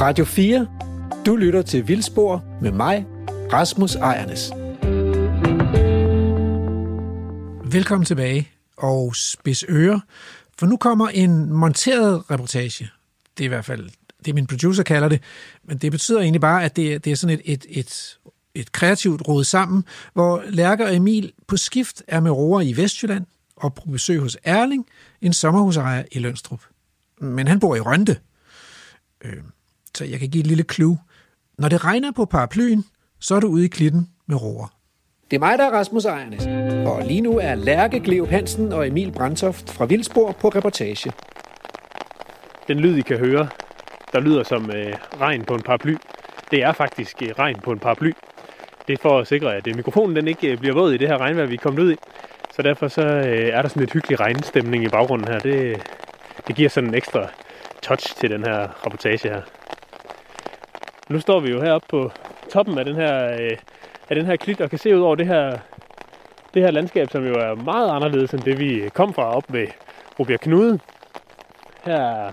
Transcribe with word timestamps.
Radio 0.00 0.24
4. 0.24 0.66
Du 1.26 1.36
lytter 1.36 1.62
til 1.62 1.88
Vildspor 1.88 2.44
med 2.62 2.72
mig, 2.72 3.06
Rasmus 3.52 3.94
Ejernes. 3.94 4.50
Velkommen 7.72 8.04
tilbage 8.04 8.50
og 8.76 9.16
spids 9.16 9.64
øre, 9.68 10.00
for 10.58 10.66
nu 10.66 10.76
kommer 10.76 11.08
en 11.08 11.52
monteret 11.52 12.30
reportage. 12.30 12.90
Det 13.38 13.44
er 13.44 13.44
i 13.44 13.48
hvert 13.48 13.64
fald 13.64 13.90
det, 14.24 14.34
min 14.34 14.46
producer 14.46 14.82
kalder 14.82 15.08
det, 15.08 15.22
men 15.64 15.78
det 15.78 15.92
betyder 15.92 16.20
egentlig 16.20 16.40
bare, 16.40 16.64
at 16.64 16.76
det, 16.76 17.04
det 17.04 17.10
er 17.10 17.16
sådan 17.16 17.40
et, 17.44 17.52
et, 17.52 17.66
et, 17.68 18.18
et 18.54 18.72
kreativt 18.72 19.28
råd 19.28 19.44
sammen, 19.44 19.84
hvor 20.12 20.42
Lærker 20.48 20.86
og 20.86 20.96
Emil 20.96 21.32
på 21.46 21.56
skift 21.56 22.02
er 22.08 22.20
med 22.20 22.30
roer 22.30 22.60
i 22.60 22.76
Vestjylland 22.76 23.26
og 23.56 23.74
på 23.74 23.82
besøg 23.92 24.20
hos 24.20 24.38
Erling, 24.44 24.86
en 25.20 25.32
sommerhusejer 25.32 26.04
i 26.12 26.18
Lønstrup. 26.18 26.62
Men 27.18 27.48
han 27.48 27.60
bor 27.60 27.76
i 27.76 27.80
Rønte. 27.80 28.16
Øh, 29.24 29.42
så 29.96 30.04
jeg 30.04 30.18
kan 30.18 30.28
give 30.28 30.40
et 30.40 30.46
lille 30.46 30.64
clue. 30.72 30.98
Når 31.58 31.68
det 31.68 31.84
regner 31.84 32.12
på 32.12 32.24
paraplyen, 32.24 32.84
så 33.20 33.34
er 33.34 33.40
du 33.40 33.46
ude 33.46 33.64
i 33.64 33.68
klitten 33.68 34.08
med 34.26 34.42
roer. 34.42 34.66
Det 35.30 35.36
er 35.36 35.40
mig, 35.40 35.58
der 35.58 35.64
er 35.64 35.70
Rasmus 35.70 36.04
Ejernes, 36.04 36.46
og 36.86 37.02
lige 37.06 37.20
nu 37.20 37.38
er 37.38 37.54
Lærke 37.54 38.00
Gleup 38.00 38.28
Hansen 38.28 38.72
og 38.72 38.88
Emil 38.88 39.12
Brandtoft 39.12 39.70
fra 39.70 39.84
Vildspor 39.84 40.32
på 40.32 40.48
reportage. 40.48 41.12
Den 42.68 42.80
lyd, 42.80 42.96
I 42.96 43.00
kan 43.00 43.18
høre, 43.18 43.48
der 44.12 44.20
lyder 44.20 44.42
som 44.42 44.70
øh, 44.70 44.94
regn 45.20 45.44
på 45.44 45.54
en 45.54 45.62
paraply, 45.62 45.96
det 46.50 46.62
er 46.62 46.72
faktisk 46.72 47.22
øh, 47.22 47.28
regn 47.38 47.60
på 47.60 47.72
en 47.72 47.78
paraply. 47.78 48.12
Det 48.88 48.92
er 48.92 49.02
for 49.02 49.18
at 49.18 49.26
sikre, 49.26 49.56
at 49.56 49.66
øh, 49.66 49.76
mikrofonen 49.76 50.16
den 50.16 50.28
ikke 50.28 50.52
øh, 50.52 50.58
bliver 50.58 50.74
våd 50.74 50.92
i 50.92 50.96
det 50.98 51.08
her 51.08 51.18
regnvejr, 51.18 51.46
vi 51.46 51.54
er 51.54 51.58
kommet 51.58 51.82
ud 51.82 51.92
i. 51.92 51.96
Så 52.56 52.62
derfor 52.62 52.88
så 52.88 53.02
øh, 53.02 53.48
er 53.48 53.62
der 53.62 53.68
sådan 53.68 53.80
lidt 53.80 53.92
hyggelig 53.92 54.20
regnstemning 54.20 54.84
i 54.84 54.88
baggrunden 54.88 55.28
her. 55.28 55.38
Det, 55.38 55.82
det 56.46 56.56
giver 56.56 56.68
sådan 56.68 56.88
en 56.88 56.94
ekstra 56.94 57.28
touch 57.82 58.16
til 58.16 58.30
den 58.30 58.44
her 58.44 58.58
rapportage 58.84 59.28
her. 59.28 59.42
Nu 61.10 61.20
står 61.20 61.40
vi 61.40 61.50
jo 61.50 61.62
heroppe 61.62 61.86
på 61.88 62.10
toppen 62.52 62.78
af 62.78 62.84
den 62.84 62.94
her, 62.94 63.32
øh, 63.40 63.56
af 64.08 64.16
den 64.16 64.26
her 64.26 64.36
klit 64.36 64.60
og 64.60 64.70
kan 64.70 64.78
se 64.78 64.96
ud 64.96 65.00
over 65.00 65.14
det 65.14 65.26
her, 65.26 65.58
det 66.54 66.62
her 66.62 66.70
landskab, 66.70 67.10
som 67.10 67.26
jo 67.26 67.34
er 67.34 67.54
meget 67.54 67.90
anderledes 67.90 68.34
end 68.34 68.40
det, 68.40 68.58
vi 68.58 68.88
kom 68.94 69.14
fra 69.14 69.36
op 69.36 69.44
ved 69.48 69.66
Rubjerg 70.18 70.40
Knude. 70.40 70.78
Her 71.84 71.94
er 71.94 72.32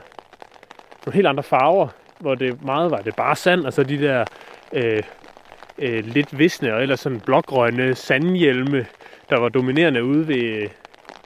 nogle 1.06 1.16
helt 1.16 1.28
andre 1.28 1.44
farver, 1.44 1.88
hvor 2.20 2.36
det 2.36 2.64
meget 2.64 2.92
var 2.92 2.98
det 2.98 3.16
bare 3.16 3.36
sand, 3.36 3.66
og 3.66 3.74
så 3.74 3.84
de 3.84 4.02
der 4.02 4.26
øh, 4.74 5.04
øh, 5.78 6.06
lidt 6.06 6.40
visne 6.40 6.74
og 6.74 6.82
ellers 6.82 7.00
sådan 7.00 7.20
blågrønne 7.20 7.96
sandhjelme, 7.96 8.86
der 9.30 9.40
var 9.40 9.50
dominerende 9.50 10.04
ude 10.04 10.28
ved, 10.28 10.70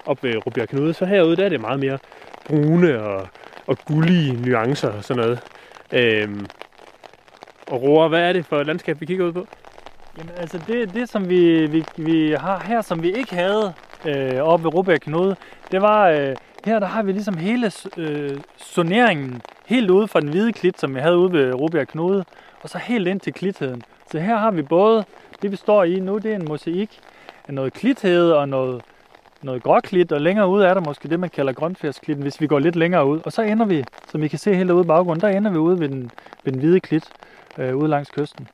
op 0.06 0.24
ved 0.24 0.46
Rubjerg 0.46 0.70
Knude. 0.70 0.94
Så 0.94 1.06
herude 1.06 1.36
der 1.36 1.46
er 1.46 1.50
det 1.50 1.62
meget 1.62 1.80
mere 1.80 1.98
brune 2.46 3.02
og, 3.04 3.28
og 3.68 3.78
gullige 3.86 4.42
nuancer 4.42 4.92
og 4.92 5.04
sådan 5.04 5.24
noget. 5.24 5.40
Øhm, 5.92 6.46
og 7.72 7.82
Roar, 7.82 8.08
hvad 8.08 8.30
er 8.30 8.34
det 8.34 8.46
for 8.46 8.60
et 8.60 8.68
landskab, 8.68 9.02
vi 9.02 9.06
kigger 9.06 9.26
ud 9.26 9.32
på? 9.32 9.48
Jamen 10.18 10.32
altså 10.38 10.60
det, 10.68 10.94
det 10.94 11.10
som 11.10 11.30
vi, 11.30 11.66
vi, 11.66 11.86
vi 11.98 12.36
har 12.40 12.64
her, 12.68 12.82
som 12.82 13.04
vi 13.04 13.12
ikke 13.14 13.36
havde 13.36 13.74
øh, 14.06 14.42
oppe 14.42 14.64
ved 14.64 14.74
Rubæk 14.74 15.00
Knude, 15.00 15.36
det 15.72 15.82
var, 15.82 16.10
øh, 16.10 16.36
her 16.66 16.80
der 16.80 16.88
har 16.88 17.04
vi 17.04 17.12
ligesom 17.12 17.38
hele 17.38 17.72
øh, 17.98 18.38
soneringen 18.58 19.42
helt 19.66 19.90
ude 19.90 20.08
fra 20.08 20.20
den 20.20 20.30
hvide 20.30 20.54
klit, 20.54 20.80
som 20.80 20.96
vi 20.96 21.00
havde 21.00 21.18
ude 21.18 21.34
ved 21.34 21.54
Rubæk 21.54 21.88
Knude, 21.88 22.26
og 22.62 22.70
så 22.70 22.78
helt 22.78 23.08
ind 23.08 23.20
til 23.20 23.34
klitheden. 23.34 23.82
Så 24.12 24.20
her 24.20 24.38
har 24.38 24.52
vi 24.52 24.62
både, 24.62 25.04
det 25.42 25.52
vi 25.52 25.56
står 25.56 25.84
i 25.84 26.00
nu, 26.00 26.18
det 26.18 26.32
er 26.32 26.36
en 26.36 26.46
mosaik 26.46 27.00
af 27.48 27.54
noget 27.54 27.74
klithed 27.74 28.32
og 28.32 28.50
noget, 28.50 28.82
noget 29.42 29.64
gråklit, 29.64 30.12
og 30.12 30.22
længere 30.22 30.48
ude 30.48 30.66
er 30.66 30.74
der 30.74 30.82
måske 30.82 31.10
det, 31.10 31.20
man 31.20 31.30
kalder 31.30 31.54
grønfjersklitten, 31.54 32.24
hvis 32.24 32.42
vi 32.42 32.48
går 32.48 32.60
lidt 32.60 32.76
længere 32.76 33.06
ud. 33.06 33.20
Og 33.26 33.32
så 33.32 33.42
ender 33.42 33.66
vi, 33.66 33.84
som 34.12 34.24
I 34.24 34.28
kan 34.28 34.40
se 34.40 34.56
helt 34.56 34.72
ude 34.72 34.84
i 34.84 34.88
baggrunden, 34.88 35.22
der 35.22 35.38
ender 35.38 35.52
vi 35.52 35.58
ude 35.58 35.80
ved 35.80 35.90
den, 35.90 36.12
ved 36.44 36.54
den 36.54 36.60
hvide 36.60 36.80
klit, 36.80 37.04
øh, 37.58 37.76
ude 37.76 37.88
langs 37.88 38.10
kysten. 38.10 38.48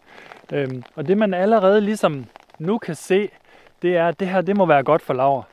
Øhm, 0.54 0.84
og 0.96 1.08
det 1.08 1.18
man 1.18 1.34
allerede 1.34 1.82
ligesom 1.82 2.26
nu 2.60 2.78
kan 2.78 2.96
se, 2.96 3.30
det 3.82 3.98
er, 3.98 4.08
at 4.08 4.20
det 4.20 4.28
her, 4.28 4.42
det 4.42 4.58
må 4.58 4.66
være 4.66 4.84
godt 4.84 5.02
for 5.02 5.14
laver. 5.14 5.44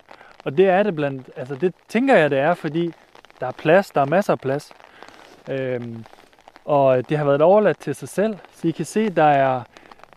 Og 0.44 0.56
det 0.56 0.68
er 0.68 0.82
det 0.82 0.94
blandt, 0.94 1.30
altså 1.36 1.54
det 1.54 1.74
tænker 1.88 2.16
jeg, 2.16 2.30
det 2.30 2.38
er, 2.38 2.54
fordi 2.54 2.92
der 3.40 3.46
er 3.46 3.52
plads, 3.52 3.90
der 3.90 4.00
er 4.00 4.06
masser 4.06 4.32
af 4.32 4.40
plads. 4.40 4.72
Øhm, 5.50 6.04
og 6.64 7.08
det 7.08 7.18
har 7.18 7.24
været 7.24 7.42
overladt 7.42 7.78
til 7.78 7.94
sig 7.94 8.08
selv, 8.08 8.36
så 8.52 8.68
I 8.68 8.70
kan 8.70 8.84
se, 8.84 9.10
der 9.10 9.24
er, 9.24 9.62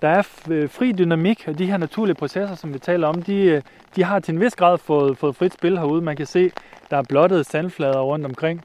der 0.02 0.10
er 0.10 0.24
øh, 0.50 0.70
fri 0.70 0.92
dynamik, 0.92 1.48
og 1.48 1.60
de 1.60 1.66
her 1.66 1.78
naturlige 1.78 2.16
processer, 2.16 2.56
som 2.56 2.74
vi 2.74 2.80
taler 2.80 3.08
om, 3.08 3.22
de, 3.22 3.44
øh, 3.44 3.62
de 3.96 4.04
har 4.04 4.20
til 4.20 4.34
en 4.34 4.42
vis 4.42 4.56
grad 4.56 4.78
fået, 4.78 5.18
fået 5.18 5.36
frit 5.36 5.54
spil 5.54 5.78
herude. 5.78 6.02
Man 6.02 6.16
kan 6.16 6.26
se, 6.26 6.52
der 6.90 6.98
er 6.98 7.04
blottede 7.10 7.44
sandflader 7.44 8.02
rundt 8.02 8.26
omkring. 8.26 8.64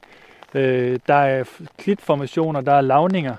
Øh, 0.53 0.99
der 1.07 1.15
er 1.15 1.43
klitformationer, 1.77 2.61
der 2.61 2.73
er 2.73 2.81
lavninger. 2.81 3.35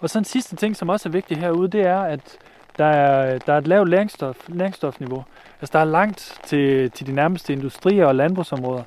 Og 0.00 0.10
så 0.10 0.18
en 0.18 0.24
sidste 0.24 0.56
ting, 0.56 0.76
som 0.76 0.88
også 0.88 1.08
er 1.08 1.12
vigtig 1.12 1.36
herude, 1.36 1.68
det 1.68 1.80
er, 1.80 2.00
at 2.00 2.38
der 2.78 2.84
er, 2.84 3.38
der 3.38 3.52
er 3.52 3.58
et 3.58 3.66
lavt 3.66 3.88
læringsstof, 3.88 4.36
læringsstofniveau. 4.48 5.24
Altså 5.60 5.72
der 5.72 5.78
er 5.78 5.84
langt 5.84 6.40
til, 6.44 6.90
til 6.90 7.06
de 7.06 7.12
nærmeste 7.12 7.52
industrier 7.52 8.06
og 8.06 8.14
landbrugsområder. 8.14 8.82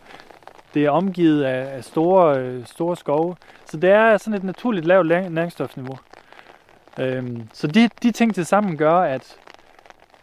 Det 0.74 0.86
er 0.86 0.90
omgivet 0.90 1.44
af, 1.44 1.76
af 1.78 1.84
store, 1.84 2.40
øh, 2.40 2.66
store 2.66 2.98
skove. 2.98 3.36
Så 3.66 3.78
det 3.78 3.90
er 3.90 4.18
sådan 4.18 4.38
et 4.38 4.44
naturligt 4.44 4.86
lavt 4.86 5.08
læringsstofniveau. 5.08 5.98
Øhm, 7.00 7.50
så 7.54 7.68
de, 7.68 7.90
de 8.04 8.12
ting 8.12 8.36
til 8.36 8.46
sammen 8.46 8.78
gør, 8.78 8.96
at, 8.96 9.38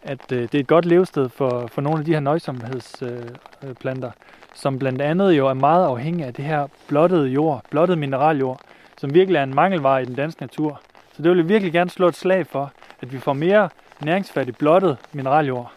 at 0.02 0.32
øh, 0.32 0.42
det 0.42 0.54
er 0.54 0.60
et 0.60 0.66
godt 0.66 0.84
levested 0.84 1.28
for, 1.28 1.66
for 1.72 1.80
nogle 1.80 1.98
af 1.98 2.04
de 2.04 2.12
her 2.12 2.20
nøjsomhedsplanter, 2.20 4.08
øh, 4.08 4.14
øh 4.16 4.24
som 4.54 4.78
blandt 4.78 5.02
andet 5.02 5.32
jo 5.32 5.48
er 5.48 5.54
meget 5.54 5.84
afhængige 5.84 6.26
af 6.26 6.34
det 6.34 6.44
her 6.44 6.66
blottede 6.88 7.26
jord, 7.26 7.62
blottet 7.70 7.98
mineraljord, 7.98 8.60
som 8.98 9.14
virkelig 9.14 9.38
er 9.38 9.42
en 9.42 9.54
mangelvare 9.54 10.02
i 10.02 10.04
den 10.04 10.14
danske 10.14 10.42
natur. 10.42 10.80
Så 11.12 11.22
det 11.22 11.30
vil 11.30 11.38
jeg 11.38 11.48
virkelig 11.48 11.72
gerne 11.72 11.90
slå 11.90 12.08
et 12.08 12.16
slag 12.16 12.46
for, 12.46 12.72
at 13.00 13.12
vi 13.12 13.18
får 13.18 13.32
mere 13.32 13.68
næringsfattig 14.00 14.56
blottet 14.56 14.96
mineraljord. 15.12 15.72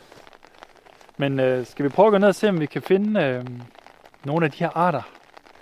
Men 1.17 1.39
øh, 1.39 1.65
skal 1.65 1.85
vi 1.85 1.89
prøve 1.89 2.07
at 2.07 2.11
gå 2.11 2.17
ned 2.17 2.27
og 2.27 2.35
se, 2.35 2.49
om 2.49 2.59
vi 2.59 2.65
kan 2.65 2.81
finde 2.81 3.21
øh, 3.21 3.45
nogle 4.23 4.45
af 4.45 4.51
de 4.51 4.57
her 4.59 4.77
arter? 4.77 5.01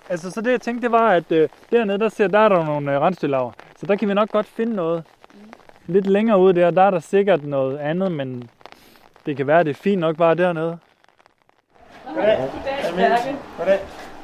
Altså, 0.09 0.31
så 0.31 0.41
det 0.41 0.51
jeg 0.51 0.61
tænkte, 0.61 0.81
det 0.81 0.91
var, 0.91 1.09
at 1.09 1.31
øh, 1.31 1.49
dernede, 1.71 1.99
der, 1.99 2.09
ser, 2.09 2.27
der 2.27 2.39
er 2.39 2.49
der 2.49 2.65
nogle 2.65 2.95
øh, 2.95 3.01
rensdylaver. 3.01 3.51
Så 3.77 3.85
der 3.85 3.95
kan 3.95 4.09
vi 4.09 4.13
nok 4.13 4.29
godt 4.29 4.47
finde 4.47 4.75
noget. 4.75 5.03
Lidt 5.87 6.07
længere 6.07 6.39
ude 6.39 6.53
der, 6.53 6.71
der 6.71 6.81
er 6.81 6.91
der 6.91 6.99
sikkert 6.99 7.43
noget 7.43 7.77
andet, 7.77 8.11
men 8.11 8.49
det 9.25 9.37
kan 9.37 9.47
være, 9.47 9.59
at 9.59 9.65
det 9.65 9.71
er 9.71 9.81
fint 9.81 9.99
nok 9.99 10.17
bare 10.17 10.35
dernede. 10.35 10.77
Goddag. 12.07 12.37
Goddag. 12.37 12.91
Goddag. 12.91 13.35
Goddag. 13.57 13.79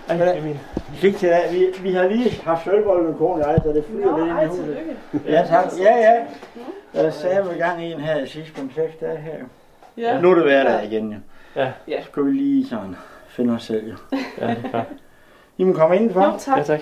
Emil. 0.09 0.59
Fik 0.93 1.17
til 1.17 1.29
dag. 1.29 1.53
Vi, 1.53 1.67
vi 1.81 1.93
har 1.93 2.07
lige 2.07 2.41
haft 2.43 2.63
sølvbold 2.63 3.07
med 3.07 3.15
kone 3.17 3.47
og 3.47 3.61
så 3.63 3.69
det 3.69 3.85
flyder 3.85 4.17
lidt 4.17 4.27
ind 4.29 4.41
i 4.41 4.45
huset. 4.45 4.77
Ja, 5.25 5.45
tak. 5.47 5.65
Ja, 5.79 5.97
ja. 5.97 6.25
Der 6.93 7.11
sagde 7.11 7.49
vi 7.53 7.59
gang 7.59 7.83
en 7.83 7.99
her 7.99 8.25
sidst 8.25 8.53
på 8.53 8.61
6 8.75 8.95
dage 9.01 9.17
her. 9.17 9.37
Ja. 9.97 10.21
Nu 10.21 10.31
er 10.31 10.35
det 10.35 10.43
hverdag 10.43 10.85
igen, 10.91 11.11
jo. 11.11 11.17
Ja. 11.55 11.71
Så 11.87 12.07
skal 12.11 12.25
vi 12.25 12.31
lige 12.31 12.67
sådan 12.67 12.95
finde 13.27 13.53
os 13.53 13.63
selv, 13.63 13.89
jo. 13.89 13.95
Ja, 14.41 14.47
det 14.47 14.57
er 14.65 14.69
klart. 14.69 14.87
I 15.57 15.63
må 15.63 15.73
komme 15.73 15.95
indenfor. 15.95 16.23
Jo, 16.23 16.37
tak. 16.39 16.57
Ja, 16.57 16.63
tak. 16.63 16.81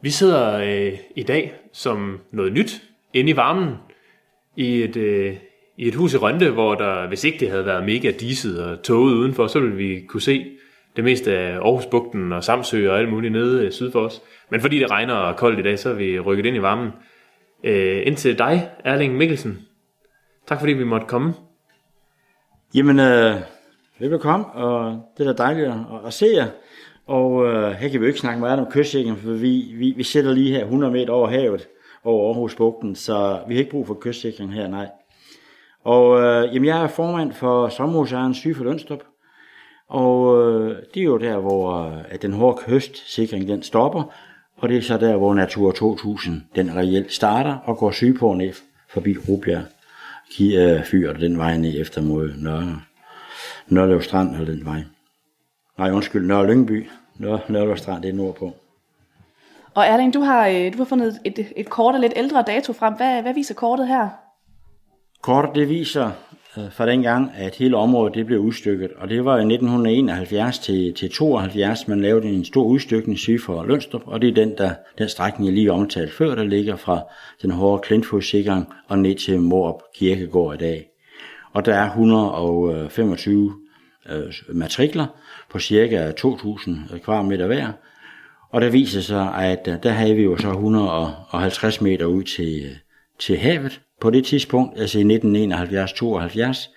Vi 0.00 0.10
sidder 0.10 0.58
øh, 0.58 0.98
i 1.16 1.22
dag 1.22 1.54
som 1.72 2.20
noget 2.30 2.52
nyt 2.52 2.82
inde 3.12 3.30
i 3.30 3.36
varmen 3.36 3.74
i 4.56 4.82
et, 4.82 4.96
øh, 4.96 5.36
i 5.78 5.88
et 5.88 5.94
hus 5.94 6.14
i 6.14 6.16
Rønte, 6.16 6.50
hvor 6.50 6.74
der, 6.74 7.08
hvis 7.08 7.24
ikke 7.24 7.38
det 7.40 7.50
havde 7.50 7.66
været 7.66 7.84
mega 7.84 8.10
diset 8.20 8.64
og 8.64 8.82
toget 8.82 9.14
udenfor, 9.14 9.46
så 9.46 9.60
ville 9.60 9.76
vi 9.76 10.00
kunne 10.08 10.20
se 10.20 10.46
det 10.96 11.04
meste 11.04 11.32
af 11.36 11.54
Aarhusbugten 11.54 12.32
og 12.32 12.44
Samsø 12.44 12.90
og 12.90 12.98
alt 12.98 13.08
muligt 13.08 13.32
nede 13.32 13.64
øh, 13.64 13.72
syd 13.72 13.92
for 13.92 14.00
os. 14.00 14.22
Men 14.50 14.60
fordi 14.60 14.78
det 14.78 14.90
regner 14.90 15.14
og 15.14 15.36
koldt 15.36 15.58
i 15.58 15.62
dag, 15.62 15.78
så 15.78 15.90
er 15.90 15.94
vi 15.94 16.20
rykket 16.20 16.46
ind 16.46 16.56
i 16.56 16.62
varmen. 16.62 16.90
Øh, 17.64 18.02
ind 18.06 18.16
til 18.16 18.38
dig, 18.38 18.70
Erling 18.84 19.16
Mikkelsen. 19.16 19.58
Tak 20.46 20.60
fordi 20.60 20.72
vi 20.72 20.84
måtte 20.84 21.06
komme. 21.06 21.34
Jamen, 22.74 23.00
øh, 23.00 23.34
velbekomme, 23.98 24.46
og 24.46 25.02
det 25.18 25.26
er 25.26 25.32
da 25.32 25.42
dejligt 25.42 25.66
at, 25.66 25.76
at 26.06 26.12
se 26.12 26.26
jer. 26.34 26.46
Og 27.06 27.46
øh, 27.46 27.70
her 27.72 27.88
kan 27.88 28.00
vi 28.00 28.04
jo 28.04 28.08
ikke 28.08 28.20
snakke 28.20 28.40
meget 28.40 28.60
om 28.60 28.66
kystsikring, 28.70 29.18
for 29.18 29.30
vi, 29.30 29.74
vi, 29.74 29.92
vi 29.96 30.02
sætter 30.02 30.32
lige 30.32 30.50
her 30.50 30.64
100 30.64 30.92
meter 30.92 31.12
over 31.12 31.28
havet, 31.28 31.68
over 32.04 32.28
Aarhusbugten, 32.28 32.94
så 32.94 33.40
vi 33.48 33.54
har 33.54 33.58
ikke 33.58 33.70
brug 33.70 33.86
for 33.86 33.98
kystsikring 34.00 34.54
her, 34.54 34.68
nej. 34.68 34.88
Og 35.84 36.20
øh, 36.20 36.54
jamen, 36.54 36.66
jeg 36.66 36.82
er 36.82 36.88
formand 36.88 37.32
for 37.32 37.68
sommerhusejeren 37.68 38.34
Syge 38.34 38.54
for 38.54 38.64
Lønstrup, 38.64 39.02
og 39.88 40.42
øh, 40.42 40.76
det 40.94 41.00
er 41.00 41.04
jo 41.04 41.18
der, 41.18 41.38
hvor 41.38 41.86
øh, 41.86 42.04
at 42.08 42.22
den 42.22 42.32
hårde 42.32 42.62
høstsikring 42.66 43.48
den 43.48 43.62
stopper, 43.62 44.02
og 44.56 44.68
det 44.68 44.76
er 44.76 44.82
så 44.82 44.98
der, 44.98 45.16
hvor 45.16 45.34
Natur 45.34 45.72
2000 45.72 46.42
den 46.56 46.76
reelt 46.76 47.12
starter 47.12 47.56
og 47.64 47.76
går 47.76 47.90
syg 47.90 48.18
ned 48.22 48.52
forbi 48.88 49.16
Rubjerg. 49.28 49.64
Øh, 50.40 50.84
fyr 50.84 51.12
den 51.12 51.38
vej 51.38 51.56
ned 51.56 51.80
efter 51.80 52.02
mod 52.02 52.32
Nørre, 52.36 52.80
Nørlev 53.68 54.02
Strand 54.02 54.32
eller 54.32 54.46
den 54.46 54.64
vej. 54.64 54.82
Nej, 55.78 55.90
undskyld, 55.90 56.26
Nørre 56.26 56.46
Lyngby. 56.46 56.88
Nørre, 57.18 57.40
Nørlev 57.48 57.76
Strand, 57.76 58.02
det 58.02 58.08
er 58.08 58.14
nordpå. 58.14 58.52
Og 59.74 59.86
Erling, 59.86 60.14
du 60.14 60.20
har, 60.20 60.48
øh, 60.48 60.72
du 60.72 60.78
har 60.78 60.84
fundet 60.84 61.20
et, 61.24 61.52
et 61.56 61.70
kort 61.70 61.94
af 61.94 62.00
lidt 62.00 62.12
ældre 62.16 62.42
dato 62.42 62.72
frem. 62.72 62.94
Hvad, 62.94 63.22
hvad 63.22 63.34
viser 63.34 63.54
kortet 63.54 63.88
her? 63.88 64.08
Kortet 65.22 65.54
det 65.54 65.68
viser 65.68 66.10
øh, 66.58 66.72
fra 66.72 66.86
dengang, 66.86 67.30
at 67.36 67.54
hele 67.54 67.76
området 67.76 68.14
det 68.14 68.26
blev 68.26 68.40
udstykket. 68.40 68.90
Og 68.96 69.08
det 69.08 69.24
var 69.24 69.36
i 69.36 69.40
1971 69.40 70.58
til, 70.58 70.94
til 70.94 71.10
72, 71.10 71.88
man 71.88 72.00
lavede 72.00 72.28
en 72.28 72.44
stor 72.44 72.64
udstykning 72.64 73.18
syd 73.18 73.38
for 73.38 73.64
Lønstrup, 73.64 74.02
og 74.06 74.22
det 74.22 74.28
er 74.28 74.34
den, 74.34 74.58
der, 74.58 74.70
den 74.98 75.08
strækning, 75.08 75.46
jeg 75.46 75.54
lige 75.54 75.72
omtalte 75.72 76.14
før, 76.14 76.34
der 76.34 76.44
ligger 76.44 76.76
fra 76.76 77.02
den 77.42 77.50
hårde 77.50 77.82
Klintfodsikring 77.82 78.66
og 78.88 78.98
ned 78.98 79.14
til 79.14 79.40
Morup 79.40 79.82
Kirkegård 79.94 80.54
i 80.54 80.58
dag. 80.58 80.86
Og 81.52 81.64
der 81.64 81.74
er 81.74 81.86
125 81.86 83.52
øh, 84.10 84.32
matrikler 84.48 85.06
på 85.50 85.58
cirka 85.58 86.10
2.000 86.10 86.94
øh, 86.94 87.00
kvadratmeter 87.00 87.46
hver, 87.46 87.72
og 88.50 88.60
der 88.60 88.70
viser 88.70 89.00
sig, 89.00 89.34
at 89.34 89.68
øh, 89.68 89.74
der 89.82 89.90
havde 89.90 90.14
vi 90.14 90.22
jo 90.22 90.36
så 90.36 90.50
150 90.50 91.80
meter 91.80 92.06
ud 92.06 92.22
til, 92.22 92.62
øh, 92.64 92.76
til 93.20 93.38
havet 93.38 93.80
på 94.00 94.10
det 94.10 94.24
tidspunkt, 94.24 94.80
altså 94.80 94.98
i 94.98 95.02
1971-72. 95.02 96.74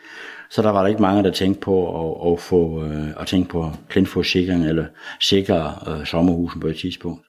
Så 0.49 0.61
der 0.61 0.69
var 0.69 0.81
der 0.81 0.87
ikke 0.87 1.01
mange, 1.01 1.23
der 1.23 1.31
tænkte 1.31 1.61
på 1.61 2.05
at, 2.11 2.33
at, 2.33 2.39
få, 2.39 2.83
øh, 2.83 3.07
at 3.19 3.27
tænke 3.27 3.49
på 3.49 3.71
klintforsikring 3.89 4.65
eller 4.65 4.85
sikre 5.21 5.73
øh, 5.87 5.99
uh, 5.99 6.05
sommerhusen 6.05 6.61
på 6.61 6.67
det 6.67 6.77
tidspunkt. 6.77 7.21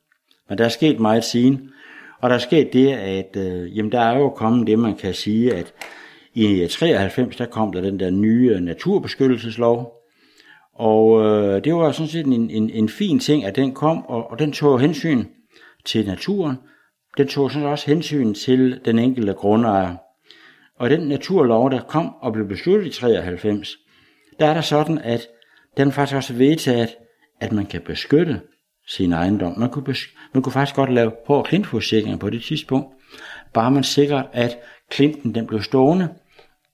Men 0.49 0.59
der 0.59 0.65
er 0.65 0.69
sket 0.69 1.01
meget 1.01 1.25
siden, 1.25 1.71
og 2.21 2.31
der 2.31 2.37
er 2.37 2.41
sket 2.41 2.73
det, 2.73 2.93
at 2.93 3.37
uh, 3.37 3.77
jamen, 3.77 3.93
der 3.93 4.01
er 4.01 4.19
jo 4.19 4.29
kommet 4.29 4.67
det, 4.67 4.79
man 4.79 4.97
kan 4.97 5.15
sige, 5.15 5.55
at 5.55 5.73
i 6.35 6.67
93, 6.71 7.37
der 7.37 7.47
kom 7.47 7.73
der 7.73 7.81
den 7.81 8.01
der 8.01 8.11
nye 8.11 8.61
naturbeskyttelseslov, 8.61 10.03
og 10.75 11.25
øh, 11.25 11.65
det 11.65 11.75
var 11.75 11.93
sådan 11.93 12.09
set 12.09 12.27
en, 12.27 12.51
en, 12.51 12.71
en 12.71 12.89
fin 12.89 13.19
ting, 13.19 13.45
at 13.45 13.57
den 13.57 13.75
kom, 13.75 14.07
og, 14.07 14.31
og 14.31 14.39
den 14.39 14.53
tog 14.53 14.81
hensyn 14.81 15.25
til 15.85 16.07
naturen. 16.07 16.57
Den 17.17 17.29
tog 17.29 17.51
sådan 17.51 17.69
også 17.69 17.87
hensyn 17.87 18.35
til 18.35 18.81
den 18.85 18.99
enkelte 18.99 19.33
grundejer. 19.33 19.97
Og 20.79 20.91
den 20.91 21.01
naturlov, 21.01 21.71
der 21.71 21.81
kom 21.81 22.15
og 22.15 22.33
blev 22.33 22.49
besluttet 22.49 22.87
i 22.87 23.01
93, 23.01 23.77
der 24.41 24.47
er 24.47 24.55
der 24.55 24.61
sådan, 24.61 24.99
at 24.99 25.29
den 25.77 25.93
faktisk 25.93 26.17
også 26.17 26.35
vedtaget, 26.35 26.89
at 27.41 27.53
man 27.53 27.67
kan 27.67 27.81
beskytte 27.81 28.41
sin 28.89 29.13
ejendom. 29.13 29.59
Man 29.59 29.71
kunne, 29.71 29.85
besk- 29.85 30.17
man 30.33 30.43
kunne 30.43 30.53
faktisk 30.53 30.77
godt 30.77 30.93
lave 30.93 31.13
på 31.27 31.43
klintforsikringer 31.43 32.19
på 32.19 32.31
det 32.31 32.43
tidspunkt, 32.43 32.87
bare 33.53 33.71
man 33.71 33.85
sikrer, 33.85 34.23
at 34.33 34.59
klinten 34.91 35.35
den 35.35 35.47
blev 35.47 35.63
stående, 35.63 36.09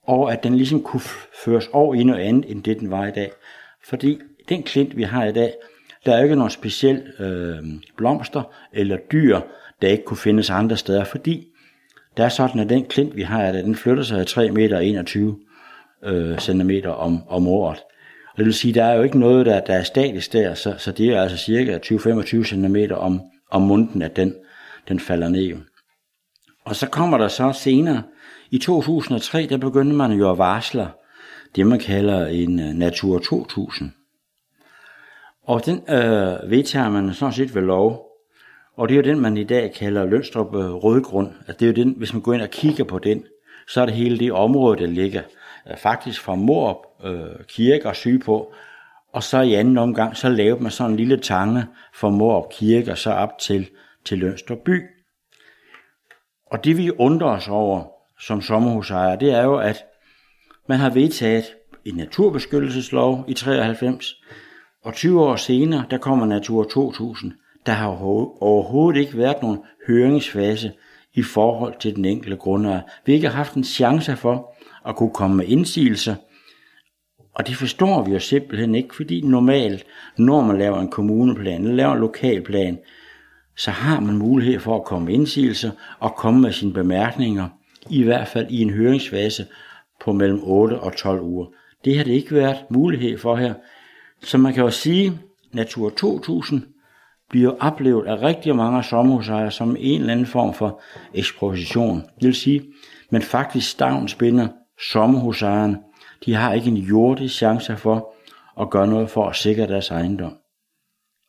og 0.07 0.33
at 0.33 0.43
den 0.43 0.55
ligesom 0.55 0.83
kunne 0.83 1.03
føres 1.45 1.69
over 1.73 1.95
i 1.95 2.05
noget 2.05 2.21
andet, 2.21 2.51
end 2.51 2.65
det 2.65 2.81
den 2.81 2.91
var 2.91 3.07
i 3.07 3.11
dag. 3.11 3.31
Fordi 3.85 4.19
den 4.49 4.63
klint, 4.63 4.97
vi 4.97 5.03
har 5.03 5.25
i 5.25 5.33
dag, 5.33 5.55
der 6.07 6.17
er 6.17 6.23
ikke 6.23 6.37
nogen 6.37 6.51
speciel 6.51 7.03
øh, 7.19 7.65
blomster 7.97 8.43
eller 8.73 8.97
dyr, 8.97 9.41
der 9.83 9.89
ikke 9.89 10.05
kunne 10.05 10.17
findes 10.17 10.51
andre 10.51 10.77
steder, 10.77 11.05
fordi 11.05 11.47
der 12.17 12.25
er 12.25 12.29
sådan, 12.29 12.61
at 12.61 12.69
den 12.69 12.85
klint, 12.85 13.17
vi 13.17 13.23
har, 13.23 13.53
den 13.53 13.77
flytter 13.77 14.03
sig 14.03 14.27
3 14.27 14.51
meter 14.51 14.79
21 14.79 15.39
øh, 16.05 16.39
cm 16.39 16.71
om, 16.85 17.29
om 17.29 17.47
året. 17.49 17.79
Og 18.33 18.39
det 18.39 18.45
vil 18.45 18.55
sige, 18.55 18.75
der 18.75 18.85
er 18.85 18.95
jo 18.95 19.03
ikke 19.03 19.19
noget, 19.19 19.47
der, 19.47 19.61
der 19.61 19.75
er 19.75 19.83
statisk 19.83 20.33
der, 20.33 20.55
så, 20.55 20.75
så 20.79 20.93
det 20.93 21.09
er 21.09 21.23
altså 21.23 21.37
cirka 21.37 21.79
20-25 21.79 22.45
cm 22.45 22.77
om, 22.95 23.21
om 23.51 23.63
munden, 23.63 24.03
at 24.03 24.17
den, 24.17 24.35
den 24.89 25.01
falder 25.01 25.29
ned. 25.29 25.57
Og 26.65 26.77
så 26.77 26.89
kommer 26.89 27.19
der 27.19 27.29
så 27.29 27.53
senere, 27.53 28.03
i 28.51 28.59
2003, 28.59 29.47
der 29.47 29.57
begyndte 29.57 29.97
man 29.97 30.13
jo 30.13 30.31
at 30.31 30.39
varsle 30.39 30.89
det, 31.57 31.67
man 31.67 31.79
kalder 31.79 32.27
en 32.27 32.61
øh, 32.61 32.67
Natur 32.67 33.19
2000. 33.19 33.93
Og 35.43 35.67
den 35.67 35.77
øh, 35.77 36.51
vedtager 36.51 36.91
man 36.91 37.15
sådan 37.15 37.33
set 37.33 37.55
ved 37.55 37.63
lov. 37.63 38.08
Og 38.79 38.89
det 38.89 38.95
er 38.95 38.97
jo 38.97 39.15
den, 39.15 39.21
man 39.21 39.37
i 39.37 39.45
dag 39.45 39.73
kalder 39.73 40.07
Lønstrup 40.07 40.55
øh, 40.55 40.75
Rødgrund. 40.75 41.29
Altså, 41.39 41.53
det 41.53 41.63
er 41.63 41.67
jo 41.67 41.85
den, 41.85 41.95
hvis 41.97 42.13
man 42.13 42.23
går 42.23 42.35
ind 42.35 42.43
og 42.43 42.51
kigger 42.51 42.85
på 42.85 42.99
den, 42.99 43.25
så 43.69 43.81
er 43.81 43.87
det 43.87 43.95
hele 43.95 44.19
det 44.19 44.33
område, 44.33 44.79
der 44.79 44.87
ligger 44.87 45.23
øh, 45.71 45.77
faktisk 45.77 46.21
fra 46.21 46.35
Morup 46.35 46.77
øh, 47.05 47.45
Kirke 47.49 47.89
og 47.89 47.97
Syge 47.97 48.19
på. 48.19 48.53
Og 49.13 49.23
så 49.23 49.41
i 49.41 49.55
anden 49.55 49.79
omgang, 49.79 50.17
så 50.17 50.29
lavede 50.29 50.63
man 50.63 50.73
sådan 50.73 50.91
en 50.91 50.97
lille 50.97 51.17
tange 51.17 51.67
fra 51.95 52.09
Morup 52.09 52.51
Kirke 52.51 52.91
og 52.91 52.99
så 52.99 53.11
op 53.11 53.39
til, 53.39 53.69
til 54.05 54.19
Lønstrup 54.19 54.59
by. 54.59 54.83
Og 56.47 56.65
det 56.65 56.77
vi 56.77 56.91
undrer 56.91 57.29
os 57.29 57.49
over 57.49 57.85
som 58.21 58.41
sommerhusejere, 58.41 59.21
det 59.21 59.33
er 59.33 59.43
jo, 59.43 59.57
at 59.57 59.85
man 60.69 60.79
har 60.79 60.91
vedtaget 60.91 61.45
en 61.85 61.95
naturbeskyttelseslov 61.95 63.25
i 63.29 63.35
93, 63.35 64.15
og 64.85 64.95
20 64.95 65.23
år 65.23 65.37
senere, 65.37 65.85
der 65.91 65.99
kommer 65.99 66.27
Natur 66.27 66.65
2000. 66.65 67.33
Der 67.69 67.75
har 67.75 67.89
overhovedet 68.41 69.01
ikke 69.01 69.19
været 69.19 69.43
nogen 69.43 69.59
høringsfase 69.87 70.73
i 71.15 71.23
forhold 71.23 71.75
til 71.81 71.97
den 71.97 72.05
enkelte 72.05 72.37
grundejer. 72.37 72.81
Vi 73.05 73.13
har 73.13 73.15
ikke 73.15 73.29
haft 73.29 73.55
en 73.55 73.65
chance 73.65 74.17
for 74.17 74.55
at 74.87 74.97
kunne 74.97 75.11
komme 75.11 75.37
med 75.37 75.47
indsigelser, 75.47 76.15
og 77.35 77.47
det 77.47 77.57
forstår 77.57 78.05
vi 78.05 78.13
jo 78.13 78.19
simpelthen 78.19 78.75
ikke, 78.75 78.97
fordi 78.97 79.21
normalt, 79.21 79.85
når 80.19 80.41
man 80.41 80.59
laver 80.59 80.81
en 80.81 80.91
kommuneplan 80.91 81.61
eller 81.61 81.75
laver 81.75 81.93
en 81.93 82.01
lokalplan, 82.01 82.79
så 83.57 83.71
har 83.71 84.01
man 84.01 84.17
mulighed 84.17 84.61
for 84.61 84.77
at 84.77 84.85
komme 84.85 85.07
med 85.07 85.15
indsigelser 85.15 85.71
og 85.99 86.15
komme 86.15 86.41
med 86.41 86.53
sine 86.53 86.73
bemærkninger, 86.73 87.49
i 87.91 88.03
hvert 88.03 88.29
fald 88.29 88.47
i 88.51 88.63
en 88.63 88.71
høringsfase 88.71 89.47
på 90.01 90.13
mellem 90.13 90.41
8 90.43 90.81
og 90.81 90.97
12 90.97 91.21
uger. 91.21 91.47
Det 91.85 91.97
har 91.97 92.05
det 92.05 92.13
ikke 92.13 92.35
været 92.35 92.59
mulighed 92.71 93.19
for 93.19 93.37
her. 93.37 93.55
Så 94.23 94.39
man 94.39 94.55
kan 94.55 94.65
jo 94.65 94.71
sige, 94.71 95.21
Natur 95.53 95.91
2000 95.91 96.63
bliver 97.31 97.55
oplevet 97.61 98.07
af 98.07 98.23
rigtig 98.23 98.57
mange 98.57 98.83
sommerhusejere 98.83 99.51
som 99.51 99.77
en 99.79 100.01
eller 100.01 100.13
anden 100.13 100.27
form 100.27 100.55
for 100.55 100.81
eksposition. 101.15 101.97
Det 102.01 102.27
vil 102.27 102.35
sige, 102.35 102.63
men 103.11 103.23
faktisk 103.23 103.71
stavnsbinder 103.71 104.49
sommerhusejeren. 104.93 105.77
De 106.27 106.35
har 106.35 106.53
ikke 106.53 106.69
en 106.69 106.77
jordig 106.77 107.31
chance 107.31 107.77
for 107.77 108.15
at 108.61 108.71
gøre 108.71 108.87
noget 108.87 109.11
for 109.11 109.29
at 109.29 109.37
sikre 109.37 109.67
deres 109.67 109.91
ejendom. 109.91 110.37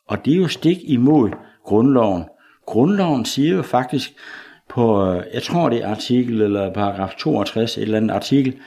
Og 0.07 0.25
det 0.25 0.33
er 0.33 0.37
jo 0.37 0.47
stik 0.47 0.77
imod 0.83 1.29
grundloven. 1.63 2.23
Grundloven 2.65 3.25
siger 3.25 3.55
jo 3.55 3.61
faktisk 3.61 4.13
på, 4.69 5.05
øh, 5.05 5.23
jeg 5.33 5.43
tror 5.43 5.69
det 5.69 5.83
er 5.83 5.89
artikel 5.89 6.41
eller 6.41 6.73
paragraf 6.73 7.15
62, 7.19 7.77
et 7.77 7.81
eller 7.81 7.97
andet 7.97 8.15
artikel, 8.15 8.59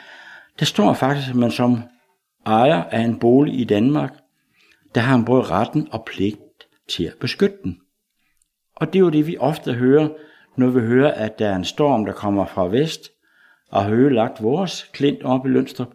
der 0.60 0.64
står 0.64 0.94
faktisk, 0.94 1.28
at 1.28 1.34
man 1.34 1.50
som 1.50 1.82
ejer 2.46 2.82
af 2.82 3.00
en 3.00 3.18
bolig 3.18 3.60
i 3.60 3.64
Danmark, 3.64 4.14
der 4.94 5.00
har 5.00 5.16
man 5.16 5.24
både 5.24 5.42
retten 5.42 5.88
og 5.92 6.04
pligt 6.04 6.38
til 6.96 7.04
at 7.04 7.14
beskytte 7.20 7.56
den. 7.62 7.80
Og 8.76 8.86
det 8.86 8.96
er 8.96 9.00
jo 9.00 9.10
det, 9.10 9.26
vi 9.26 9.36
ofte 9.38 9.72
hører, 9.72 10.08
når 10.56 10.66
vi 10.66 10.80
hører, 10.80 11.12
at 11.12 11.38
der 11.38 11.48
er 11.48 11.56
en 11.56 11.64
storm, 11.64 12.04
der 12.04 12.12
kommer 12.12 12.46
fra 12.46 12.66
vest, 12.66 13.10
og 13.70 13.84
har 13.84 14.08
lagt 14.08 14.42
vores 14.42 14.90
klint 14.92 15.22
op 15.22 15.46
i 15.46 15.48
Lønstrup, 15.48 15.94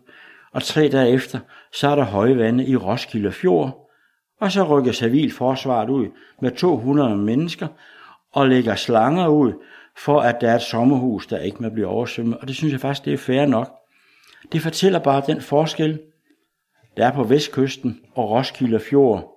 og 0.51 0.63
tre 0.63 0.89
dage 0.89 1.09
efter, 1.09 1.39
så 1.73 1.88
er 1.88 1.95
der 1.95 2.03
høje 2.03 2.38
vande 2.38 2.65
i 2.65 2.75
Roskilde 2.75 3.31
Fjord, 3.31 3.89
og 4.39 4.51
så 4.51 4.63
rykker 4.63 4.91
civilforsvaret 4.91 5.89
ud 5.89 6.07
med 6.41 6.51
200 6.51 7.17
mennesker 7.17 7.68
og 8.33 8.47
lægger 8.47 8.75
slanger 8.75 9.27
ud, 9.27 9.54
for 9.97 10.21
at 10.21 10.42
der 10.42 10.51
er 10.51 10.56
et 10.56 10.61
sommerhus, 10.61 11.27
der 11.27 11.39
ikke 11.39 11.63
må 11.63 11.69
blive 11.69 11.87
oversvømmet. 11.87 12.37
Og 12.37 12.47
det 12.47 12.56
synes 12.56 12.71
jeg 12.71 12.81
faktisk, 12.81 13.06
det 13.06 13.13
er 13.13 13.18
fair 13.18 13.45
nok. 13.45 13.71
Det 14.51 14.61
fortæller 14.61 14.99
bare 14.99 15.23
den 15.27 15.42
forskel, 15.42 15.99
der 16.97 17.07
er 17.07 17.11
på 17.11 17.23
vestkysten 17.23 17.99
og 18.16 18.30
Roskilde 18.30 18.80
Fjord. 18.80 19.36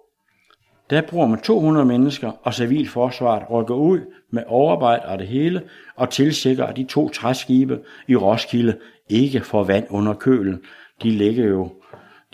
Der 0.91 1.03
bruger 1.03 1.27
man 1.27 1.41
200 1.41 1.87
mennesker, 1.87 2.33
og 2.43 2.55
civilforsvaret 2.55 3.51
rykker 3.51 3.75
ud 3.75 4.01
med 4.31 4.43
overarbejde 4.47 5.05
og 5.05 5.19
det 5.19 5.27
hele, 5.27 5.63
og 5.97 6.11
tilsikrer, 6.11 6.67
at 6.67 6.77
de 6.77 6.85
to 6.85 7.09
træskibe 7.09 7.81
i 8.09 8.17
Roskilde 8.17 8.79
ikke 9.09 9.41
får 9.41 9.65
vand 9.65 9.87
under 9.91 10.15
kølen. 10.15 10.61
De 11.03 11.11
ligger 11.11 11.45
jo, 11.45 11.73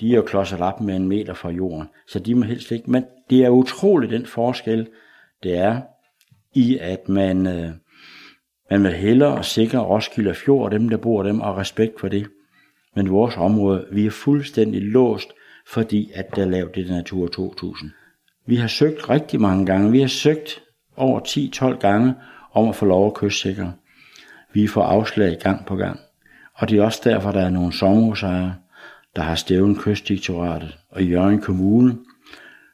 de 0.00 0.12
er 0.12 0.16
jo 0.16 0.22
klodset 0.22 0.60
op 0.60 0.80
med 0.80 0.96
en 0.96 1.08
meter 1.08 1.34
fra 1.34 1.50
jorden, 1.50 1.88
så 2.08 2.18
de 2.18 2.34
må 2.34 2.44
helst 2.44 2.72
ikke. 2.72 2.90
Men 2.90 3.04
det 3.30 3.44
er 3.44 3.50
utroligt 3.50 4.12
den 4.12 4.26
forskel, 4.26 4.88
det 5.42 5.56
er 5.56 5.80
i, 6.54 6.78
at 6.80 7.08
man, 7.08 7.46
øh, 7.46 7.70
man 8.70 8.82
vil 8.82 8.92
hellere 8.92 9.44
sikre 9.44 9.78
Roskilde 9.78 10.34
Fjord 10.34 10.64
og 10.64 10.70
dem, 10.70 10.88
der 10.88 10.96
bor 10.96 11.22
dem, 11.22 11.40
og 11.40 11.56
respekt 11.56 12.00
for 12.00 12.08
det. 12.08 12.26
Men 12.94 13.10
vores 13.10 13.36
område, 13.36 13.86
vi 13.92 14.06
er 14.06 14.10
fuldstændig 14.10 14.82
låst, 14.82 15.28
fordi 15.68 16.10
at 16.14 16.36
der 16.36 16.42
er 16.42 16.48
lavet 16.48 16.74
det 16.74 16.90
Natur 16.90 17.26
2000. 17.26 17.90
Vi 18.46 18.56
har 18.56 18.68
søgt 18.68 19.10
rigtig 19.10 19.40
mange 19.40 19.66
gange. 19.66 19.92
Vi 19.92 20.00
har 20.00 20.08
søgt 20.08 20.62
over 20.96 21.20
10-12 21.20 21.78
gange 21.78 22.14
om 22.52 22.68
at 22.68 22.74
få 22.76 22.86
lov 22.86 23.06
at 23.06 23.14
kystsikre. 23.14 23.72
Vi 24.52 24.66
får 24.66 24.82
afslag 24.82 25.38
gang 25.38 25.66
på 25.66 25.76
gang. 25.76 26.00
Og 26.54 26.68
det 26.68 26.78
er 26.78 26.82
også 26.82 27.00
derfor, 27.04 27.32
der 27.32 27.40
er 27.40 27.50
nogle 27.50 27.72
sommerhusejere, 27.72 28.54
der 29.16 29.22
har 29.22 29.34
stævnet 29.34 29.78
kystdirektoratet 29.78 30.78
og 30.90 31.04
Jørgen 31.04 31.40
Kommune 31.40 31.98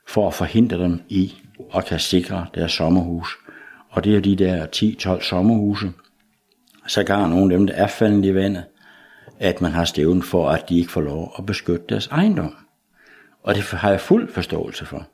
for 0.09 0.29
at 0.29 0.35
forhindre 0.35 0.79
dem 0.79 1.02
i 1.09 1.35
at 1.75 1.85
kan 1.85 1.99
sikre 1.99 2.47
deres 2.55 2.73
sommerhus. 2.73 3.37
Og 3.91 4.05
det 4.05 4.17
er 4.17 4.21
de 4.21 4.37
der 4.37 4.67
10-12 5.17 5.23
sommerhuse. 5.23 5.93
Så 6.87 7.05
kan 7.05 7.19
nogle 7.19 7.55
af 7.55 7.59
dem, 7.59 7.67
der 7.67 7.75
er 7.75 7.87
faldet 7.87 8.25
i 8.25 8.35
vandet, 8.35 8.64
at 9.38 9.61
man 9.61 9.73
har 9.73 9.85
stævnet 9.85 10.25
for, 10.25 10.50
at 10.50 10.69
de 10.69 10.79
ikke 10.79 10.93
får 10.93 11.00
lov 11.00 11.35
at 11.38 11.47
beskytte 11.47 11.85
deres 11.88 12.07
ejendom. 12.07 12.57
Og 13.43 13.55
det 13.55 13.62
har 13.62 13.91
jeg 13.91 14.00
fuld 14.00 14.33
forståelse 14.33 14.87
for. 14.87 15.07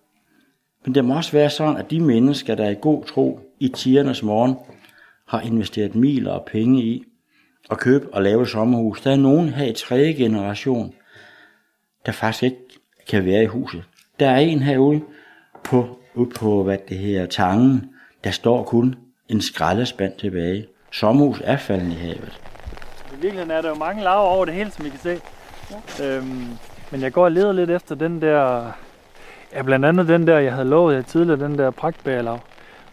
Men 0.88 0.95
det 0.95 1.04
må 1.04 1.16
også 1.16 1.33
være 1.33 1.50
sådan, 1.50 1.76
at 1.76 1.90
de 1.90 2.00
mennesker, 2.00 2.54
der 2.54 2.64
er 2.64 2.71
i 2.71 2.76
god 2.80 3.04
tro 3.04 3.40
i 3.61 3.68
tiernes 3.68 4.23
morgen, 4.23 4.57
har 5.26 5.40
investeret 5.40 5.95
miler 5.95 6.33
og 6.33 6.45
penge 6.45 6.83
i 6.83 7.04
at 7.71 7.78
købe 7.78 8.14
og 8.14 8.23
lave 8.23 8.42
et 8.42 8.49
sommerhus. 8.49 9.00
Der 9.00 9.11
er 9.11 9.16
nogen 9.16 9.49
her 9.49 9.66
i 9.66 9.73
tredje 9.73 10.12
generation, 10.12 10.95
der 12.07 12.12
faktisk 12.12 12.42
ikke 12.42 12.57
kan 13.09 13.25
være 13.25 13.42
i 13.42 13.47
huset. 13.47 13.83
Der 14.21 14.30
er 14.30 14.38
en 14.38 14.62
herude 14.62 15.00
på, 15.64 15.99
ude 16.14 16.30
på 16.30 16.62
hvad 16.62 16.78
det 16.88 16.99
her, 16.99 17.26
tangen, 17.26 17.90
der 18.25 18.30
står 18.30 18.64
kun 18.64 18.95
en 19.28 19.40
skraldespand 19.40 20.12
tilbage. 20.18 20.66
Sommerhus 20.92 21.40
er 21.45 21.57
faldet 21.57 21.92
i 21.92 21.95
havet. 21.95 22.40
I 23.12 23.21
virkeligheden 23.21 23.50
er 23.50 23.61
der 23.61 23.68
jo 23.68 23.75
mange 23.75 24.02
laver 24.02 24.16
over 24.16 24.45
det 24.45 24.54
hele, 24.54 24.71
som 24.71 24.87
I 24.87 24.88
kan 24.88 24.99
se. 24.99 25.21
Ja. 25.99 26.16
Øhm, 26.16 26.47
men 26.90 27.00
jeg 27.00 27.12
går 27.12 27.25
og 27.25 27.33
leder 27.33 27.52
lidt 27.52 27.71
efter 27.71 27.95
den 27.95 28.23
der... 28.23 28.73
Ja, 29.52 29.62
blandt 29.62 29.85
andet 29.85 30.09
den 30.09 30.26
der, 30.26 30.38
jeg 30.38 30.52
havde 30.52 30.69
lovet 30.69 30.95
jer 30.95 31.02
tidligere, 31.02 31.40
den 31.40 31.59
der 31.59 31.71
pragtbærlav. 31.71 32.40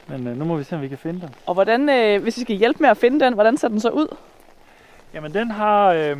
Men 0.07 0.27
øh, 0.27 0.37
nu 0.37 0.45
må 0.45 0.55
vi 0.57 0.63
se, 0.63 0.75
om 0.75 0.81
vi 0.81 0.87
kan 0.87 0.97
finde 0.97 1.21
den. 1.21 1.35
Og 1.45 1.53
hvordan, 1.53 1.89
øh, 1.89 2.23
hvis 2.23 2.37
I 2.37 2.41
skal 2.41 2.55
hjælpe 2.55 2.79
med 2.79 2.89
at 2.89 2.97
finde 2.97 3.25
den, 3.25 3.33
hvordan 3.33 3.57
ser 3.57 3.67
den 3.67 3.79
så 3.79 3.89
ud? 3.89 4.15
Jamen, 5.13 5.33
den 5.33 5.51
har, 5.51 5.91
øh, 5.91 6.17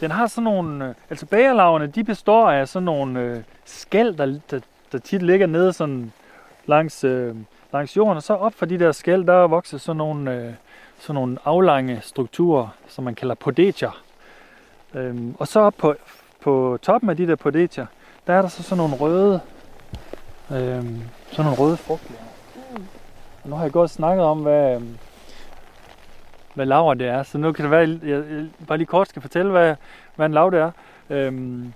den 0.00 0.10
har 0.10 0.26
sådan 0.26 0.44
nogle... 0.44 0.88
Øh, 0.88 0.94
altså, 1.10 1.26
bagerlavene, 1.26 1.86
de 1.86 2.04
består 2.04 2.50
af 2.50 2.68
sådan 2.68 2.84
nogle 2.84 3.20
øh, 3.20 3.42
skæld, 3.64 4.14
der, 4.14 4.38
der, 4.50 4.60
der 4.92 4.98
tit 4.98 5.22
ligger 5.22 5.46
nede 5.46 5.72
sådan 5.72 6.12
langs, 6.66 7.04
øh, 7.04 7.34
langs 7.72 7.96
jorden. 7.96 8.16
Og 8.16 8.22
så 8.22 8.34
op 8.34 8.54
for 8.54 8.66
de 8.66 8.78
der 8.78 8.92
skæld, 8.92 9.24
der 9.24 9.46
vokser 9.46 9.78
sådan 9.78 9.96
nogle, 9.96 10.34
øh, 10.34 10.52
sådan 10.98 11.14
nogle 11.14 11.38
aflange 11.44 12.00
strukturer, 12.02 12.68
som 12.88 13.04
man 13.04 13.14
kalder 13.14 13.34
podetier. 13.34 14.02
Øhm, 14.94 15.34
og 15.38 15.48
så 15.48 15.60
op 15.60 15.74
på, 15.78 15.94
på 16.40 16.78
toppen 16.82 17.10
af 17.10 17.16
de 17.16 17.26
der 17.26 17.36
podetier, 17.36 17.86
der 18.26 18.32
er 18.32 18.42
der 18.42 18.48
så 18.48 18.62
sådan 18.62 18.76
nogle 18.76 18.94
røde, 18.94 19.40
øhm, 20.50 21.02
sådan 21.30 21.44
nogle 21.44 21.58
røde 21.58 21.76
frugtlæger. 21.76 22.22
Mm. 22.76 22.86
Nu 23.44 23.56
har 23.56 23.62
jeg 23.62 23.72
godt 23.72 23.90
snakket 23.90 24.24
om, 24.24 24.38
hvad, 24.38 24.74
øhm, 24.74 24.98
hvad 26.54 26.66
laver 26.66 26.94
det 26.94 27.06
er, 27.06 27.22
så 27.22 27.38
nu 27.38 27.52
kan 27.52 27.62
det 27.62 27.70
være, 27.70 27.82
at 27.82 28.02
jeg, 28.02 28.46
bare 28.68 28.78
lige 28.78 28.86
kort 28.86 29.08
skal 29.08 29.22
fortælle, 29.22 29.50
hvad, 29.50 29.74
hvad 30.16 30.26
en 30.26 30.32
lav 30.32 30.50
det 30.50 30.60
er. 30.60 30.70
Øhm, 31.10 31.72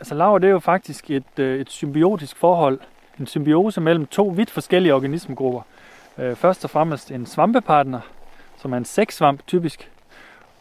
altså 0.00 0.14
laver 0.14 0.38
det 0.38 0.46
er 0.46 0.52
jo 0.52 0.58
faktisk 0.58 1.10
et, 1.10 1.38
øh, 1.38 1.60
et 1.60 1.70
symbiotisk 1.70 2.36
forhold, 2.36 2.80
en 3.20 3.26
symbiose 3.26 3.80
mellem 3.80 4.06
to 4.06 4.32
vidt 4.36 4.50
forskellige 4.50 4.94
organismegrupper. 4.94 5.60
Øh, 6.18 6.36
først 6.36 6.64
og 6.64 6.70
fremmest 6.70 7.10
en 7.10 7.26
svampepartner, 7.26 8.00
som 8.56 8.72
er 8.72 8.76
en 8.76 8.84
sæksvamp 8.84 9.46
typisk, 9.46 9.90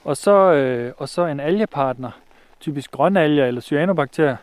og 0.03 0.17
så, 0.17 0.31
øh, 0.31 0.93
og 0.97 1.09
så 1.09 1.25
en 1.25 1.39
algepartner, 1.39 2.11
typisk 2.59 2.91
grønalger 2.91 3.45
eller 3.45 3.61
cyanobakterier. 3.61 4.35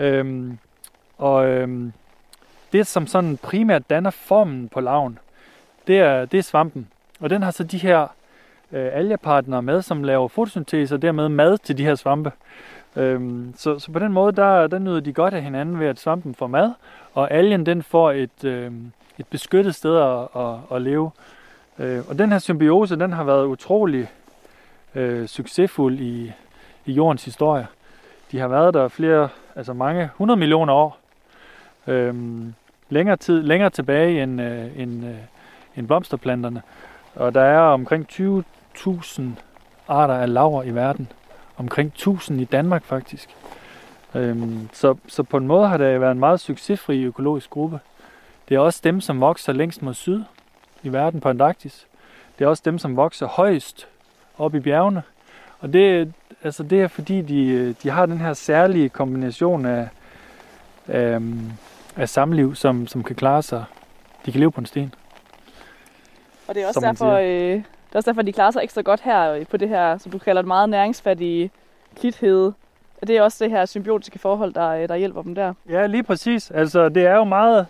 Øhm, 0.00 0.58
og 1.18 1.48
øhm, 1.48 1.92
det, 2.72 2.86
som 2.86 3.06
sådan 3.06 3.36
primært 3.36 3.90
danner 3.90 4.10
formen 4.10 4.68
på 4.68 4.80
laven, 4.80 5.18
det 5.86 5.98
er, 5.98 6.24
det 6.24 6.38
er 6.38 6.42
svampen. 6.42 6.88
Og 7.20 7.30
den 7.30 7.42
har 7.42 7.50
så 7.50 7.64
de 7.64 7.78
her 7.78 8.00
øh, 8.72 8.88
algepartnere 8.92 9.62
med, 9.62 9.82
som 9.82 10.04
laver 10.04 10.28
fotosyntese 10.28 10.94
og 10.94 11.02
dermed 11.02 11.28
mad 11.28 11.58
til 11.58 11.78
de 11.78 11.84
her 11.84 11.94
svampe. 11.94 12.32
Øhm, 12.96 13.54
så, 13.56 13.78
så 13.78 13.92
på 13.92 13.98
den 13.98 14.12
måde, 14.12 14.32
der, 14.32 14.66
der 14.66 14.78
nyder 14.78 15.00
de 15.00 15.12
godt 15.12 15.34
af 15.34 15.42
hinanden 15.42 15.80
ved, 15.80 15.86
at 15.86 16.00
svampen 16.00 16.34
får 16.34 16.46
mad, 16.46 16.72
og 17.14 17.30
algen 17.30 17.66
den 17.66 17.82
får 17.82 18.12
et, 18.12 18.44
øh, 18.44 18.72
et 19.18 19.26
beskyttet 19.26 19.74
sted 19.74 19.96
at, 19.96 20.42
at, 20.42 20.76
at 20.76 20.82
leve. 20.82 21.10
Øh, 21.78 22.02
og 22.08 22.18
den 22.18 22.32
her 22.32 22.38
symbiose, 22.38 22.96
den 22.96 23.12
har 23.12 23.24
været 23.24 23.46
utrolig 23.46 24.08
øh, 24.94 25.26
succesfuld 25.26 26.00
i, 26.00 26.32
i 26.86 26.92
jordens 26.92 27.24
historie. 27.24 27.66
De 28.32 28.38
har 28.38 28.48
været 28.48 28.74
der 28.74 28.88
flere, 28.88 29.28
altså 29.56 29.72
mange 29.72 30.02
100 30.02 30.38
millioner 30.38 30.72
år. 30.72 30.98
Øhm, 31.86 32.54
længere, 32.88 33.16
tid, 33.16 33.42
længere 33.42 33.70
tilbage 33.70 34.22
end, 34.22 34.42
øh, 34.42 34.80
end, 34.80 35.04
øh, 35.04 35.14
end 35.76 35.86
blomsterplanterne. 35.86 36.62
Og 37.14 37.34
der 37.34 37.42
er 37.42 37.60
omkring 37.60 38.06
20.000 38.12 39.22
arter 39.88 40.14
af 40.14 40.32
laver 40.32 40.62
i 40.62 40.70
verden. 40.70 41.12
Omkring 41.56 41.88
1000 41.88 42.40
i 42.40 42.44
Danmark 42.44 42.84
faktisk. 42.84 43.28
Øhm, 44.14 44.68
så, 44.72 44.96
så 45.06 45.22
på 45.22 45.36
en 45.36 45.46
måde 45.46 45.68
har 45.68 45.76
det 45.76 46.00
været 46.00 46.12
en 46.12 46.18
meget 46.18 46.40
succesfri 46.40 47.02
økologisk 47.02 47.50
gruppe. 47.50 47.80
Det 48.48 48.54
er 48.54 48.58
også 48.58 48.80
dem, 48.84 49.00
som 49.00 49.20
vokser 49.20 49.52
længst 49.52 49.82
mod 49.82 49.94
syd 49.94 50.22
i 50.82 50.92
verden 50.92 51.20
på 51.20 51.28
Antarktis. 51.28 51.86
Det 52.38 52.44
er 52.44 52.48
også 52.48 52.62
dem, 52.64 52.78
som 52.78 52.96
vokser 52.96 53.26
højst 53.26 53.88
op 54.38 54.54
i 54.54 54.60
bjergene. 54.60 55.02
Og 55.60 55.72
det, 55.72 56.12
altså 56.44 56.62
det 56.62 56.82
er 56.82 56.88
fordi, 56.88 57.22
de, 57.22 57.72
de 57.72 57.90
har 57.90 58.06
den 58.06 58.18
her 58.18 58.32
særlige 58.32 58.88
kombination 58.88 59.66
af, 59.66 59.88
af, 60.88 61.20
af 61.96 62.08
samliv, 62.08 62.54
som, 62.54 62.86
som 62.86 63.02
kan 63.02 63.16
klare 63.16 63.42
sig. 63.42 63.64
De 64.26 64.32
kan 64.32 64.40
leve 64.40 64.52
på 64.52 64.60
en 64.60 64.66
sten. 64.66 64.94
Og 66.48 66.54
det 66.54 66.62
er 66.62 66.66
også 66.66 66.80
derfor, 66.80 67.12
øh, 67.12 67.24
det 67.26 67.64
er 67.92 67.96
også 67.96 68.10
derfor, 68.10 68.22
de 68.22 68.32
klarer 68.32 68.50
sig 68.50 68.62
ekstra 68.62 68.82
godt 68.82 69.00
her 69.00 69.32
øh, 69.32 69.46
på 69.46 69.56
det 69.56 69.68
her, 69.68 69.98
som 69.98 70.12
du 70.12 70.18
kalder 70.18 70.42
det 70.42 70.46
meget 70.46 70.68
næringsfattige 70.68 71.50
klithede. 72.00 72.54
Og 73.02 73.06
det 73.08 73.16
er 73.16 73.22
også 73.22 73.44
det 73.44 73.52
her 73.52 73.66
symbiotiske 73.66 74.18
forhold, 74.18 74.54
der, 74.54 74.68
øh, 74.68 74.88
der 74.88 74.96
hjælper 74.96 75.22
dem 75.22 75.34
der. 75.34 75.54
Ja, 75.68 75.86
lige 75.86 76.02
præcis. 76.02 76.50
Altså, 76.50 76.88
det 76.88 77.06
er 77.06 77.16
jo 77.16 77.24
meget, 77.24 77.66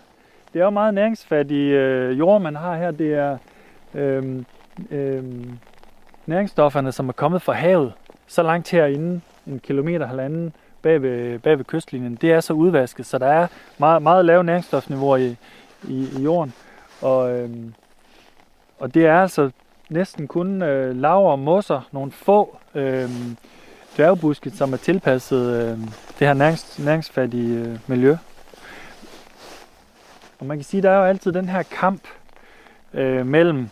det 0.53 0.59
er 0.59 0.63
jo 0.63 0.69
meget 0.69 0.93
næringsfattig 0.93 1.71
øh, 1.71 2.19
jord, 2.19 2.41
man 2.41 2.55
har 2.55 2.77
her. 2.77 2.91
Det 2.91 3.13
er 3.13 3.37
øh, 3.93 4.43
øh, 4.91 5.23
næringsstofferne, 6.25 6.91
som 6.91 7.09
er 7.09 7.13
kommet 7.13 7.41
fra 7.41 7.53
havet, 7.53 7.93
så 8.31 8.43
langt 8.43 8.69
herinde, 8.69 9.21
en 9.47 9.59
kilometer 9.59 10.07
halvanden 10.07 10.53
bag 10.81 11.01
ved, 11.01 11.39
bag 11.39 11.57
ved 11.57 11.65
kystlinjen, 11.65 12.15
det 12.15 12.31
er 12.31 12.39
så 12.39 12.53
udvasket, 12.53 13.05
så 13.05 13.17
der 13.17 13.27
er 13.27 13.47
meget, 13.77 14.01
meget 14.01 14.25
lave 14.25 14.43
næringsstofniveauer 14.43 15.17
i, 15.17 15.35
i, 15.83 16.07
i 16.17 16.21
jorden. 16.23 16.53
Og, 17.01 17.31
øhm, 17.31 17.73
og 18.79 18.93
det 18.93 19.05
er 19.05 19.21
altså 19.21 19.51
næsten 19.89 20.27
kun 20.27 20.61
øh, 20.61 20.95
laver 20.95 21.31
og 21.31 21.39
mosser, 21.39 21.81
nogle 21.91 22.11
få 22.11 22.57
øhm, 22.75 23.37
dværgbuske, 23.95 24.51
som 24.51 24.73
er 24.73 24.77
tilpasset 24.77 25.53
øh, 25.53 25.77
det 26.19 26.27
her 26.27 26.33
nærings, 26.33 26.79
næringsfattige 26.79 27.59
øh, 27.59 27.77
miljø. 27.87 28.15
Og 30.39 30.45
man 30.45 30.57
kan 30.57 30.63
sige, 30.63 30.81
der 30.81 30.89
er 30.89 30.97
jo 30.97 31.03
altid 31.03 31.31
den 31.31 31.49
her 31.49 31.63
kamp 31.63 32.01
øh, 32.93 33.25
mellem 33.25 33.69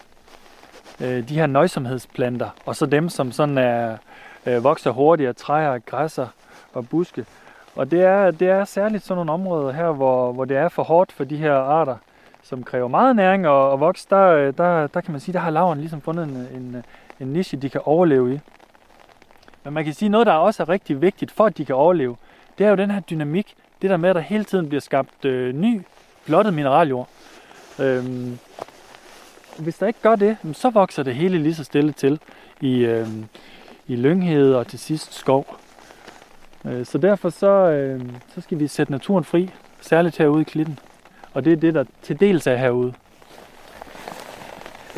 øh, 1.01 1.30
de 1.30 1.36
her 1.36 1.48
nøjsomhedsplanter, 1.48 2.50
og 2.66 2.75
så 2.75 2.86
dem, 2.86 3.10
som 3.10 3.32
sådan 3.32 3.58
er, 3.58 3.98
øh, 4.46 4.63
vokser 4.63 4.91
hurtigere, 4.91 5.34
træer, 5.34 5.79
græsser 5.79 6.27
og 6.74 6.89
buske. 6.89 7.25
Og 7.75 7.91
det 7.91 8.03
er, 8.03 8.31
det 8.31 8.50
er 8.50 8.65
særligt 8.65 9.03
sådan 9.03 9.15
nogle 9.15 9.31
områder 9.31 9.72
her, 9.72 9.91
hvor, 9.91 10.31
hvor 10.31 10.46
det 10.46 10.58
er 10.58 10.69
for 10.69 10.84
hårdt 10.84 11.12
for 11.12 11.24
de 11.24 11.38
her 11.38 11.53
arter, 11.53 11.96
som 12.43 12.63
kræver 12.63 12.88
meget 12.88 13.15
næring 13.15 13.48
og, 13.48 13.72
og 13.72 13.79
vokse, 13.79 14.08
der, 14.10 14.27
øh, 14.27 14.53
der, 14.58 14.88
der 14.88 15.01
kan 15.01 15.12
man 15.12 15.22
sige, 15.22 15.34
der 15.34 15.39
har 15.39 15.50
laveren 15.50 15.79
ligesom 15.79 16.01
fundet 16.01 16.24
en, 16.24 16.48
en, 16.55 16.84
en 17.19 17.27
niche, 17.34 17.58
de 17.58 17.69
kan 17.69 17.81
overleve 17.86 18.34
i. 18.34 18.39
Men 19.63 19.74
man 19.74 19.86
kan 19.86 19.93
sige, 19.93 20.10
noget, 20.10 20.27
der 20.27 20.34
også 20.34 20.63
er 20.63 20.69
rigtig 20.69 21.01
vigtigt 21.01 21.31
for, 21.31 21.46
at 21.46 21.58
de 21.58 21.65
kan 21.65 21.75
overleve, 21.75 22.15
det 22.58 22.65
er 22.65 22.69
jo 22.69 22.75
den 22.75 22.91
her 22.91 23.00
dynamik. 23.00 23.55
Det 23.81 23.89
der 23.89 23.98
med, 23.98 24.10
at 24.10 24.15
der 24.15 24.22
hele 24.22 24.43
tiden 24.43 24.69
bliver 24.69 24.81
skabt 24.81 25.25
øh, 25.25 25.55
ny, 25.55 25.81
blottet 26.25 26.53
mineraljord. 26.53 27.08
Øhm, 27.79 28.39
hvis 29.60 29.77
der 29.77 29.88
ikke 29.88 30.00
gør 30.01 30.15
det, 30.15 30.38
så 30.53 30.69
vokser 30.69 31.03
det 31.03 31.15
hele 31.15 31.38
lige 31.38 31.55
så 31.55 31.63
stille 31.63 31.91
til 31.91 32.19
i, 32.62 32.77
øh, 32.77 33.08
i 33.89 33.96
lynghed 33.96 34.53
og 34.53 34.67
til 34.67 34.79
sidst 34.79 35.13
skov. 35.13 35.58
Øh, 36.65 36.86
så 36.86 36.98
derfor 36.98 37.29
så, 37.29 37.48
øh, 37.48 38.01
så 38.36 38.41
skal 38.41 38.60
vi 38.60 38.67
sætte 38.67 38.91
naturen 38.91 39.24
fri, 39.24 39.51
særligt 39.81 40.17
herude 40.17 40.41
i 40.41 40.43
klitten. 40.43 40.79
Og 41.34 41.46
det 41.46 41.53
er 41.53 41.58
det, 41.58 41.74
der 41.74 41.84
til 42.01 42.19
dels 42.19 42.48
er 42.48 42.55
herude. 42.55 42.93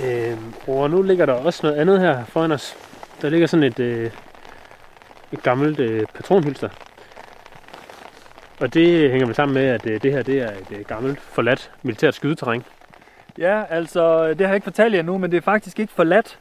Øh, 0.03 0.37
og 0.67 0.89
nu 0.89 1.01
ligger 1.01 1.25
der 1.25 1.33
også 1.33 1.67
noget 1.67 1.77
andet 1.77 1.99
her 1.99 2.25
foran 2.25 2.51
os. 2.51 2.75
Der 3.21 3.29
ligger 3.29 3.47
sådan 3.47 3.63
et, 3.63 3.79
øh, 3.79 4.11
et 5.31 5.43
gammelt 5.43 5.79
øh, 5.79 6.05
patronhylster. 6.13 6.69
Og 8.59 8.73
det 8.73 9.11
hænger 9.11 9.25
vel 9.25 9.35
sammen 9.35 9.53
med, 9.53 9.65
at 9.65 9.85
øh, 9.85 10.01
det 10.03 10.11
her 10.11 10.23
det 10.23 10.41
er 10.41 10.51
et 10.51 10.77
øh, 10.77 10.85
gammelt, 10.85 11.19
forladt 11.19 11.71
militært 11.83 12.15
skydeterræn. 12.15 12.63
Ja, 13.37 13.63
altså, 13.69 14.27
det 14.27 14.41
har 14.41 14.47
jeg 14.47 14.55
ikke 14.55 14.63
fortalt 14.63 14.95
jer 14.95 15.01
nu, 15.01 15.17
men 15.17 15.31
det 15.31 15.37
er 15.37 15.41
faktisk 15.41 15.79
ikke 15.79 15.93
forladt. 15.93 16.39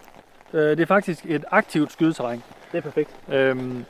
Øh, 0.54 0.70
det 0.70 0.80
er 0.80 0.86
faktisk 0.86 1.24
et 1.28 1.44
aktivt 1.50 1.92
skydeterræn. 1.92 2.42
Det 2.72 2.78
er 2.78 2.82
perfekt. 2.82 3.10
Øhm, 3.28 3.84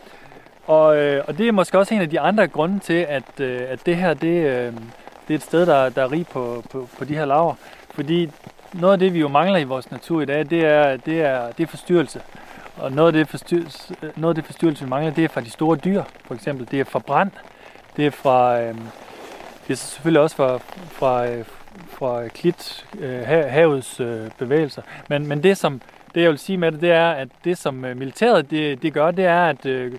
og, 0.67 0.97
øh, 0.97 1.25
og 1.29 1.39
det 1.39 1.49
er 1.49 1.53
måske 1.53 1.79
også 1.79 1.95
en 1.95 2.01
af 2.01 2.11
de 2.11 2.21
andre 2.21 2.49
grunde 2.49 2.79
til, 2.79 3.07
at, 3.09 3.41
øh, 3.41 3.61
at 3.69 3.87
det 3.87 3.97
her 3.97 4.15
det, 4.15 4.47
øh, 4.47 4.73
det 5.29 5.35
er 5.35 5.35
et 5.35 5.43
sted, 5.43 5.67
der, 5.67 5.89
der 5.89 6.03
er 6.03 6.13
rig 6.13 6.27
på, 6.27 6.65
på, 6.71 6.89
på 6.99 7.05
de 7.05 7.15
her 7.15 7.25
laver. 7.25 7.55
Fordi 7.95 8.31
noget 8.73 8.93
af 8.93 8.99
det, 8.99 9.15
vi 9.15 9.21
jo 9.21 9.29
mangler 9.29 9.59
i 9.59 9.65
vores 9.65 9.91
natur 9.91 10.23
i 10.23 10.25
dag, 10.25 10.51
det 10.51 10.65
er, 10.65 10.97
det 10.97 11.21
er, 11.21 11.53
det 11.53 11.63
er 11.63 11.67
forstyrrelse. 11.67 12.21
Og 12.77 12.93
noget 12.93 13.09
af, 13.09 13.13
det 13.13 13.29
forstyrrelse, 13.29 13.95
noget 14.17 14.37
af 14.37 14.43
det 14.43 14.45
forstyrrelse, 14.45 14.85
vi 14.85 14.91
mangler, 14.91 15.13
det 15.13 15.25
er 15.25 15.29
fra 15.29 15.41
de 15.41 15.51
store 15.51 15.77
dyr, 15.77 16.03
for 16.25 16.35
eksempel. 16.35 16.69
Det 16.71 16.81
er 16.81 16.85
fra 16.85 16.99
brand. 16.99 17.31
Det 17.97 18.07
er 18.07 18.11
fra... 18.11 18.61
Øh, 18.61 18.75
det 19.67 19.75
er 19.75 19.79
selvfølgelig 19.79 20.23
også 20.23 20.37
fra, 20.37 20.59
fra, 20.89 21.27
fra 21.89 22.29
klit, 22.29 22.87
øh, 22.99 23.23
havets 23.27 24.01
øh, 24.01 24.31
bevægelser. 24.39 24.83
Men, 25.09 25.27
men 25.27 25.43
det, 25.43 25.59
som, 25.59 25.81
det, 26.15 26.23
jeg 26.23 26.31
vil 26.31 26.39
sige 26.39 26.59
med 26.59 26.73
det, 26.73 26.81
det 26.81 26.93
er, 26.93 27.11
at 27.11 27.29
det, 27.45 27.59
som 27.59 27.85
øh, 27.85 27.97
militæret 27.97 28.51
det, 28.51 28.83
det 28.83 28.93
gør, 28.93 29.11
det 29.11 29.25
er, 29.25 29.45
at 29.45 29.67
øh, 29.67 29.93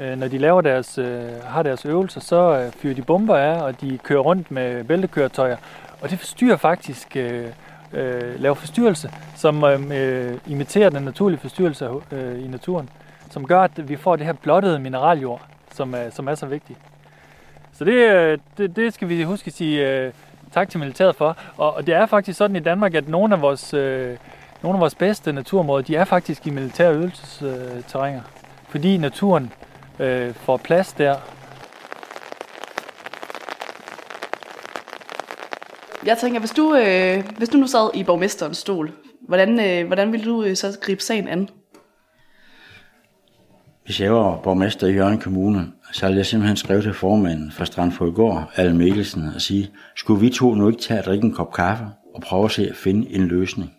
øh, 0.00 0.18
når 0.18 0.28
de 0.28 0.38
laver 0.38 0.60
deres, 0.60 0.98
øh, 0.98 1.42
har 1.44 1.62
deres 1.62 1.84
øvelser, 1.84 2.20
så 2.20 2.58
øh, 2.58 2.72
fyrer 2.72 2.94
de 2.94 3.02
bomber 3.02 3.36
af, 3.36 3.62
og 3.62 3.80
de 3.80 3.98
kører 3.98 4.20
rundt 4.20 4.50
med 4.50 4.84
bæltekøretøjer. 4.84 5.56
Og 6.00 6.10
det 6.10 6.18
forstyrrer 6.18 6.56
faktisk 6.56 7.16
øh, 7.16 7.46
øh, 7.92 8.40
laver 8.40 8.54
forstyrrelse, 8.54 9.10
som 9.36 9.64
øh, 9.64 9.80
øh 9.90 10.38
imiterer 10.46 10.90
den 10.90 11.02
naturlige 11.02 11.40
forstyrrelse 11.40 11.88
øh, 12.12 12.44
i 12.44 12.48
naturen, 12.48 12.88
som 13.30 13.46
gør, 13.46 13.60
at 13.60 13.88
vi 13.88 13.96
får 13.96 14.16
det 14.16 14.26
her 14.26 14.32
blottede 14.32 14.78
mineraljord, 14.78 15.46
som 15.72 15.94
er, 15.94 16.10
som 16.10 16.28
er 16.28 16.34
så 16.34 16.46
vigtigt. 16.46 16.78
Så 17.72 17.84
det, 17.84 17.92
øh, 17.92 18.38
det, 18.58 18.76
det 18.76 18.94
skal 18.94 19.08
vi 19.08 19.22
huske 19.22 19.48
at 19.48 19.52
sige 19.52 19.88
øh, 19.88 20.12
tak 20.52 20.68
til 20.68 20.80
militæret 20.80 21.16
for. 21.16 21.36
Og, 21.56 21.74
og 21.74 21.86
det 21.86 21.94
er 21.94 22.06
faktisk 22.06 22.38
sådan 22.38 22.56
i 22.56 22.60
Danmark, 22.60 22.94
at 22.94 23.08
nogle 23.08 23.34
af 23.34 23.42
vores, 23.42 23.74
øh, 23.74 24.16
nogle 24.64 24.76
af 24.76 24.80
vores 24.80 24.94
bedste 24.94 25.32
naturområder, 25.32 25.82
de 25.82 25.96
er 25.96 26.04
faktisk 26.04 26.46
i 26.46 26.50
militære 26.50 26.94
øvelsesterrænger. 26.94 28.22
Fordi 28.68 28.96
naturen 28.96 29.52
øh, 29.98 30.34
får 30.34 30.56
plads 30.56 30.92
der. 30.92 31.16
Jeg 36.06 36.18
tænker, 36.18 36.40
hvis 36.40 36.50
du, 36.50 36.76
øh, 36.76 37.24
hvis 37.38 37.48
du 37.48 37.58
nu 37.58 37.66
sad 37.66 37.90
i 37.94 38.04
borgmesterens 38.04 38.58
stol, 38.58 38.92
hvordan, 39.28 39.60
øh, 39.60 39.86
hvordan 39.86 40.12
ville 40.12 40.26
du 40.26 40.42
øh, 40.42 40.56
så 40.56 40.78
gribe 40.80 41.02
sagen 41.02 41.28
an? 41.28 41.48
Hvis 43.84 44.00
jeg 44.00 44.12
var 44.12 44.40
borgmester 44.42 44.86
i 44.86 44.92
Jørgen 44.92 45.18
Kommune, 45.18 45.66
så 45.92 46.06
ville 46.06 46.18
jeg 46.18 46.26
simpelthen 46.26 46.56
skrive 46.56 46.82
til 46.82 46.94
formanden 46.94 47.52
for 47.52 47.64
Strandfodgård, 47.64 48.50
Al 48.56 48.74
Mikkelsen, 48.74 49.28
og 49.34 49.40
sige, 49.40 49.70
skulle 49.96 50.20
vi 50.20 50.30
to 50.30 50.54
nu 50.54 50.68
ikke 50.68 50.82
tage 50.82 50.98
at 50.98 51.06
drikke 51.06 51.24
en 51.24 51.34
kop 51.34 51.52
kaffe 51.52 51.84
og 52.14 52.22
prøve 52.22 52.44
at 52.44 52.50
se 52.50 52.68
at 52.70 52.76
finde 52.76 53.10
en 53.10 53.26
løsning? 53.26 53.70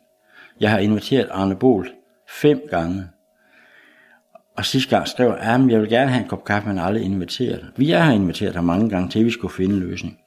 Jeg 0.59 0.71
har 0.71 0.79
inviteret 0.79 1.29
Arne 1.31 1.55
Bol 1.55 1.89
fem 2.27 2.61
gange. 2.69 3.07
Og 4.57 4.65
sidste 4.65 4.89
gang 4.89 5.07
skrev 5.07 5.37
han, 5.37 5.65
at 5.65 5.71
jeg 5.71 5.81
vil 5.81 5.89
gerne 5.89 6.11
have 6.11 6.23
en 6.23 6.29
kop 6.29 6.45
kaffe, 6.45 6.67
men 6.67 6.79
aldrig 6.79 7.03
inviteret. 7.03 7.71
Vi 7.75 7.89
har 7.89 8.13
inviteret 8.13 8.55
ham 8.55 8.63
mange 8.63 8.89
gange 8.89 9.09
til, 9.09 9.19
at 9.19 9.25
vi 9.25 9.31
skulle 9.31 9.53
finde 9.53 9.75
en 9.75 9.81
løsning. 9.81 10.19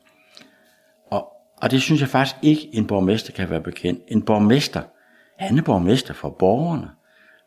Og, 1.11 1.33
og 1.63 1.71
det 1.71 1.83
synes 1.83 2.01
jeg 2.01 2.09
faktisk 2.09 2.37
ikke, 2.43 2.69
en 2.73 2.87
borgmester 2.87 3.33
kan 3.33 3.51
være 3.51 3.61
bekendt. 3.61 4.01
En 4.09 4.23
borgmester, 4.23 4.83
han 5.39 5.59
er 5.59 5.63
borgmester 5.63 6.15
for 6.15 6.31
borgerne, 6.31 6.91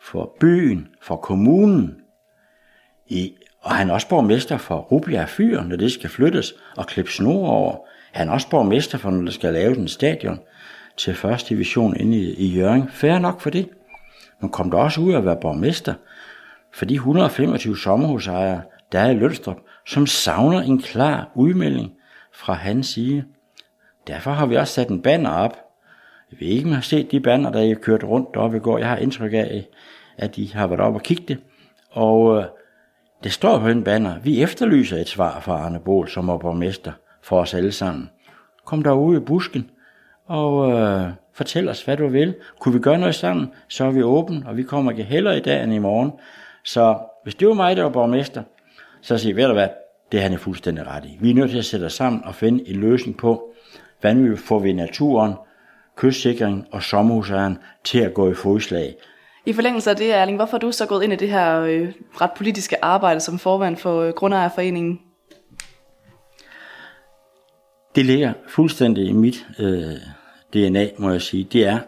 for 0.02 0.36
byen, 0.40 0.88
for 1.02 1.16
kommunen. 1.16 1.96
I, 3.08 3.36
og 3.62 3.72
han 3.72 3.90
er 3.90 3.94
også 3.94 4.10
borgmester 4.10 4.58
for 4.58 4.78
Rubia 4.78 5.26
Fyr, 5.28 5.62
når 5.62 5.76
det 5.76 5.92
skal 5.92 6.10
flyttes 6.10 6.54
og 6.78 6.88
klippe 6.88 7.12
snor 7.12 7.48
over. 7.48 7.78
Han 8.12 8.30
er 8.30 8.34
også 8.34 8.50
borgmester 8.50 8.98
for, 8.98 9.10
når 9.10 9.22
der 9.22 9.32
skal 9.32 9.54
laves 9.54 9.78
en 9.78 9.88
stadion 9.88 10.40
til 10.98 11.16
første 11.16 11.50
division 11.50 11.98
inde 11.98 12.18
i, 12.18 12.34
i 12.34 12.58
Jørgen. 12.58 12.90
Færre 12.90 13.20
nok 13.20 13.42
for 13.42 13.50
det. 13.50 13.70
Men 14.42 14.50
kom 14.50 14.72
der 14.72 14.78
også 14.78 15.02
ud 15.02 15.14
at 15.14 15.26
være 15.26 15.38
borgmester 15.42 15.94
for 16.74 16.86
de 16.86 16.94
125 16.94 17.78
sommerhusejere, 17.78 18.62
der 18.92 19.00
er 19.00 19.10
i 19.10 19.16
Lønstrup, 19.16 19.58
som 19.86 20.08
savner 20.08 20.62
en 20.62 20.82
klar 20.82 21.32
udmelding 21.36 21.92
fra 22.34 22.54
hans 22.54 22.88
side. 22.88 23.24
Derfor 24.08 24.32
har 24.32 24.46
vi 24.46 24.56
også 24.56 24.74
sat 24.74 24.90
en 24.90 25.02
banner 25.02 25.30
op. 25.30 25.58
Jeg 26.32 26.40
ved 26.40 26.48
ikke, 26.48 26.66
om 26.66 26.72
I 26.72 26.74
har 26.74 26.82
set 26.82 27.12
de 27.12 27.20
banner, 27.20 27.52
der 27.52 27.72
er 27.72 27.76
kørt 27.76 28.04
rundt 28.04 28.30
deroppe 28.34 28.58
i 28.58 28.60
går. 28.60 28.78
Jeg 28.78 28.90
har 28.90 28.98
indtryk 28.98 29.34
af, 29.34 29.68
at 30.18 30.36
de 30.36 30.54
har 30.54 30.68
været 30.68 30.82
oppe 30.82 31.00
og 31.00 31.04
kigge 31.04 31.24
det. 31.28 31.38
Og 31.92 32.38
øh, 32.38 32.46
det 33.24 33.32
står 33.32 33.60
på 33.60 33.70
den 33.70 33.84
banner, 33.84 34.20
vi 34.20 34.44
efterlyser 34.44 34.98
et 34.98 35.08
svar 35.08 35.40
fra 35.40 35.58
Arne 35.58 35.80
Bol, 35.80 36.08
som 36.08 36.30
er 36.30 36.38
borgmester 36.38 36.92
for 37.22 37.42
os 37.42 37.54
alle 37.54 37.72
sammen. 37.72 38.10
Kom 38.66 38.88
ud 38.88 39.18
i 39.18 39.20
busken 39.20 39.70
og 40.28 40.72
øh, 40.72 41.10
fortæl 41.34 41.70
os, 41.70 41.82
hvad 41.82 41.98
du 41.98 42.08
vil. 42.08 42.36
Kunne 42.60 42.74
vi 42.74 42.80
gøre 42.80 42.98
noget 43.00 43.16
sammen, 43.16 43.52
så 43.68 43.86
er 43.86 43.92
vi 43.92 44.04
åbne, 44.04 44.44
og 44.48 44.58
vi 44.58 44.64
kommer 44.64 44.92
ikke 44.92 45.04
heller 45.04 45.32
i 45.32 45.40
dag 45.40 45.64
end 45.64 45.74
i 45.74 45.78
morgen. 45.78 46.12
Så 46.64 46.98
hvis 47.24 47.36
det 47.36 47.48
var 47.48 47.54
mig, 47.54 47.78
der 47.78 47.84
var 47.84 47.90
borgmester, 47.90 48.44
så 49.02 49.18
siger 49.18 49.30
jeg, 49.30 49.36
ved 49.36 49.48
du 49.48 49.54
hvad, 49.54 49.70
det 50.12 50.18
er 50.18 50.22
han 50.22 50.34
er 50.34 50.38
fuldstændig 50.38 50.88
ret 50.88 51.06
i. 51.06 51.18
Vi 51.20 51.30
er 51.30 51.34
nødt 51.34 51.52
til 51.52 51.58
at 51.58 51.66
sætte 51.66 51.86
os 51.86 51.94
sammen 51.94 52.24
og 52.26 52.36
finde 52.36 52.70
en 52.70 52.76
løsning 52.76 53.18
på, 53.18 53.54
hvordan 54.00 54.32
vi 54.32 54.38
får 54.38 54.60
vi 54.60 54.74
naturen, 54.74 55.34
kystsikring 55.96 56.68
og 56.72 56.84
sommerhusejeren 56.84 57.58
til 57.84 58.00
at 58.00 58.14
gå 58.14 58.32
i 58.32 58.34
fodslag. 58.34 58.96
I 59.46 59.54
forlængelse 59.54 59.90
af 59.90 59.96
det, 59.96 60.14
Erling, 60.14 60.38
hvorfor 60.38 60.58
er 60.58 60.60
du 60.60 60.72
så 60.72 60.86
gået 60.86 61.04
ind 61.04 61.14
i 61.14 61.16
det 61.16 61.30
her 61.30 61.62
øh, 61.62 61.94
ret 62.22 62.32
politiske 62.38 62.86
arbejde 62.86 63.20
som 63.20 63.40
formand 63.40 63.78
for 63.78 64.02
øh, 64.02 64.14
Grundejerforeningen? 64.14 65.00
Det 67.96 68.06
ligger 68.06 68.34
fuldstændig 68.48 69.06
i 69.06 69.12
mit 69.14 69.48
øh, 69.60 69.96
DNA, 70.54 70.88
må 70.98 71.10
jeg 71.10 71.22
sige. 71.22 71.44
Det 71.44 71.68
er, 71.68 71.80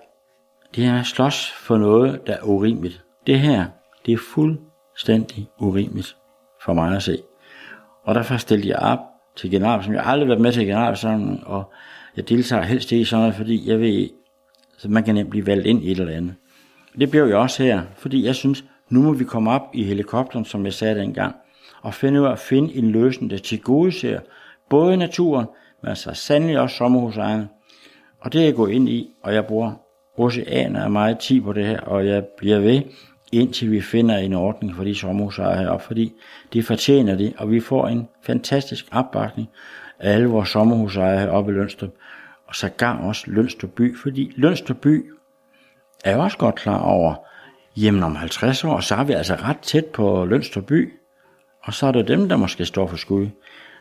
det 0.76 0.86
er 0.86 1.00
at 1.00 1.06
slås 1.06 1.52
for 1.52 1.78
noget, 1.78 2.28
der 2.28 2.34
er 2.34 2.44
urimeligt. 2.44 3.04
Det 3.28 3.40
her, 3.40 3.66
det 4.06 4.14
er 4.14 4.18
fuldstændig 4.34 5.50
urimeligt 5.60 6.16
for 6.66 6.74
mig 6.74 6.96
at 6.96 7.04
se. 7.04 7.18
Og 8.04 8.16
derfor 8.16 8.38
stillede 8.38 8.70
jeg 8.70 8.80
op 8.80 9.00
til 9.36 9.52
generalforsamlingen. 9.52 9.96
Jeg 9.96 10.04
har 10.04 10.12
aldrig 10.12 10.28
været 10.30 10.42
med 10.42 10.52
til 10.52 10.66
generalforsamlingen, 10.66 11.44
og 11.46 11.72
jeg 12.16 12.30
deltager 12.30 12.64
helst 12.64 12.92
ikke 12.92 13.02
i 13.02 13.06
sådan 13.06 13.22
noget, 13.22 13.36
fordi 13.36 13.70
jeg 13.70 13.80
ved, 13.80 14.10
så 14.78 14.90
man 14.90 15.04
kan 15.04 15.16
nemt 15.16 15.30
blive 15.30 15.48
valgt 15.48 15.68
ind 15.68 15.84
i 15.84 15.92
et 15.92 16.00
eller 16.00 16.14
andet. 16.14 16.36
Det 17.00 17.12
blev 17.12 17.26
jeg 17.26 17.38
også 17.38 17.64
her, 17.64 17.82
fordi 17.96 18.26
jeg 18.26 18.36
synes, 18.36 18.64
nu 18.90 19.02
må 19.02 19.14
vi 19.14 19.24
komme 19.24 19.52
op 19.52 19.62
i 19.74 19.84
helikopteren, 19.84 20.46
som 20.46 20.66
jeg 20.66 20.74
sagde 20.74 21.00
dengang, 21.00 21.36
og 21.82 21.94
finde 21.94 22.22
ud 22.22 22.26
af 22.26 22.32
at 22.32 22.40
finde 22.40 22.76
en 22.76 22.92
løsning, 22.92 23.32
der 23.32 23.38
til 23.38 23.62
gode 23.62 23.92
ser 23.92 24.20
både 24.70 24.98
naturen, 24.98 25.46
men 25.84 25.96
så 25.96 26.14
sandelig 26.14 26.60
også 26.60 26.76
sommerhusejerne. 26.76 27.48
Og 28.20 28.34
det 28.34 28.42
er 28.42 28.46
jeg 28.46 28.56
gået 28.56 28.72
ind 28.72 28.90
i, 28.90 29.10
og 29.24 29.34
jeg 29.34 29.46
bruger 29.46 29.74
oceaner 30.18 30.84
af 30.84 30.92
meget 30.92 31.20
tid 31.20 31.42
på 31.42 31.54
det 31.54 31.66
her, 31.66 31.80
og 31.80 32.08
jeg 32.08 32.24
bliver 32.38 32.60
ved, 32.60 32.82
indtil 33.32 33.72
vi 33.72 33.82
finder 33.82 34.18
en 34.18 34.34
ordning 34.34 34.76
for 34.76 34.84
de 34.84 34.96
sommerhusejere 34.96 35.58
heroppe, 35.58 35.86
fordi 35.86 36.14
de 36.54 36.64
fortjener 36.64 37.16
det, 37.16 37.34
og 37.38 37.52
vi 37.52 37.60
får 37.60 37.88
en 37.88 38.08
fantastisk 38.24 38.86
opbakning 38.92 39.50
af 40.00 40.14
alle 40.14 40.28
vores 40.28 40.50
sommerhusejere 40.50 41.20
heroppe 41.20 41.52
i 41.52 41.56
Lønstrup, 41.56 41.90
og 42.48 42.56
så 42.56 42.70
gang 42.70 43.04
også 43.04 43.24
Lønstrup 43.28 43.70
by, 43.70 43.98
fordi 43.98 44.32
Lønstrup 44.36 44.78
by 44.78 45.12
er 46.06 46.16
jo 46.16 46.24
også 46.24 46.38
godt 46.38 46.56
klar 46.56 46.82
over, 46.82 47.16
jamen 47.78 48.04
om 48.04 48.16
50 48.16 48.64
år, 48.64 48.80
så 48.80 48.96
er 48.96 49.04
vi 49.04 49.14
altså 49.14 49.36
ret 49.36 49.60
tæt 49.60 49.86
på 49.86 50.26
Lønstrup 50.26 50.66
by, 50.66 50.94
og 51.64 51.74
så 51.74 51.88
er 51.88 51.92
det 51.92 52.08
dem, 52.08 52.30
der 52.30 52.38
måske 52.38 52.66
står 52.66 52.88
for 52.88 52.98
skud. 52.98 53.28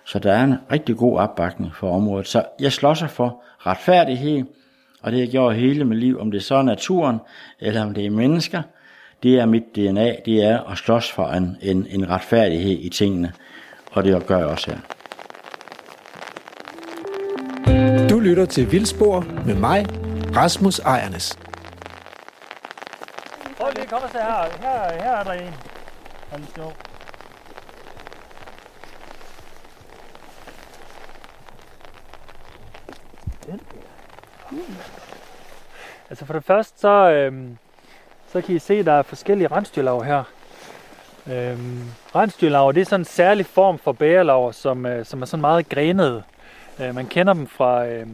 Så 0.04 0.18
der 0.18 0.32
er 0.32 0.44
en 0.44 0.54
rigtig 0.72 0.96
god 0.96 1.18
opbakning 1.18 1.74
for 1.74 1.96
området. 1.96 2.26
Så 2.26 2.44
jeg 2.60 2.72
slår 2.72 2.94
sig 2.94 3.10
for 3.10 3.42
retfærdighed, 3.58 4.44
og 5.02 5.12
det 5.12 5.18
har 5.18 5.24
jeg 5.24 5.30
gjort 5.30 5.56
hele 5.56 5.84
mit 5.84 5.98
liv, 5.98 6.20
om 6.20 6.30
det 6.30 6.44
så 6.44 6.54
er 6.54 6.62
naturen, 6.62 7.18
eller 7.60 7.82
om 7.82 7.94
det 7.94 8.06
er 8.06 8.10
mennesker. 8.10 8.62
Det 9.22 9.38
er 9.38 9.46
mit 9.46 9.62
DNA, 9.76 10.14
det 10.24 10.44
er 10.44 10.70
at 10.70 10.78
slås 10.78 11.12
for 11.12 11.26
en, 11.26 11.56
en, 11.62 11.86
en 11.90 12.10
retfærdighed 12.10 12.78
i 12.80 12.88
tingene, 12.88 13.32
og 13.92 14.04
det 14.04 14.26
gør 14.26 14.38
jeg 14.38 14.46
også 14.46 14.70
her. 14.70 14.78
Du 18.08 18.20
lytter 18.20 18.46
til 18.46 18.72
Vildspor 18.72 19.24
med 19.46 19.54
mig, 19.54 19.86
Rasmus 20.36 20.78
Ejernes. 20.78 21.38
Prøv 23.56 23.70
lige 23.74 23.82
at 23.82 23.90
komme 23.90 24.08
her. 24.12 24.44
Her, 24.60 25.02
her 25.02 25.12
er 25.12 25.24
der 25.24 25.32
en. 25.32 25.54
Hold 26.30 26.42
sjov. 26.54 26.91
Den 33.46 33.52
der. 33.52 33.76
Hmm. 34.50 34.76
Altså 36.10 36.24
for 36.24 36.32
det 36.32 36.44
første, 36.44 36.80
så, 36.80 36.88
øhm, 36.88 37.58
så 38.28 38.40
kan 38.40 38.54
I 38.54 38.58
se, 38.58 38.74
at 38.74 38.86
der 38.86 38.92
er 38.92 39.02
forskellige 39.02 39.48
rensdyrlav 39.48 40.04
her. 40.04 40.24
Øhm, 41.26 41.82
rensdyrlav, 42.14 42.72
det 42.72 42.80
er 42.80 42.84
sådan 42.84 43.00
en 43.00 43.04
særlig 43.04 43.46
form 43.46 43.78
for 43.78 43.92
bærelav, 43.92 44.52
som, 44.52 44.86
øh, 44.86 45.04
som 45.04 45.22
er 45.22 45.26
sådan 45.26 45.40
meget 45.40 45.68
grenede. 45.68 46.22
Øh, 46.80 46.94
man 46.94 47.06
kender 47.06 47.32
dem 47.32 47.46
fra, 47.46 47.86
øh, 47.86 48.06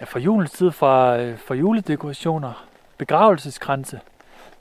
ja, 0.00 0.04
fra 0.04 0.18
julens 0.18 0.50
tid, 0.50 0.70
fra, 0.70 1.18
øh, 1.18 1.38
fra 1.38 1.54
juledekorationer 1.54 2.66
begravelseskranse, 2.98 4.00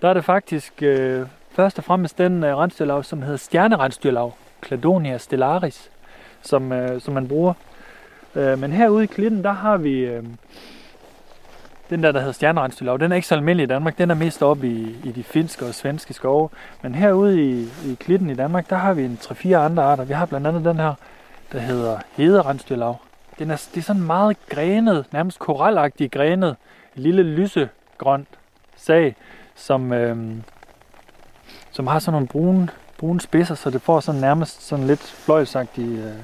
der 0.02 0.10
er 0.10 0.14
det 0.14 0.26
faktisk 0.26 0.74
øh, 0.82 1.28
først 1.52 1.78
og 1.78 1.84
fremmest 1.84 2.18
den 2.18 2.44
øh, 2.44 2.58
rensdyrlav, 2.58 3.04
som 3.04 3.22
hedder 3.22 3.38
stjernerensdyrlav, 3.38 4.34
Cladonia 4.66 5.18
stellaris, 5.18 5.92
som, 6.42 6.72
øh, 6.72 7.02
som 7.02 7.14
man 7.14 7.28
bruger. 7.28 7.54
Øh, 8.36 8.60
men 8.60 8.72
herude 8.72 9.04
i 9.04 9.08
klitten, 9.08 9.44
der 9.44 9.52
har 9.52 9.78
vi 9.78 10.00
øh, 10.00 10.24
den 11.90 12.04
der, 12.04 12.12
der 12.12 12.20
hedder 12.20 12.34
stjernerensdyrlav. 12.34 12.98
Den 12.98 13.12
er 13.12 13.16
ikke 13.16 13.28
så 13.28 13.36
almindelig 13.36 13.64
i 13.64 13.68
Danmark, 13.68 13.98
den 13.98 14.12
er 14.12 14.16
mest 14.16 14.44
oppe 14.44 14.68
i, 14.68 14.96
i 15.04 15.12
de 15.12 15.24
finske 15.24 15.66
og 15.66 15.74
svenske 15.74 16.14
skove. 16.14 16.50
Men 16.82 16.96
herude 16.96 17.44
i, 17.44 17.64
i 17.64 17.96
klitten 18.00 18.30
i 18.30 18.36
Danmark, 18.36 18.70
der 18.70 18.76
har 18.76 18.94
vi 18.94 19.04
en 19.04 19.20
3-4 19.22 19.54
andre 19.54 19.84
arter. 19.84 20.04
Vi 20.04 20.14
har 20.14 20.26
blandt 20.26 20.48
andet 20.48 20.66
den 20.66 20.78
her, 20.78 20.94
der 21.52 21.60
hedder 21.60 22.00
hederensdyrlav. 22.12 22.98
Den 23.40 23.52
er, 23.52 23.68
det 23.74 23.78
er 23.78 23.82
sådan 23.82 24.02
meget 24.02 24.38
grenet, 24.50 25.06
nærmest 25.12 25.40
koralagtig 25.40 26.12
grenet, 26.12 26.56
lille 26.96 27.24
lysegrønt 27.24 28.28
sag, 28.76 29.16
som, 29.56 29.94
øh, 29.94 30.36
som 31.72 31.88
har 31.88 32.00
sådan 32.00 32.14
nogle 32.14 32.28
brune, 32.28 32.70
brune 32.98 33.22
spidser, 33.22 33.56
så 33.56 33.70
det 33.70 33.82
får 33.82 34.00
sådan 34.00 34.22
nærmest 34.22 34.68
sådan 34.68 34.88
lidt 34.88 35.02
fløjsagtig 35.02 36.16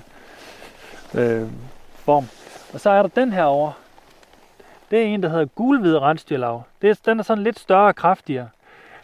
øh, 1.13 1.41
øh, 1.41 1.47
form. 2.01 2.27
Og 2.73 2.79
så 2.79 2.89
er 2.89 3.01
der 3.01 3.09
den 3.09 3.33
her 3.33 3.43
over. 3.43 3.71
Det 4.91 4.99
er 4.99 5.03
en, 5.03 5.23
der 5.23 5.29
hedder 5.29 5.45
gulhvide 5.45 5.99
rensdyrlav. 5.99 6.63
Det 6.81 6.89
er, 6.89 6.95
den 7.05 7.19
er 7.19 7.23
sådan 7.23 7.43
lidt 7.43 7.59
større 7.59 7.87
og 7.87 7.95
kraftigere. 7.95 8.49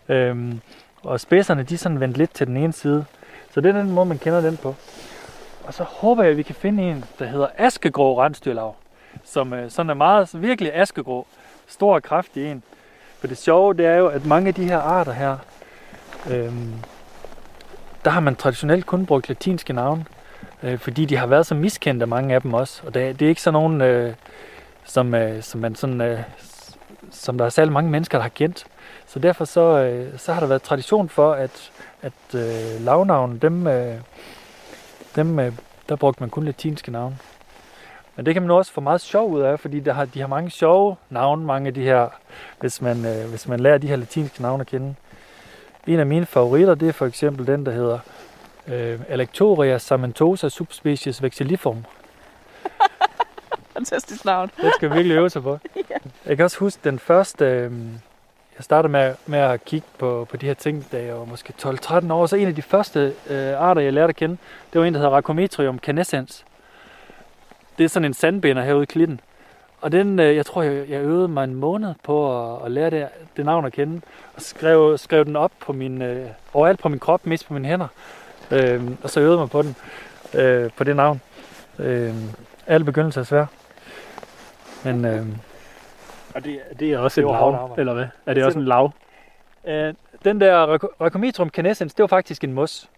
Øhm, 0.09 0.61
og 1.03 1.19
spidserne 1.19 1.63
de 1.63 1.73
er 1.73 1.77
sådan 1.77 1.99
vendt 1.99 2.17
lidt 2.17 2.33
til 2.33 2.47
den 2.47 2.57
ene 2.57 2.73
side. 2.73 3.05
Så 3.51 3.61
det 3.61 3.69
er 3.69 3.81
den 3.81 3.91
måde, 3.91 4.05
man 4.05 4.17
kender 4.17 4.41
den 4.41 4.57
på. 4.57 4.75
Og 5.63 5.73
så 5.73 5.83
håber 5.83 6.23
jeg, 6.23 6.31
at 6.31 6.37
vi 6.37 6.43
kan 6.43 6.55
finde 6.55 6.83
en, 6.83 7.05
der 7.19 7.25
hedder 7.25 7.47
askegrå 7.57 8.21
rensdyrlav 8.21 8.75
som 9.23 9.53
øh, 9.53 9.71
sådan 9.71 9.89
er 9.89 9.93
meget 9.93 10.41
virkelig 10.41 10.75
askegrå. 10.75 11.27
Stor 11.67 11.95
og 11.95 12.03
kraftig 12.03 12.51
en. 12.51 12.63
For 13.19 13.27
det 13.27 13.37
sjove, 13.37 13.73
det 13.73 13.85
er 13.85 13.95
jo, 13.95 14.07
at 14.07 14.25
mange 14.25 14.47
af 14.47 14.53
de 14.53 14.63
her 14.63 14.77
arter 14.77 15.11
her, 15.11 15.37
øhm, 16.29 16.73
der 18.05 18.11
har 18.11 18.19
man 18.19 18.35
traditionelt 18.35 18.85
kun 18.85 19.05
brugt 19.05 19.29
latinske 19.29 19.73
navne, 19.73 20.05
øh, 20.63 20.79
fordi 20.79 21.05
de 21.05 21.17
har 21.17 21.27
været 21.27 21.45
så 21.45 21.55
miskendte, 21.55 22.05
mange 22.05 22.35
af 22.35 22.41
dem 22.41 22.53
også. 22.53 22.81
Og 22.85 22.93
det, 22.93 23.19
det 23.19 23.25
er 23.25 23.29
ikke 23.29 23.41
sådan 23.41 23.53
nogen, 23.53 23.81
øh, 23.81 24.13
som, 24.85 25.15
øh, 25.15 25.43
som, 25.43 25.61
man 25.61 25.75
sådan, 25.75 26.01
øh, 26.01 26.19
som 27.11 27.37
der 27.37 27.45
er 27.45 27.49
særlig 27.49 27.73
mange 27.73 27.91
mennesker, 27.91 28.17
der 28.17 28.23
har 28.23 28.29
kendt. 28.29 28.65
Så 29.07 29.19
derfor 29.19 29.45
så, 29.45 29.61
øh, 29.61 30.19
så 30.19 30.33
har 30.33 30.39
der 30.39 30.47
været 30.47 30.61
tradition 30.61 31.09
for, 31.09 31.33
at, 31.33 31.71
at 32.01 32.35
øh, 32.35 32.85
lavnavne, 32.85 33.37
dem, 33.39 33.67
øh, 33.67 33.95
dem 35.15 35.39
øh, 35.39 35.53
der 35.89 35.95
brugte 35.95 36.23
man 36.23 36.29
kun 36.29 36.45
latinske 36.45 36.91
navne. 36.91 37.17
Men 38.15 38.25
det 38.25 38.33
kan 38.33 38.43
man 38.43 38.51
også 38.51 38.71
få 38.71 38.81
meget 38.81 39.01
sjov 39.01 39.31
ud 39.31 39.41
af, 39.41 39.59
fordi 39.59 39.79
der 39.79 39.93
har, 39.93 40.05
de 40.05 40.19
har 40.19 40.27
mange 40.27 40.49
sjove 40.49 40.95
navne, 41.09 41.45
mange 41.45 41.67
af 41.67 41.73
de 41.73 41.83
her, 41.83 42.09
hvis 42.59 42.81
man, 42.81 43.05
øh, 43.05 43.29
hvis 43.29 43.47
man 43.47 43.59
lærer 43.59 43.77
de 43.77 43.87
her 43.87 43.95
latinske 43.95 44.41
navne 44.41 44.61
at 44.61 44.67
kende. 44.67 44.95
En 45.87 45.99
af 45.99 46.05
mine 46.05 46.25
favoritter, 46.25 46.75
det 46.75 46.87
er 46.87 46.91
for 46.91 47.05
eksempel 47.05 47.47
den, 47.47 47.65
der 47.65 47.71
hedder 47.71 47.99
øh, 48.67 48.99
Alectoria 49.09 49.77
samentosa 49.77 50.49
subspecies 50.49 51.23
vexilliform. 51.23 51.85
Fantastisk 53.73 54.25
navn. 54.25 54.51
Det 54.61 54.71
skal 54.75 54.89
vi 54.89 54.93
virkelig 54.95 55.15
øve 55.15 55.29
sig 55.29 55.43
på. 55.43 55.59
ja. 55.75 55.95
Jeg 56.25 56.37
kan 56.37 56.43
også 56.43 56.59
huske 56.59 56.79
den 56.83 56.99
første, 56.99 57.45
øh, 57.45 57.71
jeg 58.57 58.63
startede 58.63 58.91
med, 58.91 59.15
med 59.25 59.39
at 59.39 59.65
kigge 59.65 59.87
på, 59.97 60.27
på 60.29 60.37
de 60.37 60.45
her 60.45 60.53
ting, 60.53 60.85
da 60.91 61.03
jeg 61.03 61.15
var 61.15 61.25
måske 61.25 61.53
12-13 61.61 62.13
år. 62.13 62.25
Så 62.25 62.35
en 62.35 62.47
af 62.47 62.55
de 62.55 62.61
første 62.61 63.13
øh, 63.29 63.61
arter, 63.61 63.81
jeg 63.81 63.93
lærte 63.93 64.09
at 64.09 64.15
kende, 64.15 64.37
det 64.73 64.81
var 64.81 64.87
en, 64.87 64.93
der 64.93 64.99
hedder 64.99 65.15
Racometrium 65.15 65.79
canescens. 65.79 66.45
Det 67.77 67.83
er 67.83 67.87
sådan 67.87 68.05
en 68.05 68.13
sandbinder 68.13 68.63
herude 68.63 68.83
i 68.83 68.85
klitten. 68.85 69.19
Og 69.81 69.91
den, 69.91 70.19
øh, 70.19 70.35
jeg 70.35 70.45
tror, 70.45 70.61
jeg, 70.61 70.89
jeg 70.89 71.01
øvede 71.01 71.27
mig 71.27 71.43
en 71.43 71.55
måned 71.55 71.93
på 72.03 72.43
at, 72.55 72.65
at 72.65 72.71
lære 72.71 72.89
det, 72.89 73.07
det 73.37 73.45
navn 73.45 73.65
at 73.65 73.73
kende. 73.73 74.01
Og 74.35 74.41
skrev, 74.41 74.97
skrev 74.97 75.25
den 75.25 75.35
op 75.35 75.51
på 75.59 75.73
min, 75.73 76.01
øh, 76.01 76.27
overalt 76.53 76.79
på 76.79 76.89
min 76.89 76.99
krop, 76.99 77.25
mest 77.25 77.47
på 77.47 77.53
mine 77.53 77.67
hænder. 77.67 77.87
Øh, 78.51 78.81
og 79.03 79.09
så 79.09 79.19
øvede 79.19 79.37
mig 79.37 79.49
på 79.49 79.61
den, 79.61 79.75
øh, 80.33 80.69
på 80.77 80.83
det 80.83 80.95
navn. 80.95 81.21
Øh, 81.79 82.13
alle 82.67 82.85
begyndelser 82.85 83.21
er 83.21 83.25
svære. 83.25 83.47
Men 84.83 85.05
øh, 85.05 85.25
og 86.35 86.43
det, 86.43 86.59
det 86.79 86.93
er 86.93 86.99
også 86.99 87.21
det 87.21 87.27
en 87.27 87.33
lav, 87.33 87.75
eller 87.77 87.93
hvad? 87.93 88.05
Er 88.25 88.33
det 88.33 88.45
også 88.45 88.59
en 88.59 88.65
lav? 88.65 88.91
Øh, 89.67 89.93
den 90.23 90.41
der 90.41 90.77
Racometrum 91.01 91.49
canescens, 91.49 91.93
det 91.93 92.03
var 92.03 92.07
faktisk 92.07 92.43
en 92.43 92.53
mos. 92.53 92.89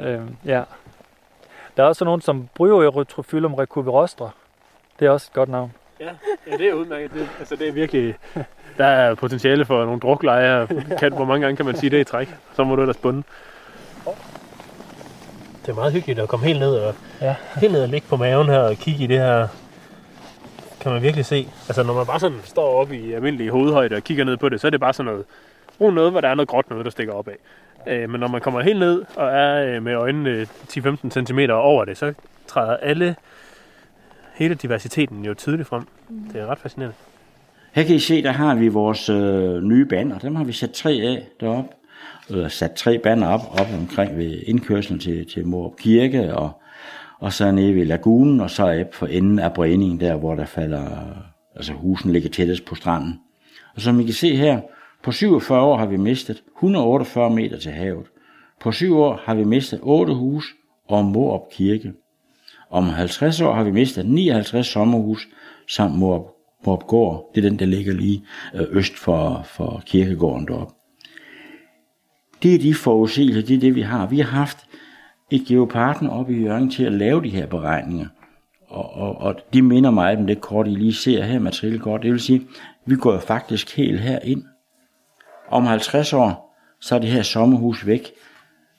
Øh, 0.00 0.20
ja. 0.44 0.62
Der 1.76 1.82
er 1.82 1.86
også 1.86 2.04
nogen 2.04 2.20
som 2.20 2.48
Bryoerythrophyllum 2.54 3.54
recuperostra. 3.54 4.30
Det 4.98 5.06
er 5.06 5.10
også 5.10 5.28
et 5.30 5.34
godt 5.34 5.48
navn. 5.48 5.72
Ja, 6.00 6.10
ja 6.46 6.56
det 6.56 6.68
er 6.68 6.74
udmærket. 6.74 7.12
Det, 7.12 7.28
altså, 7.38 7.56
det 7.56 7.68
er 7.68 7.72
virkelig... 7.72 8.14
Der 8.78 8.86
er 8.86 9.14
potentiale 9.14 9.64
for 9.64 9.84
nogle 9.84 10.00
druklejre. 10.00 10.66
Kan, 10.98 11.12
hvor 11.12 11.24
mange 11.24 11.40
gange 11.46 11.56
kan 11.56 11.66
man 11.66 11.76
sige 11.76 11.90
det 11.90 12.00
i 12.00 12.04
træk? 12.04 12.36
Så 12.52 12.64
må 12.64 12.76
du 12.76 12.82
ellers 12.82 12.96
bunde. 12.96 13.22
Det 15.66 15.70
er 15.70 15.74
meget 15.74 15.92
hyggeligt 15.92 16.18
at 16.18 16.28
komme 16.28 16.46
helt 16.46 16.60
ned 16.60 16.74
og, 16.74 16.94
ja. 17.20 17.34
helt 17.60 17.72
ned 17.72 17.82
og 17.82 17.88
ligge 17.88 18.06
på 18.08 18.16
maven 18.16 18.46
her 18.46 18.58
og 18.58 18.76
kigge 18.76 19.04
i 19.04 19.06
det 19.06 19.18
her 19.18 19.48
kan 20.80 20.92
man 20.92 21.02
virkelig 21.02 21.26
se. 21.26 21.48
Altså 21.68 21.82
når 21.82 21.94
man 21.94 22.06
bare 22.06 22.20
sådan 22.20 22.40
står 22.44 22.80
oppe 22.80 22.96
i 22.96 23.12
almindelig 23.12 23.50
hovedhøjde 23.50 23.96
og 23.96 24.04
kigger 24.04 24.24
ned 24.24 24.36
på 24.36 24.48
det, 24.48 24.60
så 24.60 24.66
er 24.66 24.70
det 24.70 24.80
bare 24.80 24.92
sådan 24.92 25.12
noget, 25.12 25.24
brun 25.78 25.94
noget, 25.94 26.10
hvor 26.10 26.20
der 26.20 26.28
er 26.28 26.34
noget 26.34 26.48
gråt 26.48 26.70
noget, 26.70 26.84
der 26.84 26.90
stikker 26.90 27.12
op 27.12 27.28
af. 27.28 27.36
Øh, 27.86 28.10
men 28.10 28.20
når 28.20 28.28
man 28.28 28.40
kommer 28.40 28.60
helt 28.60 28.78
ned 28.78 29.04
og 29.16 29.28
er 29.28 29.76
øh, 29.76 29.82
med 29.82 29.94
øjnene 29.94 30.42
10-15 30.42 31.10
cm 31.10 31.38
over 31.50 31.84
det, 31.84 31.98
så 31.98 32.12
træder 32.46 32.76
alle, 32.76 33.16
hele 34.34 34.54
diversiteten 34.54 35.24
jo 35.24 35.34
tydeligt 35.34 35.68
frem. 35.68 35.82
Det 36.32 36.40
er 36.40 36.46
ret 36.46 36.58
fascinerende. 36.58 36.96
Her 37.72 37.82
kan 37.82 37.96
I 37.96 37.98
se, 37.98 38.22
der 38.22 38.32
har 38.32 38.54
vi 38.54 38.68
vores 38.68 39.08
øh, 39.08 39.62
nye 39.62 39.84
bander. 39.84 40.18
Dem 40.18 40.36
har 40.36 40.44
vi 40.44 40.52
sat 40.52 40.70
tre 40.70 40.90
af 40.90 41.26
deroppe. 41.40 41.70
Eller 42.30 42.48
sat 42.48 42.72
tre 42.72 42.98
bander 42.98 43.28
op, 43.28 43.40
op 43.60 43.66
omkring 43.80 44.16
ved 44.16 44.42
indkørslen 44.46 44.98
til, 44.98 45.26
til 45.26 45.46
Morup 45.46 45.76
Kirke 45.76 46.36
og 46.36 46.60
og 47.24 47.32
så 47.32 47.50
nede 47.50 47.74
ved 47.74 47.84
lagunen, 47.84 48.40
og 48.40 48.50
så 48.50 48.80
op 48.80 48.94
for 48.94 49.06
enden 49.06 49.38
af 49.38 49.52
bræningen, 49.52 50.00
der 50.00 50.16
hvor 50.16 50.34
der 50.34 50.44
falder, 50.44 50.86
altså 51.56 51.72
husen 51.72 52.12
ligger 52.12 52.28
tættest 52.28 52.64
på 52.64 52.74
stranden. 52.74 53.20
Og 53.74 53.80
som 53.80 54.00
I 54.00 54.04
kan 54.04 54.14
se 54.14 54.36
her, 54.36 54.60
på 55.02 55.12
47 55.12 55.60
år 55.60 55.76
har 55.76 55.86
vi 55.86 55.96
mistet 55.96 56.42
148 56.56 57.30
meter 57.30 57.58
til 57.58 57.72
havet. 57.72 58.06
På 58.60 58.72
7 58.72 58.98
år 58.98 59.20
har 59.24 59.34
vi 59.34 59.44
mistet 59.44 59.80
8 59.82 60.14
hus 60.14 60.54
og 60.88 61.04
Morup 61.04 61.50
Kirke. 61.52 61.92
Om 62.70 62.88
50 62.88 63.40
år 63.40 63.54
har 63.54 63.64
vi 63.64 63.70
mistet 63.70 64.06
59 64.06 64.66
sommerhus 64.66 65.28
samt 65.68 65.98
Morup, 65.98 66.26
Morup 66.66 66.86
Gård. 66.86 67.30
Det 67.34 67.44
er 67.44 67.48
den, 67.48 67.58
der 67.58 67.66
ligger 67.66 67.92
lige 67.92 68.24
øh, 68.54 68.66
øst 68.70 68.98
for, 68.98 69.42
for 69.44 69.82
kirkegården 69.86 70.46
deroppe. 70.46 70.74
Det 72.44 72.54
er 72.54 72.58
de 72.58 72.74
forudsigelser, 72.74 73.42
det 73.42 73.56
er 73.56 73.60
det, 73.60 73.74
vi 73.74 73.80
har. 73.80 74.06
Vi 74.06 74.18
har 74.18 74.30
haft 74.30 74.58
et 75.30 75.44
geoparten 75.48 76.08
op 76.08 76.30
i 76.30 76.42
Jørgen 76.42 76.70
til 76.70 76.84
at 76.84 76.92
lave 76.92 77.22
de 77.22 77.28
her 77.28 77.46
beregninger. 77.46 78.06
Og, 78.68 78.94
og, 78.94 79.18
og 79.18 79.34
de 79.52 79.62
minder 79.62 79.90
mig 79.90 80.16
om 80.16 80.26
det 80.26 80.40
kort, 80.40 80.66
I 80.66 80.70
lige 80.70 80.94
ser 80.94 81.24
her, 81.24 81.38
materielkort. 81.38 82.02
Det 82.02 82.12
vil 82.12 82.20
sige, 82.20 82.42
vi 82.86 82.96
går 82.96 83.18
faktisk 83.18 83.76
helt 83.76 84.00
her 84.00 84.18
ind. 84.18 84.42
Om 85.50 85.64
50 85.64 86.12
år, 86.12 86.56
så 86.80 86.94
er 86.94 86.98
det 86.98 87.08
her 87.08 87.22
sommerhus 87.22 87.86
væk. 87.86 88.12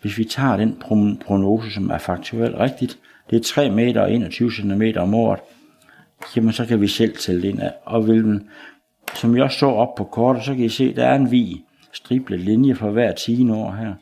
Hvis 0.01 0.17
vi 0.17 0.23
tager 0.23 0.58
den 0.58 0.82
prognose, 1.25 1.71
som 1.71 1.89
er 1.89 1.97
faktuelt 1.97 2.56
rigtigt, 2.60 2.99
det 3.30 3.36
er 3.36 3.43
3 3.43 3.69
meter 3.69 4.01
og 4.01 4.12
21 4.12 4.51
cm 4.51 4.82
om 4.97 5.13
året, 5.13 5.39
jamen 6.36 6.54
så 6.54 6.65
kan 6.65 6.82
vi 6.82 6.88
selv 6.88 7.17
tælle 7.17 7.49
ind 7.49 7.62
af. 7.62 7.73
Og 7.86 8.08
vil 8.08 8.23
den, 8.23 8.49
som 9.13 9.36
jeg 9.36 9.43
også 9.43 9.60
så 9.60 9.67
op 9.67 9.95
på 9.95 10.04
kortet, 10.04 10.43
så 10.43 10.56
kan 10.56 10.65
I 10.65 10.69
se, 10.69 10.95
der 10.95 11.06
er 11.06 11.15
en 11.15 11.32
vi 11.32 11.64
striblet 11.95 12.39
linje 12.39 12.75
for 12.75 12.89
hver 12.89 13.12
10 13.12 13.49
år 13.49 13.71
her. 13.71 13.93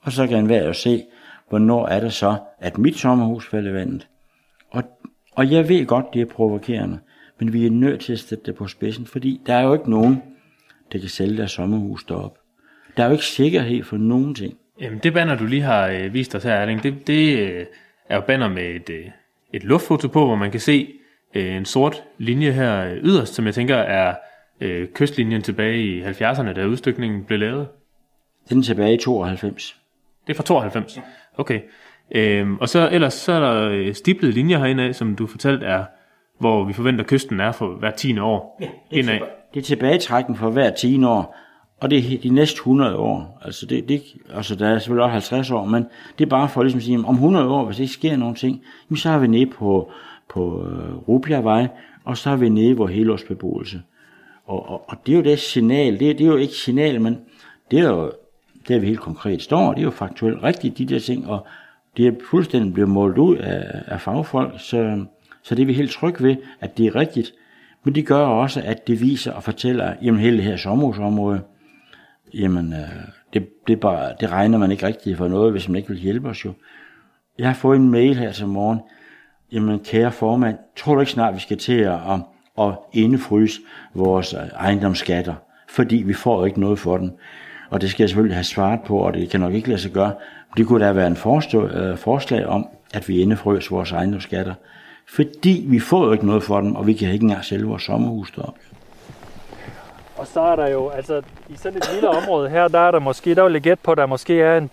Og 0.00 0.12
så 0.12 0.26
kan 0.26 0.38
enhver 0.38 0.64
jo 0.64 0.72
se, 0.72 1.04
hvornår 1.48 1.86
er 1.86 2.00
det 2.00 2.12
så, 2.12 2.36
at 2.58 2.78
mit 2.78 2.96
sommerhus 2.96 3.48
falder 3.48 3.70
i 3.70 3.74
vandet? 3.74 4.08
Og, 4.70 4.82
og 5.32 5.50
jeg 5.50 5.68
ved 5.68 5.86
godt, 5.86 6.06
det 6.14 6.22
er 6.22 6.26
provokerende, 6.26 6.98
men 7.38 7.52
vi 7.52 7.66
er 7.66 7.70
nødt 7.70 8.00
til 8.00 8.12
at 8.12 8.18
sætte 8.18 8.44
det 8.46 8.54
på 8.54 8.66
spidsen, 8.66 9.06
fordi 9.06 9.40
der 9.46 9.54
er 9.54 9.62
jo 9.62 9.72
ikke 9.72 9.90
nogen, 9.90 10.22
der 10.92 10.98
kan 10.98 11.08
sælge 11.08 11.36
deres 11.36 11.50
sommerhus 11.50 12.04
deroppe. 12.04 12.40
Der 12.96 13.02
er 13.02 13.06
jo 13.06 13.12
ikke 13.12 13.24
sikkerhed 13.24 13.84
for 13.84 13.96
nogen 13.96 14.34
ting. 14.34 14.56
Jamen 14.80 14.98
det 14.98 15.12
banner, 15.12 15.36
du 15.36 15.46
lige 15.46 15.62
har 15.62 15.88
øh, 15.88 16.14
vist 16.14 16.34
os 16.34 16.44
her, 16.44 16.52
Erling, 16.52 16.82
det, 16.82 17.06
det 17.06 17.38
øh, 17.38 17.66
er 18.08 18.16
jo 18.16 18.22
banner 18.26 18.48
med 18.48 18.62
et, 18.62 18.90
øh, 18.90 19.06
et 19.52 19.64
luftfoto 19.64 20.08
på, 20.08 20.26
hvor 20.26 20.36
man 20.36 20.50
kan 20.50 20.60
se 20.60 20.94
øh, 21.34 21.54
en 21.56 21.64
sort 21.64 22.04
linje 22.18 22.52
her 22.52 22.84
øh, 22.84 22.96
yderst, 22.96 23.34
som 23.34 23.46
jeg 23.46 23.54
tænker 23.54 23.76
er 23.76 24.14
øh, 24.60 24.88
kystlinjen 24.88 25.42
tilbage 25.42 25.82
i 25.82 26.02
70'erne, 26.02 26.52
da 26.52 26.66
udstykningen 26.66 27.24
blev 27.24 27.38
lavet. 27.38 27.68
Den 28.48 28.58
er 28.58 28.62
tilbage 28.62 28.94
i 28.94 28.98
92. 28.98 29.76
Det 30.26 30.32
er 30.32 30.36
fra 30.36 30.44
92? 30.44 30.96
Ja. 30.96 31.02
Okay. 31.36 31.60
Øhm, 32.10 32.56
og 32.56 32.68
så 32.68 32.88
ellers 32.92 33.14
så 33.14 33.32
er 33.32 33.40
der 33.40 33.68
øh, 33.68 33.94
stiplede 33.94 34.32
linjer 34.32 34.58
herinde 34.58 34.82
af, 34.82 34.94
som 34.94 35.16
du 35.16 35.26
fortalte 35.26 35.66
er, 35.66 35.84
hvor 36.38 36.64
vi 36.64 36.72
forventer 36.72 37.04
kysten 37.04 37.40
er 37.40 37.52
for 37.52 37.66
hver 37.66 37.90
10. 37.90 38.18
år. 38.18 38.58
Ja, 38.60 38.66
det, 38.90 38.98
er 38.98 39.02
indad. 39.02 39.20
det 39.54 39.60
er 39.60 39.64
tilbagetrækken 39.64 40.36
for 40.36 40.50
hver 40.50 40.70
10 40.70 41.04
år, 41.04 41.36
og 41.80 41.90
det 41.90 41.98
er 41.98 42.18
de 42.22 42.28
næste 42.28 42.56
100 42.56 42.96
år. 42.96 43.40
Altså, 43.44 43.66
det, 43.66 43.88
det, 43.88 44.02
altså 44.34 44.54
der 44.54 44.68
er 44.68 44.78
selvfølgelig 44.78 45.04
også 45.04 45.12
50 45.12 45.50
år, 45.50 45.64
men 45.64 45.86
det 46.18 46.24
er 46.24 46.28
bare 46.28 46.48
for 46.48 46.62
ligesom 46.62 46.78
at 46.78 46.84
sige, 46.84 46.98
om 46.98 47.14
100 47.14 47.48
år, 47.48 47.64
hvis 47.64 47.76
det 47.76 47.82
ikke 47.82 47.94
sker 47.94 48.16
nogen 48.16 48.34
ting, 48.34 48.62
så 48.96 49.10
er 49.10 49.18
vi 49.18 49.26
nede 49.26 49.46
på, 49.46 49.90
på 50.28 50.40
uh, 50.40 51.08
Rubjervej, 51.08 51.68
og 52.04 52.16
så 52.16 52.30
er 52.30 52.36
vi 52.36 52.48
nede 52.48 52.74
hvor 52.74 52.86
helårsbeboelse. 52.86 53.82
Og, 54.46 54.68
og, 54.68 54.84
og 54.88 54.96
det 55.06 55.12
er 55.12 55.16
jo 55.16 55.22
det 55.22 55.38
signal, 55.38 55.92
det, 55.92 56.18
det 56.18 56.20
er 56.20 56.28
jo 56.28 56.36
ikke 56.36 56.54
signal, 56.54 57.00
men 57.00 57.20
det 57.70 57.78
er 57.78 57.90
jo 57.90 58.12
der 58.68 58.78
vi 58.78 58.86
helt 58.86 59.00
konkret 59.00 59.42
står, 59.42 59.72
det 59.72 59.80
er 59.80 59.84
jo 59.84 59.90
faktuelt 59.90 60.42
rigtigt, 60.42 60.78
de 60.78 60.86
der 60.86 60.98
ting, 60.98 61.28
og 61.28 61.46
det 61.96 62.06
er 62.06 62.12
fuldstændig 62.30 62.74
blevet 62.74 62.90
målt 62.90 63.18
ud 63.18 63.36
af, 63.36 63.82
af 63.86 64.00
fagfolk, 64.00 64.52
så, 64.58 65.04
så 65.42 65.54
det 65.54 65.62
er 65.62 65.66
vi 65.66 65.72
helt 65.72 65.90
trygge 65.90 66.24
ved, 66.24 66.36
at 66.60 66.78
det 66.78 66.86
er 66.86 66.96
rigtigt. 66.96 67.32
Men 67.84 67.94
det 67.94 68.06
gør 68.06 68.26
også, 68.26 68.62
at 68.64 68.86
det 68.86 69.00
viser 69.00 69.32
og 69.32 69.42
fortæller, 69.42 69.94
jamen 70.02 70.20
hele 70.20 70.36
det 70.36 70.44
her 70.44 70.56
sommerhusområde, 70.56 71.40
jamen 72.34 72.72
øh, 72.72 72.88
det, 73.34 73.48
det, 73.66 73.80
bare, 73.80 74.12
det 74.20 74.30
regner 74.30 74.58
man 74.58 74.70
ikke 74.70 74.86
rigtigt 74.86 75.16
for 75.16 75.28
noget, 75.28 75.52
hvis 75.52 75.68
man 75.68 75.76
ikke 75.76 75.88
vil 75.88 75.98
hjælpe 75.98 76.28
os 76.28 76.44
jo. 76.44 76.52
Jeg 77.38 77.46
har 77.46 77.54
fået 77.54 77.76
en 77.76 77.90
mail 77.90 78.16
her 78.16 78.32
til 78.32 78.46
morgen, 78.46 78.80
jamen 79.52 79.78
kære 79.78 80.12
formand, 80.12 80.58
tror 80.76 80.94
du 80.94 81.00
ikke 81.00 81.12
snart, 81.12 81.34
vi 81.34 81.40
skal 81.40 81.58
til 81.58 81.78
at, 81.78 81.94
at, 81.94 82.20
at 82.58 82.74
indefryse 82.92 83.60
vores 83.94 84.32
ejendomsskatter, 84.32 85.34
fordi 85.68 85.96
vi 85.96 86.14
får 86.14 86.46
ikke 86.46 86.60
noget 86.60 86.78
for 86.78 86.96
den. 86.96 87.12
Og 87.70 87.80
det 87.80 87.90
skal 87.90 88.02
jeg 88.02 88.08
selvfølgelig 88.08 88.36
have 88.36 88.44
svaret 88.44 88.80
på, 88.86 88.98
og 88.98 89.14
det 89.14 89.30
kan 89.30 89.40
nok 89.40 89.52
ikke 89.52 89.68
lade 89.68 89.80
sig 89.80 89.90
gøre. 89.90 90.12
Det 90.56 90.66
kunne 90.66 90.86
da 90.86 90.92
være 90.92 91.06
en 91.06 91.16
forstå, 91.16 91.66
øh, 91.66 91.98
forslag 91.98 92.46
om, 92.46 92.68
at 92.94 93.08
vi 93.08 93.20
indefrøs 93.20 93.70
vores 93.70 93.92
ejendomsskatter. 93.92 94.54
Fordi 95.08 95.64
vi 95.68 95.78
får 95.78 96.06
jo 96.06 96.12
ikke 96.12 96.26
noget 96.26 96.42
for 96.42 96.60
dem, 96.60 96.76
og 96.76 96.86
vi 96.86 96.92
kan 96.92 97.12
ikke 97.12 97.22
engang 97.22 97.44
sælge 97.44 97.64
vores 97.64 97.82
sommerhus 97.82 98.30
deroppe. 98.30 98.60
Og 100.16 100.26
så 100.26 100.40
er 100.40 100.56
der 100.56 100.68
jo, 100.68 100.88
altså 100.88 101.22
i 101.48 101.56
sådan 101.56 101.78
et 101.78 101.90
lille 101.92 102.08
område 102.08 102.50
her, 102.50 102.68
der 102.68 102.78
er 102.78 102.90
der 102.90 102.98
måske, 102.98 103.34
der 103.34 103.44
vil 103.44 103.52
jeg 103.52 103.62
gætte 103.62 103.82
på, 103.82 103.90
at 103.92 103.98
der 103.98 104.06
måske 104.06 104.42
er 104.42 104.58
en 104.58 104.70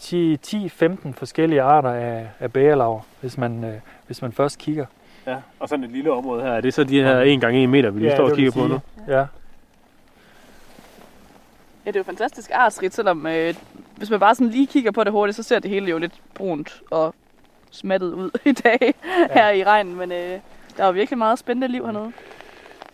10-15 1.07 1.13
forskellige 1.13 1.61
arter 1.61 1.89
af, 1.89 2.27
af 2.39 2.53
bægerlaver, 2.53 2.99
hvis 3.21 3.37
man, 3.37 3.63
øh, 3.63 3.73
hvis 4.07 4.21
man 4.21 4.31
først 4.31 4.57
kigger. 4.57 4.85
Ja, 5.27 5.37
og 5.59 5.69
sådan 5.69 5.85
et 5.85 5.91
lille 5.91 6.11
område 6.11 6.41
her. 6.41 6.51
Er 6.51 6.61
det 6.61 6.73
så 6.73 6.83
de 6.83 7.01
her 7.01 7.19
1 7.19 7.41
gange 7.41 7.63
1 7.63 7.69
meter, 7.69 7.89
vi 7.89 7.99
lige 7.99 8.09
ja, 8.09 8.15
står 8.15 8.29
og 8.29 8.35
kigger 8.35 8.51
på 8.51 8.67
nu? 8.67 8.79
Ja. 9.07 9.17
ja. 9.17 9.25
Ja, 11.85 11.89
det 11.91 11.95
er 11.95 11.99
jo 11.99 12.03
fantastisk 12.03 12.51
artsrigt, 12.53 12.93
selvom 12.93 13.27
øh, 13.27 13.53
hvis 13.97 14.09
man 14.09 14.19
bare 14.19 14.35
sådan 14.35 14.49
lige 14.49 14.67
kigger 14.67 14.91
på 14.91 15.03
det 15.03 15.11
hurtigt, 15.11 15.35
så 15.35 15.43
ser 15.43 15.59
det 15.59 15.71
hele 15.71 15.89
jo 15.89 15.97
lidt 15.97 16.13
brunt 16.33 16.81
og 16.91 17.15
smattet 17.71 18.13
ud 18.13 18.29
i 18.45 18.51
dag 18.51 18.79
ja. 18.81 19.33
her 19.33 19.49
i 19.49 19.63
regnen. 19.63 19.95
Men 19.95 20.11
øh, 20.11 20.39
der 20.77 20.83
er 20.83 20.91
virkelig 20.91 21.17
meget 21.17 21.39
spændende 21.39 21.67
liv 21.67 21.85
hernede. 21.85 22.11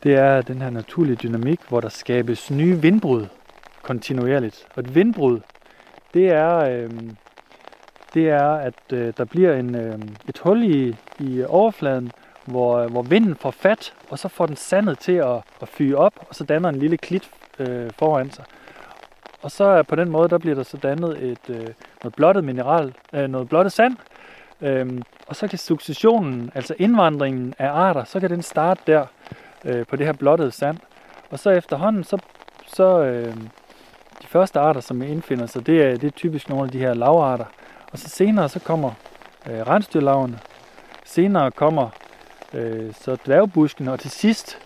Det 0.03 0.15
er 0.15 0.41
den 0.41 0.61
her 0.61 0.69
naturlige 0.69 1.15
dynamik, 1.15 1.59
hvor 1.69 1.81
der 1.81 1.89
skabes 1.89 2.51
nye 2.51 2.81
vindbrud 2.81 3.25
kontinuerligt. 3.81 4.67
Og 4.75 4.83
et 4.83 4.95
vindbrud, 4.95 5.39
det 6.13 6.29
er, 6.31 6.57
øh, 6.57 6.91
det 8.17 8.29
er 8.29 8.49
at 8.69 8.73
øh, 8.93 9.13
der 9.17 9.25
bliver 9.25 9.53
en, 9.53 9.75
øh, 9.75 9.99
et 10.29 10.37
hul 10.37 10.63
i, 10.63 10.95
i 11.19 11.43
overfladen, 11.43 12.11
hvor, 12.45 12.77
øh, 12.77 12.91
hvor 12.91 13.01
vinden 13.01 13.35
får 13.35 13.51
fat, 13.51 13.93
og 14.09 14.19
så 14.19 14.27
får 14.27 14.45
den 14.45 14.55
sandet 14.55 14.99
til 14.99 15.11
at, 15.11 15.37
at 15.61 15.67
fyre 15.67 15.97
op, 15.97 16.13
og 16.29 16.35
så 16.35 16.43
danner 16.43 16.69
en 16.69 16.79
lille 16.79 16.97
klit 16.97 17.29
øh, 17.59 17.89
foran 17.99 18.31
sig. 18.31 18.45
Og 19.41 19.51
så 19.51 19.77
øh, 19.77 19.85
på 19.85 19.95
den 19.95 20.09
måde, 20.09 20.29
der 20.29 20.37
bliver 20.37 20.55
der 20.55 20.63
så 20.63 20.77
dannet 20.77 21.23
et, 21.23 21.49
øh, 21.49 21.67
noget 22.03 22.15
blottet 22.15 22.43
mineral, 22.43 22.93
øh, 23.13 23.27
noget 23.27 23.49
blottet 23.49 23.73
sand, 23.73 23.95
øh, 24.61 25.01
og 25.27 25.35
så 25.35 25.47
kan 25.47 25.57
successionen, 25.57 26.51
altså 26.55 26.75
indvandringen 26.77 27.53
af 27.59 27.69
arter, 27.69 28.03
så 28.03 28.19
kan 28.19 28.29
den 28.29 28.41
starte 28.41 28.81
der 28.87 29.05
øh, 29.65 29.85
på 29.85 29.95
det 29.95 30.05
her 30.05 30.13
blottede 30.13 30.51
sand. 30.51 30.77
Og 31.29 31.39
så 31.39 31.49
efterhånden, 31.49 32.03
så, 32.03 32.17
så 32.67 32.99
øh, 33.03 33.33
de 34.21 34.27
første 34.27 34.59
arter, 34.59 34.81
som 34.81 35.01
indfinder 35.01 35.45
sig, 35.45 35.67
det 35.67 35.81
er, 35.81 35.97
det 35.97 36.07
er 36.07 36.11
typisk 36.11 36.49
nogle 36.49 36.65
af 36.65 36.71
de 36.71 36.79
her 36.79 36.93
lavarter. 36.93 37.45
Og 37.97 38.01
så 38.01 38.09
senere, 38.09 38.49
så 38.49 38.59
kommer 38.59 38.91
øh, 39.49 39.67
rensdyrlavene. 39.67 40.39
Senere 41.05 41.51
kommer 41.51 41.89
øh, 42.53 42.93
så 42.93 43.17
dværgbusken, 43.25 43.87
og 43.87 43.99
til 43.99 44.11
sidst, 44.11 44.57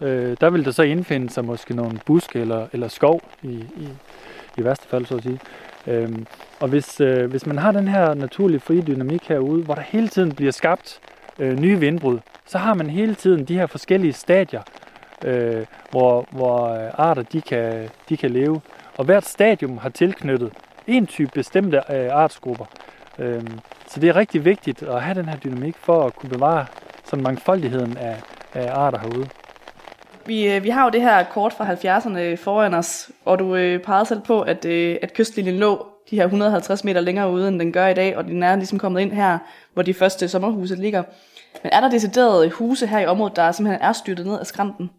øh, 0.00 0.36
der 0.40 0.50
vil 0.50 0.64
der 0.64 0.70
så 0.70 0.82
indfinde 0.82 1.30
sig 1.30 1.44
måske 1.44 1.76
nogle 1.76 2.00
buske 2.06 2.40
eller, 2.40 2.66
eller 2.72 2.88
skov 2.88 3.20
i, 3.42 3.64
i, 3.76 3.88
i 4.56 4.64
værste 4.64 4.88
fald, 4.88 5.06
så 5.06 5.16
at 5.16 5.22
sige. 5.22 5.40
Øhm, 5.86 6.26
og 6.60 6.68
hvis, 6.68 7.00
øh, 7.00 7.30
hvis 7.30 7.46
man 7.46 7.58
har 7.58 7.72
den 7.72 7.88
her 7.88 8.14
naturlige 8.14 8.60
frie 8.60 8.82
dynamik 8.82 9.28
herude, 9.28 9.64
hvor 9.64 9.74
der 9.74 9.82
hele 9.82 10.08
tiden 10.08 10.34
bliver 10.34 10.52
skabt 10.52 11.00
øh, 11.38 11.58
nye 11.58 11.78
vindbrud, 11.78 12.18
så 12.46 12.58
har 12.58 12.74
man 12.74 12.90
hele 12.90 13.14
tiden 13.14 13.44
de 13.44 13.54
her 13.54 13.66
forskellige 13.66 14.12
stadier, 14.12 14.62
øh, 15.24 15.66
hvor, 15.90 16.26
hvor 16.30 16.68
øh, 16.68 16.90
arter 16.94 17.22
de 17.22 17.40
kan, 17.40 17.88
de 18.08 18.16
kan 18.16 18.30
leve. 18.30 18.60
Og 18.96 19.04
hvert 19.04 19.26
stadium 19.26 19.78
har 19.78 19.88
tilknyttet 19.88 20.52
en 20.86 21.06
type 21.06 21.30
bestemte 21.34 21.82
øh, 21.90 22.08
artsgrupper. 22.12 22.64
Øh, 23.18 23.42
så 23.86 24.00
det 24.00 24.08
er 24.08 24.16
rigtig 24.16 24.44
vigtigt 24.44 24.82
at 24.82 25.02
have 25.02 25.14
den 25.14 25.28
her 25.28 25.36
dynamik 25.36 25.76
for 25.76 26.04
at 26.04 26.16
kunne 26.16 26.30
bevare 26.30 26.66
sådan 27.04 27.22
mangfoldigheden 27.22 27.96
af, 27.96 28.22
af 28.54 28.72
arter 28.72 28.98
herude. 28.98 29.28
Vi, 30.26 30.54
øh, 30.54 30.64
vi 30.64 30.68
har 30.68 30.84
jo 30.84 30.90
det 30.90 31.02
her 31.02 31.24
kort 31.24 31.52
fra 31.52 31.72
70'erne 31.72 32.36
foran 32.36 32.74
os, 32.74 33.10
og 33.24 33.38
du 33.38 33.56
øh, 33.56 33.82
pegede 33.82 34.06
selv 34.06 34.20
på, 34.20 34.40
at, 34.40 34.64
øh, 34.64 34.96
at 35.02 35.14
kystlinjen 35.14 35.56
lå 35.56 35.86
de 36.10 36.16
her 36.16 36.24
150 36.24 36.84
meter 36.84 37.00
længere 37.00 37.30
ude, 37.30 37.48
end 37.48 37.58
den 37.60 37.72
gør 37.72 37.86
i 37.86 37.94
dag, 37.94 38.16
og 38.16 38.24
den 38.24 38.42
er 38.42 38.56
ligesom 38.56 38.78
kommet 38.78 39.00
ind 39.00 39.12
her, 39.12 39.38
hvor 39.74 39.82
de 39.82 39.94
første 39.94 40.28
sommerhuse 40.28 40.76
ligger. 40.76 41.02
Men 41.62 41.72
er 41.72 41.80
der 41.80 41.90
deciderede 41.90 42.50
huse 42.50 42.86
her 42.86 42.98
i 42.98 43.06
området, 43.06 43.36
der 43.36 43.52
simpelthen 43.52 43.82
er 43.82 43.92
styrtet 43.92 44.26
ned 44.26 44.38
af 44.40 44.46
skrænten? 44.46 44.90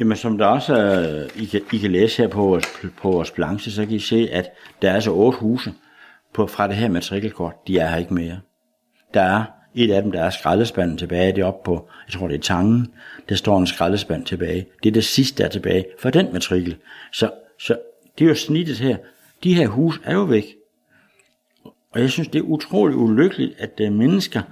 Jamen, 0.00 0.16
som 0.16 0.38
der 0.38 0.46
også 0.46 0.74
er, 0.74 1.26
I, 1.36 1.44
kan, 1.44 1.60
I 1.72 1.78
kan 1.78 1.90
læse 1.90 2.22
her 2.22 2.28
på 2.28 2.40
vores, 2.40 2.66
på 3.02 3.10
vores 3.10 3.30
planche, 3.30 3.70
så 3.70 3.86
kan 3.86 3.94
I 3.94 3.98
se, 3.98 4.28
at 4.32 4.50
der 4.82 4.90
er 4.90 4.94
altså 4.94 5.10
otte 5.10 5.38
huse 5.38 5.74
på, 6.34 6.46
fra 6.46 6.68
det 6.68 6.76
her 6.76 6.88
matrikelkort. 6.88 7.54
De 7.66 7.78
er 7.78 7.88
her 7.88 7.96
ikke 7.96 8.14
mere. 8.14 8.40
Der 9.14 9.20
er 9.20 9.44
et 9.74 9.90
af 9.90 10.02
dem, 10.02 10.12
der 10.12 10.22
er 10.22 10.30
skraldespanden 10.30 10.98
tilbage, 10.98 11.32
det 11.32 11.38
er 11.38 11.46
oppe 11.46 11.64
på, 11.64 11.88
jeg 12.06 12.12
tror 12.12 12.28
det 12.28 12.34
er 12.34 12.40
Tangen, 12.40 12.92
der 13.28 13.34
står 13.34 13.58
en 13.58 13.66
skraldespand 13.66 14.24
tilbage. 14.24 14.66
Det 14.82 14.88
er 14.88 14.92
det 14.92 15.04
sidste, 15.04 15.38
der 15.38 15.44
er 15.44 15.52
tilbage 15.52 15.84
for 15.98 16.10
den 16.10 16.32
matrikel. 16.32 16.76
Så, 17.12 17.30
så 17.60 17.78
det 18.18 18.24
er 18.24 18.28
jo 18.28 18.34
snittet 18.34 18.78
her. 18.78 18.96
De 19.44 19.54
her 19.54 19.66
hus 19.66 20.00
er 20.04 20.14
jo 20.14 20.22
væk. 20.22 20.44
Og 21.64 22.00
jeg 22.00 22.10
synes, 22.10 22.28
det 22.28 22.38
er 22.38 22.42
utroligt 22.42 22.96
ulykkeligt, 22.96 23.54
at 23.58 23.78
der 23.78 23.86
er 23.86 23.90
mennesker, 23.90 24.42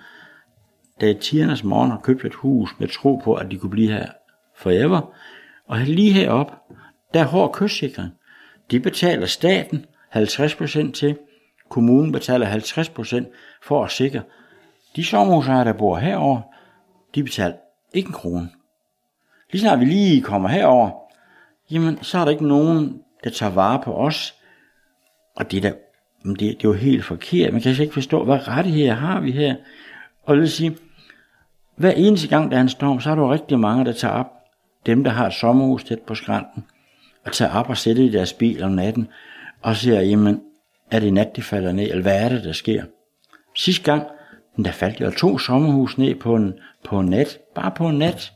der 1.00 1.08
i 1.08 1.14
tidernes 1.14 1.64
morgen 1.64 1.90
har 1.90 2.00
købt 2.02 2.24
et 2.24 2.34
hus 2.34 2.70
med 2.78 2.88
tro 2.88 3.20
på, 3.24 3.34
at 3.34 3.50
de 3.50 3.58
kunne 3.58 3.70
blive 3.70 3.92
her 3.92 4.06
forever. 4.56 5.14
Og 5.66 5.78
lige 5.78 6.12
herop, 6.12 6.52
der 7.14 7.20
er 7.20 7.24
hård 7.24 7.52
kystsikring. 7.52 8.10
De 8.70 8.80
betaler 8.80 9.26
staten 9.26 9.86
50% 10.16 10.92
til, 10.92 11.18
kommunen 11.68 12.12
betaler 12.12 12.46
50% 12.46 13.24
for 13.62 13.84
at 13.84 13.90
sikre. 13.90 14.22
De 14.96 15.04
sommerhusejere, 15.04 15.64
der 15.64 15.72
bor 15.72 15.96
herover, 15.96 16.40
de 17.14 17.22
betaler 17.22 17.56
ikke 17.94 18.06
en 18.06 18.12
krone. 18.12 18.48
Lige 19.52 19.60
snart 19.60 19.80
vi 19.80 19.84
lige 19.84 20.22
kommer 20.22 20.48
herover, 20.48 20.90
jamen 21.70 22.02
så 22.02 22.18
er 22.18 22.24
der 22.24 22.32
ikke 22.32 22.48
nogen, 22.48 23.02
der 23.24 23.30
tager 23.30 23.52
vare 23.52 23.82
på 23.84 23.94
os. 23.94 24.34
Og 25.36 25.50
det, 25.50 25.62
der, 25.62 25.72
det, 26.24 26.40
det 26.40 26.48
er 26.48 26.56
jo 26.64 26.72
helt 26.72 27.04
forkert. 27.04 27.52
Man 27.52 27.62
kan 27.62 27.80
ikke 27.80 27.94
forstå, 27.94 28.24
hvad 28.24 28.48
rettigheder 28.48 28.94
har 28.94 29.20
vi 29.20 29.32
her. 29.32 29.56
Og 30.24 30.34
det 30.34 30.40
vil 30.40 30.50
sige, 30.50 30.76
hver 31.76 31.90
eneste 31.90 32.28
gang, 32.28 32.50
der 32.50 32.56
er 32.56 32.60
en 32.60 32.68
storm, 32.68 33.00
så 33.00 33.10
er 33.10 33.14
der 33.14 33.32
rigtig 33.32 33.58
mange, 33.58 33.84
der 33.84 33.92
tager 33.92 34.14
op. 34.14 34.32
Dem, 34.86 35.04
der 35.04 35.10
har 35.10 35.26
et 35.26 35.34
sommerhus 35.34 35.84
tæt 35.84 36.00
på 36.00 36.14
skrænten, 36.14 36.64
og 37.24 37.32
tager 37.32 37.54
op 37.54 37.68
og 37.68 37.76
sætter 37.76 38.02
i 38.02 38.08
deres 38.08 38.32
bil 38.32 38.62
om 38.62 38.72
natten, 38.72 39.08
og 39.62 39.76
siger, 39.76 40.00
jamen, 40.00 40.40
er 40.90 41.00
det 41.00 41.12
nat, 41.12 41.36
de 41.36 41.42
falder 41.42 41.72
ned, 41.72 41.90
eller 41.90 42.02
hvad 42.02 42.24
er 42.24 42.28
det, 42.28 42.44
der 42.44 42.52
sker? 42.52 42.84
Sidste 43.56 43.82
gang, 43.82 44.06
der 44.64 44.72
faldt 44.72 45.00
jo 45.00 45.10
to 45.10 45.38
sommerhus 45.38 45.98
ned 45.98 46.14
på 46.14 46.36
en, 46.36 46.54
på 46.84 47.00
en 47.00 47.06
nat, 47.06 47.38
bare 47.54 47.70
på 47.70 47.88
en 47.88 47.98
nat. 47.98 48.32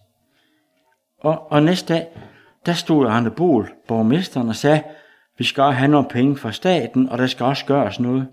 Og, 1.20 1.52
og 1.52 1.62
næste 1.62 1.94
dag, 1.94 2.06
der 2.66 2.72
stod 2.72 3.06
Arne 3.06 3.30
Bol, 3.30 3.72
borgmesteren, 3.88 4.48
og 4.48 4.56
sagde, 4.56 4.82
vi 5.38 5.44
skal 5.44 5.72
have 5.72 5.90
nogle 5.90 6.08
penge 6.08 6.36
fra 6.36 6.52
staten, 6.52 7.08
og 7.08 7.18
der 7.18 7.26
skal 7.26 7.46
også 7.46 7.64
gøres 7.64 8.00
noget. 8.00 8.28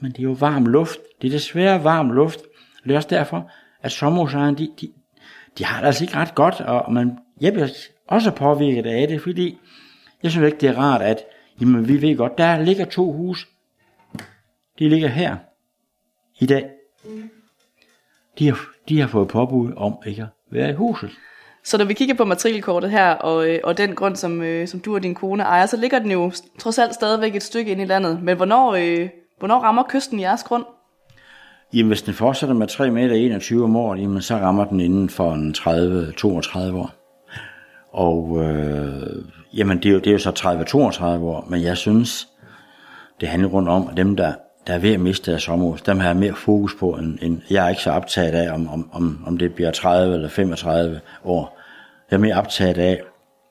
Men 0.00 0.12
det 0.12 0.18
er 0.18 0.22
jo 0.22 0.32
varm 0.32 0.66
luft. 0.66 0.98
Det 1.22 1.28
er 1.28 1.32
desværre 1.32 1.84
varm 1.84 2.10
luft. 2.10 2.40
Og 2.82 2.84
det 2.84 2.92
er 2.92 2.96
også 2.96 3.08
derfor, 3.08 3.50
at 3.82 3.92
sommerhusejerne, 3.92 4.56
de, 4.56 4.68
de, 4.80 4.92
de 5.58 5.64
har 5.64 5.80
det 5.80 5.86
altså 5.86 6.04
ikke 6.04 6.16
ret 6.16 6.34
godt, 6.34 6.60
og 6.60 6.92
man, 6.92 7.18
jeg 7.40 7.52
bliver 7.52 7.68
også 8.08 8.30
påvirket 8.30 8.86
af 8.86 9.08
det, 9.08 9.22
fordi 9.22 9.58
jeg 10.22 10.30
synes 10.30 10.46
ikke, 10.46 10.58
det 10.58 10.68
er 10.68 10.78
rart, 10.78 11.02
at 11.02 11.24
jamen, 11.60 11.88
vi 11.88 12.02
ved 12.02 12.16
godt, 12.16 12.38
der 12.38 12.58
ligger 12.58 12.84
to 12.84 13.12
hus. 13.12 13.48
De 14.78 14.88
ligger 14.88 15.08
her 15.08 15.36
i 16.40 16.46
dag. 16.46 16.70
De 18.38 18.48
har, 18.48 18.58
de 18.88 19.00
har 19.00 19.08
fået 19.08 19.28
påbud 19.28 19.72
om 19.76 19.94
ikke 20.06 20.22
at 20.22 20.28
være 20.50 20.70
i 20.70 20.74
huset. 20.74 21.10
Så 21.64 21.78
når 21.78 21.84
vi 21.84 21.94
kigger 21.94 22.14
på 22.14 22.24
matrikelkortet 22.24 22.90
her, 22.90 23.10
og, 23.10 23.48
øh, 23.48 23.60
og 23.64 23.78
den 23.78 23.94
grund, 23.94 24.16
som, 24.16 24.42
øh, 24.42 24.68
som 24.68 24.80
du 24.80 24.94
og 24.94 25.02
din 25.02 25.14
kone 25.14 25.42
ejer, 25.42 25.66
så 25.66 25.76
ligger 25.76 25.98
den 25.98 26.10
jo 26.10 26.32
trods 26.58 26.78
alt 26.78 26.94
stadigvæk 26.94 27.36
et 27.36 27.42
stykke 27.42 27.72
ind 27.72 27.80
i 27.80 27.84
landet. 27.84 28.22
Men 28.22 28.36
hvornår, 28.36 28.74
øh, 28.74 29.08
hvornår 29.38 29.58
rammer 29.58 29.82
kysten 29.88 30.20
jeres 30.20 30.42
grund? 30.42 30.64
Jamen, 31.74 31.88
hvis 31.88 32.02
den 32.02 32.14
fortsætter 32.14 32.54
med 32.54 32.66
3 32.66 32.90
meter 32.90 33.14
21 33.14 33.64
om 33.64 33.76
året, 33.76 34.00
jamen, 34.00 34.22
så 34.22 34.36
rammer 34.36 34.64
den 34.64 34.80
inden 34.80 35.08
for 35.08 35.32
en 35.32 35.54
30-32 35.58 36.76
år. 36.76 36.90
Og 37.92 38.44
øh, 38.44 39.24
jamen, 39.54 39.78
det 39.78 39.86
er, 39.86 39.92
jo, 39.92 39.98
det 39.98 40.06
er 40.06 40.12
jo 40.12 40.18
så 40.18 40.30
30-32 41.00 41.04
år, 41.04 41.46
men 41.48 41.62
jeg 41.62 41.76
synes, 41.76 42.28
det 43.20 43.28
handler 43.28 43.48
rundt 43.48 43.68
om, 43.68 43.88
at 43.90 43.96
dem, 43.96 44.16
der 44.16 44.32
der 44.66 44.74
er 44.74 44.78
ved 44.78 44.92
at 44.94 45.00
miste 45.00 45.30
deres 45.30 45.42
sommerhus, 45.42 45.82
dem 45.82 46.00
har 46.00 46.06
jeg 46.06 46.16
mere 46.16 46.34
fokus 46.34 46.74
på, 46.74 46.90
end, 46.90 47.18
end 47.22 47.40
jeg 47.50 47.64
er 47.64 47.68
ikke 47.68 47.82
så 47.82 47.90
optaget 47.90 48.32
af, 48.32 48.54
om, 48.54 48.68
om, 48.68 48.90
om, 48.92 49.24
om 49.26 49.38
det 49.38 49.54
bliver 49.54 49.70
30 49.70 50.14
eller 50.14 50.28
35 50.28 51.00
år. 51.24 51.58
Jeg 52.10 52.16
er 52.16 52.20
mere 52.20 52.34
optaget 52.34 52.78
af, 52.78 52.90
at 52.90 53.00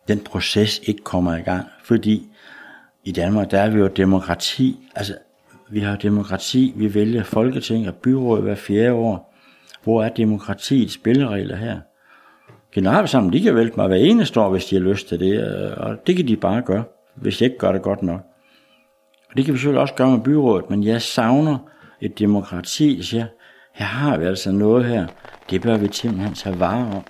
den 0.08 0.20
proces 0.20 0.82
ikke 0.84 1.04
kommer 1.04 1.36
i 1.36 1.42
gang, 1.42 1.66
fordi 1.84 2.28
i 3.04 3.12
Danmark, 3.12 3.52
der 3.52 3.60
er 3.60 3.70
vi 3.70 3.80
jo 3.80 3.88
demokrati, 3.88 4.90
altså 4.96 5.14
vi 5.72 5.80
har 5.80 5.96
demokrati, 5.96 6.74
vi 6.76 6.94
vælger 6.94 7.24
folketing 7.24 7.88
og 7.88 7.96
byråd 7.96 8.42
hver 8.42 8.56
fjerde 8.56 8.94
år. 8.94 9.34
Hvor 9.84 10.04
er 10.04 10.10
demokratiets 10.10 10.94
spilleregler 10.94 11.56
her? 11.56 11.80
Generalforsamlingen, 12.74 13.40
de 13.40 13.44
kan 13.44 13.56
vælte 13.56 13.74
mig 13.78 13.88
hver 13.88 13.98
eneste 13.98 14.40
år, 14.40 14.50
hvis 14.50 14.66
de 14.66 14.76
har 14.76 14.84
lyst 14.84 15.08
til 15.08 15.20
det, 15.20 15.40
øh, 15.40 15.72
og 15.78 16.08
det 16.08 16.16
kan 16.16 16.28
de 16.28 16.38
bare 16.38 16.62
gøre, 16.62 16.84
hvis 17.16 17.42
jeg 17.42 17.46
ikke 17.46 17.60
gør 17.60 17.72
det 17.72 17.82
godt 17.82 18.04
nok. 18.04 18.22
Og 19.30 19.38
det 19.38 19.46
kan 19.46 19.54
vi 19.54 19.58
selvfølgelig 19.58 19.82
også 19.82 19.94
gøre 19.94 20.12
med 20.12 20.24
byrådet, 20.24 20.70
men 20.70 20.84
jeg 20.84 21.02
savner 21.02 21.58
et 22.02 22.20
demokrati, 22.20 22.96
der 22.98 23.04
siger, 23.04 23.26
her 23.74 23.86
har 23.86 24.18
vi 24.18 24.26
altså 24.26 24.52
noget 24.52 24.86
her, 24.86 25.08
det 25.50 25.62
bør 25.62 25.78
vi 25.78 25.88
simpelthen 25.92 26.34
tage 26.34 26.60
vare 26.60 26.96
om. 26.96 27.04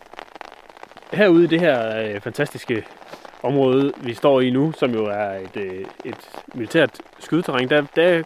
Herude 1.14 1.44
i 1.44 1.48
det 1.48 1.60
her 1.60 2.02
øh, 2.02 2.22
fantastiske 2.22 2.84
område, 3.44 3.92
vi 4.04 4.14
står 4.14 4.42
i 4.42 4.50
nu, 4.50 4.72
som 4.72 4.92
jo 4.92 5.06
er 5.06 5.30
et, 5.32 5.58
øh, 5.58 5.86
et 6.06 6.30
militært 6.56 7.00
skydeterræn, 7.20 7.70
der, 7.70 7.84
der 7.96 8.24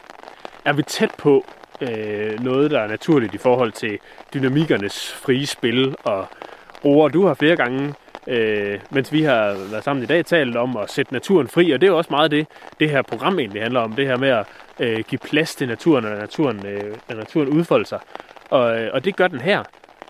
er 0.66 0.74
vi 0.74 0.84
tæt 0.84 1.12
på 1.18 1.46
øh, 1.82 2.40
noget, 2.44 2.72
der 2.72 2.80
er 2.80 2.88
naturligt 2.88 3.34
i 3.34 3.38
forhold 3.38 3.72
til 3.72 4.00
dynamikernes 4.34 5.12
frie 5.14 5.46
spil 5.46 5.96
og 6.04 6.28
Roer, 6.86 7.10
Du 7.10 7.26
har 7.26 7.34
flere 7.34 7.56
gange 7.56 7.94
øh, 8.28 8.80
mens 8.90 9.14
vi 9.14 9.24
har 9.24 9.70
været 9.72 9.84
sammen 9.84 10.04
i 10.04 10.06
dag, 10.06 10.26
talt 10.26 10.58
om 10.58 10.78
at 10.78 10.92
sætte 10.92 11.14
naturen 11.14 11.48
fri, 11.48 11.72
og 11.72 11.82
det 11.82 11.88
er 11.88 11.92
jo 11.92 11.98
også 11.98 12.10
meget 12.10 12.32
det, 12.32 12.48
det 12.80 12.90
her 12.90 13.02
program 13.02 13.40
egentlig 13.40 13.62
handler 13.62 13.80
om, 13.80 13.94
det 13.94 14.08
her 14.08 14.18
med 14.18 14.30
at 14.30 14.46
øh, 14.80 15.04
give 15.08 15.20
plads 15.20 15.56
til 15.56 15.68
naturen, 15.68 16.06
og 16.06 16.18
naturen, 16.18 16.66
øh, 16.66 16.96
naturen 17.10 17.50
udfolder 17.50 17.86
sig. 17.86 18.00
Og, 18.50 18.82
øh, 18.82 18.90
og 18.94 19.06
det 19.06 19.16
gør 19.16 19.28
den 19.28 19.42
her. 19.42 19.64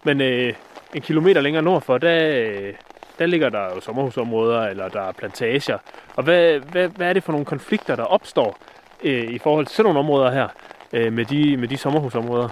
Men 0.03 0.21
øh, 0.21 0.53
en 0.95 1.01
kilometer 1.01 1.41
længere 1.41 1.63
nordfor, 1.63 1.97
der, 1.97 2.29
øh, 2.35 2.73
der 3.19 3.25
ligger 3.25 3.49
der 3.49 3.63
jo 3.75 3.81
sommerhusområder, 3.81 4.61
eller 4.61 4.89
der 4.89 5.01
er 5.01 5.11
plantager. 5.11 5.77
Og 6.15 6.23
hvad, 6.23 6.59
hvad, 6.59 6.87
hvad 6.87 7.09
er 7.09 7.13
det 7.13 7.23
for 7.23 7.31
nogle 7.31 7.45
konflikter, 7.45 7.95
der 7.95 8.03
opstår 8.03 8.57
øh, 9.03 9.23
i 9.23 9.37
forhold 9.37 9.65
til 9.65 9.75
sådan 9.75 9.83
nogle 9.85 9.99
områder 9.99 10.31
her, 10.31 10.47
øh, 10.93 11.13
med, 11.13 11.25
de, 11.25 11.57
med 11.57 11.67
de 11.67 11.77
sommerhusområder? 11.77 12.49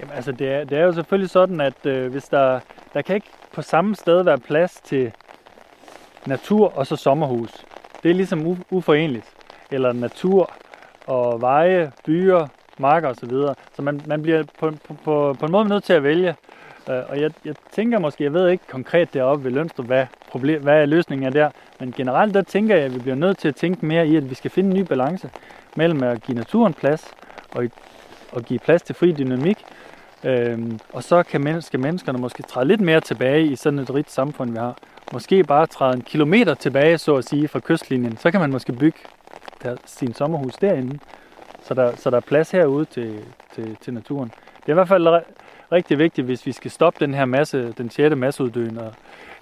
Jamen, 0.00 0.14
altså, 0.14 0.32
det 0.32 0.52
er, 0.52 0.64
det 0.64 0.78
er 0.78 0.82
jo 0.82 0.92
selvfølgelig 0.92 1.30
sådan, 1.30 1.60
at 1.60 1.86
øh, 1.86 2.10
hvis 2.12 2.24
der, 2.24 2.60
der 2.94 3.02
kan 3.02 3.14
ikke 3.14 3.30
på 3.52 3.62
samme 3.62 3.96
sted 3.96 4.22
være 4.22 4.38
plads 4.38 4.80
til 4.84 5.12
natur 6.26 6.72
og 6.76 6.86
så 6.86 6.96
sommerhus. 6.96 7.50
Det 8.02 8.10
er 8.10 8.14
ligesom 8.14 8.46
u- 8.46 8.62
uforeneligt. 8.70 9.26
Eller 9.70 9.92
natur 9.92 10.50
og 11.06 11.40
veje, 11.40 11.92
byer, 12.06 12.48
marker 12.78 13.08
osv. 13.08 13.30
Så 13.72 13.82
man, 13.82 14.00
man 14.06 14.22
bliver 14.22 14.44
på, 14.58 14.70
på, 14.88 14.94
på, 15.04 15.36
på 15.40 15.46
en 15.46 15.52
måde 15.52 15.68
nødt 15.68 15.84
til 15.84 15.92
at 15.92 16.02
vælge. 16.02 16.34
Øh, 16.88 17.02
og 17.08 17.20
jeg, 17.20 17.30
jeg 17.44 17.54
tænker 17.72 17.98
måske, 17.98 18.24
jeg 18.24 18.32
ved 18.32 18.48
ikke 18.48 18.66
konkret 18.70 19.14
deroppe 19.14 19.44
ved 19.44 19.50
Lønstrup, 19.50 19.86
hvad, 19.86 20.06
problem, 20.30 20.62
hvad 20.62 20.82
er 20.82 20.86
løsningen 20.86 21.26
er 21.26 21.30
der. 21.30 21.50
Men 21.80 21.92
generelt 21.92 22.34
der 22.34 22.42
tænker 22.42 22.76
jeg, 22.76 22.84
at 22.84 22.94
vi 22.94 22.98
bliver 22.98 23.14
nødt 23.14 23.38
til 23.38 23.48
at 23.48 23.56
tænke 23.56 23.86
mere 23.86 24.06
i, 24.06 24.16
at 24.16 24.30
vi 24.30 24.34
skal 24.34 24.50
finde 24.50 24.70
en 24.70 24.76
ny 24.76 24.86
balance 24.86 25.30
mellem 25.76 26.02
at 26.02 26.22
give 26.22 26.36
naturen 26.36 26.74
plads 26.74 27.10
og, 27.50 27.64
og 28.32 28.42
give 28.42 28.58
plads 28.58 28.82
til 28.82 28.94
fri 28.94 29.12
dynamik. 29.12 29.58
Øhm, 30.24 30.78
og 30.92 31.02
så 31.02 31.22
kan 31.22 31.40
men, 31.40 31.62
skal 31.62 31.80
menneskerne 31.80 32.18
måske 32.18 32.42
træde 32.42 32.68
lidt 32.68 32.80
mere 32.80 33.00
tilbage 33.00 33.46
i 33.46 33.56
sådan 33.56 33.78
et 33.78 33.94
rigt 33.94 34.10
samfund, 34.10 34.50
vi 34.50 34.58
har. 34.58 34.76
Måske 35.12 35.44
bare 35.44 35.66
træde 35.66 35.94
en 35.94 36.02
kilometer 36.02 36.54
tilbage, 36.54 36.98
så 36.98 37.16
at 37.16 37.24
sige, 37.24 37.48
fra 37.48 37.60
kystlinjen. 37.60 38.16
Så 38.16 38.30
kan 38.30 38.40
man 38.40 38.50
måske 38.50 38.72
bygge 38.72 38.98
der, 39.62 39.76
sin 39.84 40.14
sommerhus 40.14 40.54
derinde, 40.54 40.98
så 41.62 41.74
der, 41.74 41.96
så 41.96 42.10
der 42.10 42.16
er 42.16 42.20
plads 42.20 42.50
herude 42.50 42.84
til, 42.84 43.24
til, 43.54 43.76
til 43.80 43.94
naturen. 43.94 44.32
Det 44.60 44.66
er 44.66 44.72
i 44.72 44.74
hvert 44.74 44.88
fald 44.88 45.22
rigtig 45.72 45.98
vigtigt, 45.98 46.24
hvis 46.24 46.46
vi 46.46 46.52
skal 46.52 46.70
stoppe 46.70 47.00
den 47.00 47.14
her 47.14 47.24
masse, 47.24 47.72
den 47.78 47.90
sjette 47.90 48.16
masseuddøen, 48.16 48.78
og 48.78 48.94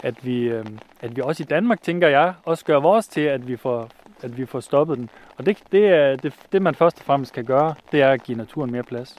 at 0.03 0.15
vi, 0.27 0.43
øh, 0.43 0.65
at 1.01 1.17
vi 1.17 1.23
også 1.25 1.43
i 1.43 1.47
Danmark, 1.47 1.83
tænker 1.83 2.09
jeg, 2.09 2.35
også 2.45 2.65
gør 2.65 2.81
vores 2.81 3.09
til, 3.09 3.21
at 3.21 3.49
vi 3.49 3.57
får, 3.57 3.89
at 4.23 4.39
vi 4.39 4.47
får 4.47 4.61
stoppet 4.61 4.99
den. 4.99 5.11
Og 5.37 5.47
det, 5.47 5.59
det, 5.73 5.87
er, 5.89 6.17
det, 6.17 6.35
det, 6.53 6.63
man 6.63 6.75
først 6.75 6.99
og 6.99 7.05
fremmest 7.05 7.33
kan 7.33 7.45
gøre, 7.45 7.75
det 7.93 8.03
er 8.03 8.11
at 8.11 8.23
give 8.23 8.39
naturen 8.39 8.73
mere 8.73 8.83
plads. 8.83 9.17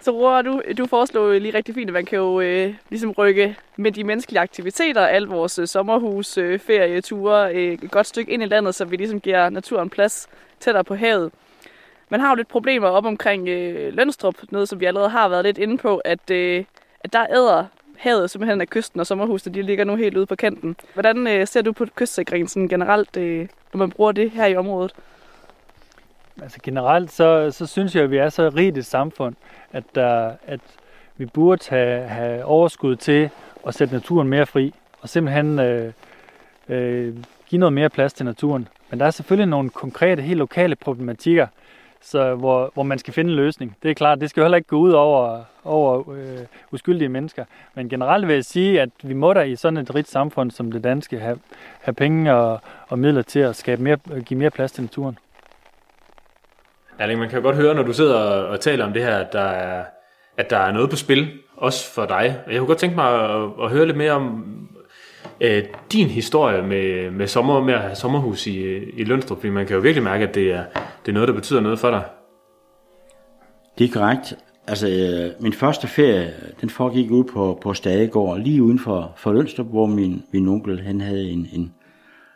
Så 0.00 0.10
Roar, 0.10 0.42
du, 0.42 0.62
du 0.78 0.86
foreslår 0.86 1.32
lige 1.32 1.54
rigtig 1.54 1.74
fint, 1.74 1.90
at 1.90 1.94
man 1.94 2.04
kan 2.04 2.18
jo 2.18 2.40
øh, 2.40 2.74
ligesom 2.90 3.10
rykke 3.10 3.56
med 3.76 3.92
de 3.92 4.04
menneskelige 4.04 4.40
aktiviteter, 4.40 5.06
al 5.06 5.22
vores 5.22 5.58
øh, 5.58 5.66
sommerhus, 5.66 6.38
øh, 6.38 6.58
ferieture, 6.58 7.54
øh, 7.54 7.72
et 7.72 7.90
godt 7.90 8.06
stykke 8.06 8.32
ind 8.32 8.42
i 8.42 8.46
landet, 8.46 8.74
så 8.74 8.84
vi 8.84 8.96
ligesom 8.96 9.20
giver 9.20 9.48
naturen 9.50 9.90
plads 9.90 10.28
tættere 10.60 10.84
på 10.84 10.94
havet. 10.94 11.32
Man 12.08 12.20
har 12.20 12.28
jo 12.28 12.34
lidt 12.34 12.48
problemer 12.48 12.88
op 12.88 13.04
omkring 13.04 13.48
øh, 13.48 13.94
Lønstrup, 13.94 14.34
noget 14.50 14.68
som 14.68 14.80
vi 14.80 14.84
allerede 14.84 15.08
har 15.08 15.28
været 15.28 15.44
lidt 15.44 15.58
inde 15.58 15.78
på, 15.78 15.96
at, 15.96 16.30
øh, 16.30 16.64
at 17.00 17.12
der 17.12 17.26
æder 17.30 17.66
havet 17.98 18.30
simpelthen 18.30 18.60
af 18.60 18.68
kysten, 18.68 19.00
og 19.00 19.06
sommerhusene 19.06 19.54
de 19.54 19.62
ligger 19.62 19.84
nu 19.84 19.96
helt 19.96 20.16
ude 20.16 20.26
på 20.26 20.36
kanten. 20.36 20.76
Hvordan 20.92 21.26
øh, 21.26 21.46
ser 21.46 21.62
du 21.62 21.72
på 21.72 21.86
kystsikringen 21.94 22.48
sådan 22.48 22.68
generelt, 22.68 23.16
øh, 23.16 23.48
når 23.72 23.78
man 23.78 23.90
bruger 23.90 24.12
det 24.12 24.30
her 24.30 24.46
i 24.46 24.56
området? 24.56 24.94
Altså 26.42 26.58
generelt, 26.62 27.12
så, 27.12 27.50
så 27.50 27.66
synes 27.66 27.94
jeg, 27.94 28.04
at 28.04 28.10
vi 28.10 28.16
er 28.16 28.28
så 28.28 28.48
rigt 28.48 28.78
et 28.78 28.86
samfund, 28.86 29.34
at, 29.72 29.84
der, 29.94 30.32
at 30.46 30.60
vi 31.16 31.26
burde 31.26 31.64
have, 31.68 32.08
have 32.08 32.44
overskud 32.44 32.96
til 32.96 33.30
at 33.66 33.74
sætte 33.74 33.94
naturen 33.94 34.28
mere 34.28 34.46
fri, 34.46 34.74
og 35.00 35.08
simpelthen 35.08 35.58
øh, 35.58 35.92
øh, 36.68 37.14
give 37.46 37.58
noget 37.58 37.72
mere 37.72 37.90
plads 37.90 38.12
til 38.12 38.26
naturen. 38.26 38.68
Men 38.90 39.00
der 39.00 39.06
er 39.06 39.10
selvfølgelig 39.10 39.48
nogle 39.48 39.70
konkrete, 39.70 40.22
helt 40.22 40.38
lokale 40.38 40.76
problematikker, 40.76 41.46
så, 42.04 42.34
hvor, 42.34 42.70
hvor 42.74 42.82
man 42.82 42.98
skal 42.98 43.14
finde 43.14 43.30
en 43.30 43.36
løsning. 43.36 43.76
Det 43.82 43.90
er 43.90 43.94
klart, 43.94 44.20
det 44.20 44.30
skal 44.30 44.40
jo 44.40 44.44
heller 44.44 44.56
ikke 44.56 44.68
gå 44.68 44.76
ud 44.76 44.90
over, 44.90 45.42
over 45.64 46.10
øh, 46.10 46.38
uskyldige 46.70 47.08
mennesker. 47.08 47.44
Men 47.74 47.88
generelt 47.88 48.28
vil 48.28 48.34
jeg 48.34 48.44
sige, 48.44 48.80
at 48.80 48.90
vi 49.02 49.14
må 49.14 49.32
da 49.32 49.40
i 49.40 49.56
sådan 49.56 49.76
et 49.76 49.94
rigt 49.94 50.08
samfund 50.08 50.50
som 50.50 50.72
det 50.72 50.84
danske 50.84 51.18
have, 51.18 51.38
have 51.80 51.94
penge 51.94 52.34
og, 52.34 52.60
og 52.88 52.98
midler 52.98 53.22
til 53.22 53.40
at 53.40 53.56
skabe 53.56 53.82
mere, 53.82 53.98
give 54.24 54.38
mere 54.38 54.50
plads 54.50 54.72
til 54.72 54.82
naturen. 54.82 55.18
Erling, 56.98 57.20
man 57.20 57.28
kan 57.28 57.38
jo 57.38 57.42
godt 57.42 57.56
høre, 57.56 57.74
når 57.74 57.82
du 57.82 57.92
sidder 57.92 58.14
og, 58.14 58.46
og 58.46 58.60
taler 58.60 58.84
om 58.84 58.92
det 58.92 59.02
her, 59.02 59.16
at 59.16 59.32
der, 59.32 59.40
er, 59.40 59.84
at 60.36 60.50
der 60.50 60.58
er 60.58 60.72
noget 60.72 60.90
på 60.90 60.96
spil, 60.96 61.32
også 61.56 61.92
for 61.92 62.06
dig. 62.06 62.40
Og 62.46 62.52
jeg 62.52 62.58
kunne 62.58 62.68
godt 62.68 62.78
tænke 62.78 62.96
mig 62.96 63.30
at, 63.30 63.50
at 63.62 63.70
høre 63.70 63.86
lidt 63.86 63.96
mere 63.96 64.12
om 64.12 64.44
øh, 65.40 65.64
din 65.92 66.06
historie 66.06 66.62
med, 66.62 67.10
med, 67.10 67.26
sommer, 67.26 67.62
med 67.62 67.74
at 67.74 67.80
have 67.80 67.94
sommerhus 67.94 68.46
i, 68.46 68.76
i 68.76 69.04
Lønstrup, 69.04 69.38
fordi 69.38 69.50
man 69.50 69.66
kan 69.66 69.76
jo 69.76 69.82
virkelig 69.82 70.04
mærke, 70.04 70.28
at 70.28 70.34
det 70.34 70.52
er, 70.52 70.64
det 70.74 71.08
er 71.08 71.12
noget, 71.12 71.28
der 71.28 71.34
betyder 71.34 71.60
noget 71.60 71.78
for 71.78 71.90
dig. 71.90 72.02
Det 73.78 73.88
er 73.88 73.92
korrekt. 73.92 74.34
Altså, 74.66 74.88
øh, 74.88 75.42
min 75.42 75.52
første 75.52 75.86
ferie, 75.86 76.34
den 76.60 76.70
foregik 76.70 77.10
ud 77.10 77.24
på, 77.24 77.58
på 77.62 77.74
Stadegård, 77.74 78.38
lige 78.38 78.62
uden 78.62 78.78
for, 78.78 79.12
for 79.16 79.32
Lønstrup, 79.32 79.66
hvor 79.66 79.86
min, 79.86 80.22
min 80.32 80.48
onkel, 80.48 80.80
han 80.80 81.00
havde 81.00 81.30
en, 81.30 81.48
en, 81.52 81.74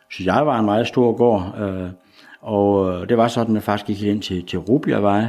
synes 0.09 0.27
jeg 0.27 0.45
var 0.45 0.59
en 0.59 0.65
meget 0.65 0.87
stor 0.87 1.17
gård, 1.17 1.55
øh, 1.61 1.89
og 2.41 2.91
øh, 2.91 3.09
det 3.09 3.17
var 3.17 3.27
sådan, 3.27 3.51
at 3.51 3.55
jeg 3.55 3.63
faktisk 3.63 3.99
gik 3.99 4.07
ind 4.07 4.21
til, 4.21 4.45
til 4.45 4.59
Rubiavej, 4.59 5.25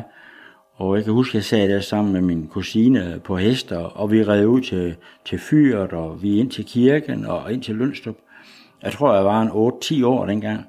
og 0.81 0.97
jeg 0.97 1.05
kan 1.05 1.13
huske, 1.13 1.31
at 1.31 1.35
jeg 1.35 1.45
sad 1.45 1.69
der 1.69 1.81
sammen 1.81 2.13
med 2.13 2.21
min 2.21 2.47
kusine 2.47 3.21
på 3.25 3.37
hester, 3.37 3.79
og 3.79 4.11
vi 4.11 4.25
red 4.25 4.47
ud 4.47 4.61
til, 4.61 4.97
til 5.25 5.39
fyret, 5.39 5.93
og 5.93 6.23
vi 6.23 6.39
ind 6.39 6.51
til 6.51 6.65
kirken, 6.65 7.27
og 7.27 7.53
ind 7.53 7.63
til 7.63 7.75
Lønstrup. 7.75 8.17
Jeg 8.83 8.93
tror, 8.93 9.15
jeg 9.15 9.25
var 9.25 9.43
en 9.43 10.03
8-10 10.03 10.07
år 10.07 10.27
dengang. 10.27 10.65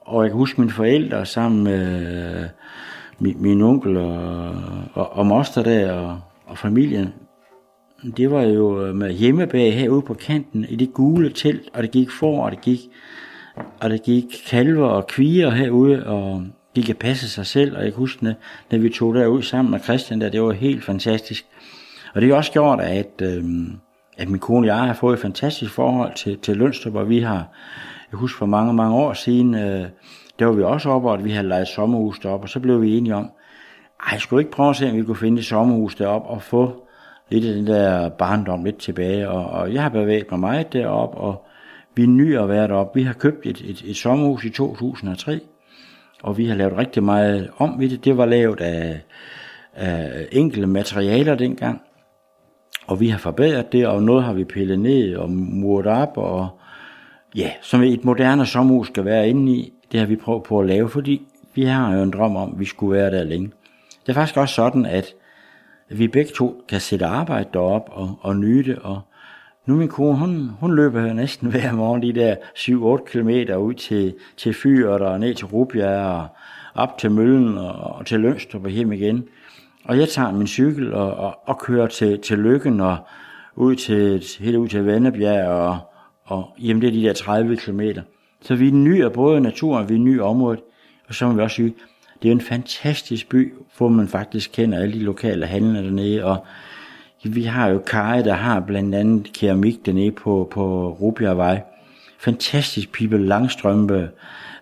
Og 0.00 0.22
jeg 0.22 0.30
kan 0.30 0.38
huske 0.38 0.60
mine 0.60 0.72
forældre 0.72 1.26
sammen 1.26 1.64
med 1.64 2.06
øh, 2.16 2.44
min, 3.18 3.42
min 3.42 3.62
onkel 3.62 3.96
og, 3.96 4.54
og, 4.94 5.12
og 5.12 5.26
moster 5.26 5.62
der, 5.62 5.92
og, 5.92 6.20
og 6.46 6.58
familien. 6.58 7.14
Det 8.16 8.30
var 8.30 8.42
jo 8.42 8.86
øh, 8.86 8.94
med 8.94 9.12
hjemmebag 9.12 9.74
herude 9.74 10.02
på 10.02 10.14
kanten 10.14 10.64
i 10.68 10.76
det 10.76 10.92
gule 10.92 11.30
telt, 11.32 11.68
og 11.74 11.82
det 11.82 11.90
gik 11.90 12.10
for, 12.10 12.44
og 12.44 12.50
det 12.50 12.60
gik 12.60 12.80
og 13.80 13.90
der 13.90 13.96
gik 13.96 14.24
kalver 14.46 14.86
og 14.86 15.06
kviger 15.06 15.50
herude, 15.50 16.06
og 16.06 16.46
de 16.76 16.82
kan 16.82 16.96
passe 16.96 17.28
sig 17.28 17.46
selv, 17.46 17.76
og 17.76 17.84
jeg 17.84 17.92
kan 17.92 17.98
huske, 17.98 18.24
når, 18.70 18.78
vi 18.78 18.88
tog 18.88 19.14
derud 19.14 19.42
sammen 19.42 19.70
med 19.70 19.80
Christian, 19.80 20.20
der, 20.20 20.28
det 20.28 20.42
var 20.42 20.52
helt 20.52 20.84
fantastisk. 20.84 21.46
Og 22.14 22.20
det 22.20 22.30
har 22.30 22.36
også 22.36 22.52
gjort, 22.52 22.80
at, 22.80 23.22
øh, 23.22 23.44
at 24.16 24.28
min 24.28 24.38
kone 24.38 24.62
og 24.62 24.66
jeg 24.66 24.76
har 24.76 24.94
fået 24.94 25.14
et 25.14 25.20
fantastisk 25.20 25.72
forhold 25.72 26.14
til, 26.14 26.38
til 26.38 26.56
Lønstrup, 26.56 26.94
og 26.94 27.08
vi 27.08 27.20
har, 27.20 27.48
jeg 28.12 28.18
husker 28.18 28.38
for 28.38 28.46
mange, 28.46 28.74
mange 28.74 28.94
år 28.94 29.12
siden, 29.12 29.54
øh, 29.54 29.86
der 30.38 30.46
var 30.46 30.52
vi 30.52 30.62
også 30.62 30.88
oppe, 30.88 31.10
og 31.10 31.24
vi 31.24 31.30
havde 31.30 31.48
lejet 31.48 31.68
sommerhus 31.68 32.18
deroppe, 32.18 32.44
og 32.44 32.48
så 32.48 32.60
blev 32.60 32.82
vi 32.82 32.96
enige 32.96 33.14
om, 33.14 33.30
ej, 34.12 34.18
skulle 34.18 34.40
ikke 34.40 34.52
prøve 34.52 34.70
at 34.70 34.76
se, 34.76 34.90
om 34.90 34.96
vi 34.96 35.02
kunne 35.02 35.16
finde 35.16 35.38
et 35.38 35.46
sommerhus 35.46 35.94
deroppe 35.94 36.28
og 36.28 36.42
få 36.42 36.86
lidt 37.30 37.44
af 37.44 37.54
den 37.54 37.66
der 37.66 38.08
barndom 38.08 38.64
lidt 38.64 38.78
tilbage, 38.78 39.28
og, 39.28 39.46
og 39.46 39.74
jeg 39.74 39.82
har 39.82 39.88
bevæget 39.88 40.30
mig 40.30 40.40
meget 40.40 40.72
deroppe, 40.72 41.16
og 41.18 41.46
vi 41.94 42.06
nyder 42.06 42.42
at 42.42 42.48
være 42.48 42.68
deroppe. 42.68 42.98
Vi 42.98 43.02
har 43.02 43.12
købt 43.12 43.46
et, 43.46 43.60
et, 43.64 43.82
et 43.86 43.96
sommerhus 43.96 44.44
i 44.44 44.50
2003, 44.50 45.40
og 46.26 46.38
vi 46.38 46.46
har 46.46 46.54
lavet 46.54 46.76
rigtig 46.76 47.02
meget 47.02 47.50
om 47.58 47.80
ved 47.80 47.88
det. 47.88 48.04
Det 48.04 48.16
var 48.16 48.26
lavet 48.26 48.60
af, 48.60 49.00
af 49.74 50.26
enkelte 50.32 50.66
materialer 50.66 51.34
dengang, 51.34 51.80
og 52.86 53.00
vi 53.00 53.08
har 53.08 53.18
forbedret 53.18 53.72
det, 53.72 53.86
og 53.86 54.02
noget 54.02 54.24
har 54.24 54.32
vi 54.32 54.44
pillet 54.44 54.78
ned 54.78 55.16
og 55.16 55.30
muret 55.30 55.86
op, 55.86 56.12
og 56.16 56.48
ja, 57.36 57.50
som 57.62 57.82
et 57.82 58.04
moderne 58.04 58.46
sommerhus 58.46 58.86
skal 58.86 59.04
være 59.04 59.28
inde 59.28 59.52
i, 59.52 59.72
det 59.92 60.00
har 60.00 60.06
vi 60.06 60.16
prøvet 60.16 60.42
på 60.42 60.60
at 60.60 60.66
lave, 60.66 60.88
fordi 60.88 61.22
vi 61.54 61.64
har 61.64 61.96
jo 61.96 62.02
en 62.02 62.10
drøm 62.10 62.36
om, 62.36 62.52
at 62.52 62.60
vi 62.60 62.64
skulle 62.64 62.98
være 62.98 63.10
der 63.10 63.24
længe. 63.24 63.50
Det 64.02 64.08
er 64.08 64.14
faktisk 64.14 64.36
også 64.36 64.54
sådan, 64.54 64.86
at 64.86 65.14
vi 65.88 66.08
begge 66.08 66.30
to 66.36 66.62
kan 66.68 66.80
sætte 66.80 67.06
arbejde 67.06 67.48
derop 67.52 67.90
og, 67.92 68.18
og 68.20 68.36
nyde 68.36 68.70
det, 68.70 68.78
og 68.78 69.00
nu 69.66 69.76
min 69.76 69.88
kone, 69.88 70.18
hun, 70.18 70.50
hun 70.60 70.76
løber 70.76 71.12
næsten 71.12 71.50
hver 71.50 71.72
morgen 71.72 72.02
de 72.02 72.12
der 72.12 72.36
7-8 72.56 73.04
km 73.04 73.52
ud 73.58 73.74
til, 73.74 74.14
til 74.36 74.54
fyret 74.54 75.02
og 75.02 75.20
ned 75.20 75.34
til 75.34 75.46
Rubia 75.46 76.06
og 76.06 76.26
op 76.74 76.98
til 76.98 77.10
Møllen 77.10 77.58
og, 77.58 77.72
og 77.72 78.06
til 78.06 78.20
Lønstrup 78.20 78.64
og 78.64 78.70
hjem 78.70 78.92
igen. 78.92 79.24
Og 79.84 79.98
jeg 79.98 80.08
tager 80.08 80.32
min 80.32 80.46
cykel 80.46 80.94
og, 80.94 81.14
og, 81.14 81.38
og 81.46 81.58
kører 81.58 81.86
til, 81.86 82.20
til 82.20 82.38
Lykken 82.38 82.80
og 82.80 82.96
ud 83.56 83.76
til, 83.76 84.24
helt 84.40 84.56
ud 84.56 84.68
til 84.68 84.84
Vandebjerg 84.84 85.48
og, 85.48 85.78
og 86.24 86.54
hjem 86.58 86.80
det 86.80 86.88
er 86.88 86.92
de 86.92 87.02
der 87.02 87.12
30 87.12 87.56
km. 87.56 87.80
Så 88.40 88.54
vi 88.54 88.70
nyer 88.70 89.08
både 89.08 89.40
naturen, 89.40 89.88
vi 89.88 89.98
nyer 89.98 90.22
området, 90.22 90.60
og 91.08 91.14
så 91.14 91.26
må 91.26 91.34
vi 91.34 91.40
også 91.40 91.56
sige, 91.56 91.74
det 92.22 92.28
er 92.28 92.32
en 92.32 92.40
fantastisk 92.40 93.28
by, 93.28 93.54
hvor 93.76 93.88
man 93.88 94.08
faktisk 94.08 94.50
kender 94.52 94.78
alle 94.78 94.94
de 94.94 95.04
lokale 95.04 95.46
handlere 95.46 95.84
dernede, 95.84 96.24
og 96.24 96.46
vi 97.34 97.42
har 97.42 97.68
jo 97.68 97.78
Kai, 97.78 98.22
der 98.22 98.34
har 98.34 98.60
blandt 98.60 98.94
andet 98.94 99.32
keramik 99.32 99.86
dernede 99.86 100.10
på, 100.10 100.48
på 100.50 100.90
Rubiavej. 101.00 101.60
Fantastisk 102.18 102.92
Pibe 102.92 103.18
Langstrømpe, 103.18 104.10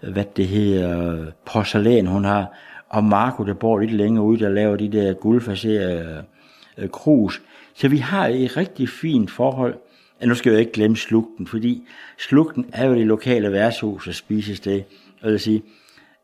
hvad 0.00 0.24
det 0.36 0.46
hedder, 0.46 1.24
porcelæn 1.46 2.06
hun 2.06 2.24
har. 2.24 2.52
Og 2.88 3.04
Marco, 3.04 3.44
der 3.44 3.54
bor 3.54 3.78
lidt 3.78 3.92
længere 3.92 4.24
ude, 4.24 4.44
der 4.44 4.48
laver 4.48 4.76
de 4.76 4.92
der 4.92 5.12
guldfaserede 5.12 6.24
øh, 6.78 6.88
krus. 6.88 7.42
Så 7.74 7.88
vi 7.88 7.98
har 7.98 8.26
et 8.26 8.56
rigtig 8.56 8.88
fint 8.88 9.30
forhold. 9.30 9.74
Ja, 10.20 10.26
nu 10.26 10.34
skal 10.34 10.50
jeg 10.50 10.60
ikke 10.60 10.72
glemme 10.72 10.96
slugten, 10.96 11.46
fordi 11.46 11.82
slugten 12.18 12.66
er 12.72 12.86
jo 12.86 12.94
det 12.94 13.06
lokale 13.06 13.52
værtshus 13.52 14.08
og 14.08 14.14
spisested. 14.14 14.82
Og 15.20 15.24
jeg 15.24 15.30
vil 15.30 15.40
sige, 15.40 15.62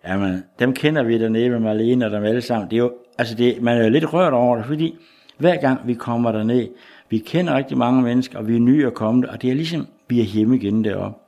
jamen, 0.09 0.45
dem 0.59 0.75
kender 0.75 1.03
vi 1.03 1.19
dernede 1.19 1.51
med 1.51 1.59
Marlene 1.59 2.07
og 2.07 2.11
dem 2.11 2.25
alle 2.25 2.43
sammen. 2.43 2.71
Det 2.71 2.77
er 2.77 2.81
jo 2.81 2.93
altså 3.19 3.35
det, 3.35 3.63
man 3.63 3.83
er 3.83 3.89
lidt 3.89 4.13
rørt 4.13 4.33
over 4.33 4.57
det, 4.57 4.67
fordi 4.67 4.97
hver 5.41 5.57
gang 5.57 5.81
vi 5.87 5.95
kommer 5.95 6.33
derned, 6.33 6.69
vi 7.11 7.19
kender 7.19 7.57
rigtig 7.57 7.79
mange 7.79 8.03
mennesker, 8.03 8.39
og 8.39 8.49
vi 8.49 8.57
er 8.57 8.61
nye 8.61 8.87
at 8.87 8.95
komme 8.95 9.23
der, 9.23 9.33
og 9.33 9.43
det 9.43 9.51
er 9.51 9.55
ligesom, 9.55 9.87
vi 10.09 10.21
er 10.21 10.25
hjemme 10.25 10.57
igen 10.57 10.85
deroppe. 10.85 11.19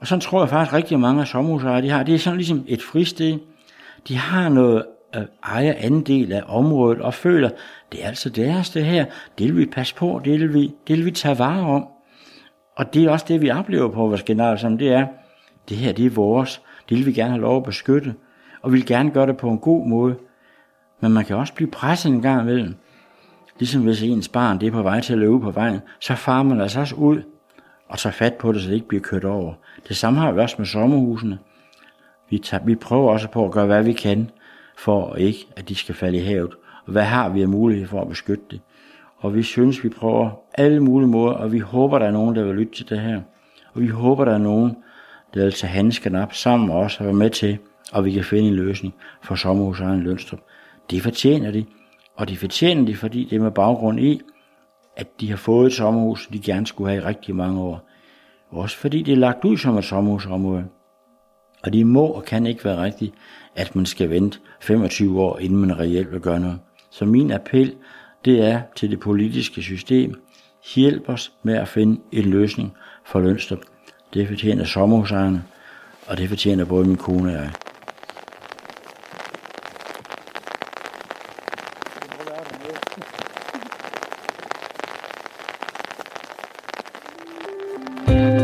Og 0.00 0.06
sådan 0.06 0.20
tror 0.20 0.40
jeg 0.40 0.48
faktisk 0.48 0.74
rigtig 0.74 1.00
mange 1.00 1.20
af 1.20 1.26
sommerhusejere, 1.26 1.82
de 1.82 1.90
har. 1.90 2.02
Det 2.02 2.14
er 2.14 2.18
sådan 2.18 2.36
ligesom 2.36 2.64
et 2.68 2.82
fristed. 2.82 3.38
De 4.08 4.16
har 4.16 4.48
noget 4.48 4.84
øh, 5.16 5.22
ejer 5.44 5.74
anden 5.76 6.02
del 6.02 6.32
af 6.32 6.42
området 6.46 7.00
og 7.00 7.14
føler, 7.14 7.50
det 7.92 8.04
er 8.04 8.08
altså 8.08 8.30
deres 8.30 8.70
det 8.70 8.84
her. 8.84 9.04
Det 9.38 9.46
vil 9.46 9.56
vi 9.56 9.66
passe 9.66 9.94
på, 9.94 10.20
det 10.24 10.40
vil 10.40 10.54
vi, 10.54 10.74
det 10.88 10.96
vil 10.96 11.04
vi 11.04 11.10
tage 11.10 11.38
vare 11.38 11.66
om. 11.66 11.86
Og 12.76 12.94
det 12.94 13.04
er 13.04 13.10
også 13.10 13.26
det, 13.28 13.40
vi 13.40 13.50
oplever 13.50 13.88
på 13.88 14.06
vores 14.06 14.22
generalsamling, 14.22 14.80
det 14.80 14.92
er, 14.92 15.06
det 15.68 15.76
her 15.76 15.92
det 15.92 16.06
er 16.06 16.10
vores. 16.10 16.62
Det 16.88 16.98
vil 16.98 17.06
vi 17.06 17.12
gerne 17.12 17.30
have 17.30 17.42
lov 17.42 17.56
at 17.56 17.64
beskytte. 17.64 18.14
Og 18.62 18.72
vi 18.72 18.76
vil 18.76 18.86
gerne 18.86 19.10
gøre 19.10 19.26
det 19.26 19.36
på 19.36 19.50
en 19.50 19.58
god 19.58 19.86
måde. 19.86 20.14
Men 21.00 21.12
man 21.12 21.24
kan 21.24 21.36
også 21.36 21.54
blive 21.54 21.70
presset 21.70 22.12
en 22.12 22.22
gang 22.22 22.42
imellem. 22.42 22.74
Ligesom 23.62 23.82
hvis 23.82 24.02
ens 24.02 24.28
barn 24.28 24.60
det 24.60 24.66
er 24.66 24.70
på 24.70 24.82
vej 24.82 25.00
til 25.00 25.12
at 25.12 25.18
løbe 25.18 25.40
på 25.40 25.50
vejen, 25.50 25.80
så 26.00 26.14
farer 26.14 26.42
man 26.42 26.60
altså 26.60 26.80
også 26.80 26.94
ud 26.94 27.22
og 27.88 27.98
tager 27.98 28.12
fat 28.12 28.34
på 28.34 28.52
det, 28.52 28.62
så 28.62 28.68
det 28.68 28.74
ikke 28.74 28.88
bliver 28.88 29.02
kørt 29.02 29.24
over. 29.24 29.54
Det 29.88 29.96
samme 29.96 30.20
har 30.20 30.32
vi 30.32 30.40
også 30.40 30.54
med 30.58 30.66
sommerhusene. 30.66 31.38
Vi, 32.30 32.38
tager, 32.38 32.64
vi 32.64 32.74
prøver 32.74 33.12
også 33.12 33.28
på 33.28 33.44
at 33.44 33.50
gøre, 33.50 33.66
hvad 33.66 33.82
vi 33.82 33.92
kan, 33.92 34.30
for 34.78 35.14
ikke, 35.14 35.46
at 35.56 35.68
de 35.68 35.74
skal 35.74 35.94
falde 35.94 36.18
i 36.18 36.20
havet. 36.20 36.50
Og 36.84 36.92
hvad 36.92 37.02
har 37.02 37.28
vi 37.28 37.42
af 37.42 37.48
mulighed 37.48 37.86
for 37.86 38.00
at 38.00 38.08
beskytte 38.08 38.44
det? 38.50 38.60
Og 39.18 39.34
vi 39.34 39.42
synes, 39.42 39.84
vi 39.84 39.88
prøver 39.88 40.30
alle 40.54 40.80
mulige 40.80 41.08
måder, 41.08 41.32
og 41.32 41.52
vi 41.52 41.58
håber, 41.58 41.98
der 41.98 42.06
er 42.06 42.12
nogen, 42.12 42.36
der 42.36 42.44
vil 42.44 42.54
lytte 42.54 42.74
til 42.74 42.88
det 42.88 43.00
her. 43.00 43.20
Og 43.74 43.80
vi 43.80 43.86
håber, 43.88 44.24
der 44.24 44.34
er 44.34 44.38
nogen, 44.38 44.76
der 45.34 45.44
vil 45.44 45.52
tage 45.52 45.70
handsken 45.70 46.16
op 46.16 46.34
sammen 46.34 46.68
med 46.68 46.74
os 46.74 47.00
og 47.00 47.06
være 47.06 47.14
med 47.14 47.30
til, 47.30 47.58
og 47.92 48.04
vi 48.04 48.12
kan 48.12 48.24
finde 48.24 48.48
en 48.48 48.54
løsning 48.54 48.94
for 49.22 49.34
sommerhusejeren 49.34 50.02
Lønstrup. 50.02 50.40
Det 50.90 51.02
fortjener 51.02 51.50
de, 51.50 51.64
og 52.16 52.28
de 52.28 52.36
fortjener 52.36 52.86
de, 52.86 52.96
fordi 52.96 53.24
det 53.24 53.36
er 53.36 53.40
med 53.40 53.50
baggrund 53.50 54.00
i, 54.00 54.20
at 54.96 55.20
de 55.20 55.30
har 55.30 55.36
fået 55.36 55.66
et 55.66 55.72
sommerhus, 55.72 56.28
de 56.32 56.38
gerne 56.40 56.66
skulle 56.66 56.90
have 56.90 57.02
i 57.02 57.06
rigtig 57.06 57.36
mange 57.36 57.60
år. 57.60 57.88
Også 58.50 58.76
fordi 58.76 59.02
det 59.02 59.12
er 59.12 59.16
lagt 59.16 59.44
ud 59.44 59.56
som 59.56 59.78
et 59.78 59.84
sommerhusområde. 59.84 60.64
Og 61.62 61.72
det 61.72 61.86
må 61.86 62.06
og 62.06 62.24
kan 62.24 62.46
ikke 62.46 62.64
være 62.64 62.82
rigtigt, 62.82 63.14
at 63.56 63.76
man 63.76 63.86
skal 63.86 64.10
vente 64.10 64.38
25 64.60 65.20
år, 65.20 65.38
inden 65.38 65.58
man 65.58 65.78
reelt 65.78 66.12
vil 66.12 66.20
gøre 66.20 66.40
noget. 66.40 66.58
Så 66.90 67.04
min 67.04 67.30
appel, 67.30 67.74
det 68.24 68.46
er 68.46 68.62
til 68.76 68.90
det 68.90 69.00
politiske 69.00 69.62
system. 69.62 70.22
Hjælp 70.74 71.08
os 71.08 71.32
med 71.42 71.54
at 71.54 71.68
finde 71.68 72.00
en 72.12 72.24
løsning 72.24 72.74
for 73.04 73.20
Lønstrup. 73.20 73.58
Det 74.14 74.28
fortjener 74.28 74.64
sommerhusejerne, 74.64 75.44
og 76.06 76.18
det 76.18 76.28
fortjener 76.28 76.64
både 76.64 76.84
min 76.84 76.96
kone 76.96 77.28
og 77.28 77.34
jeg. 77.34 77.52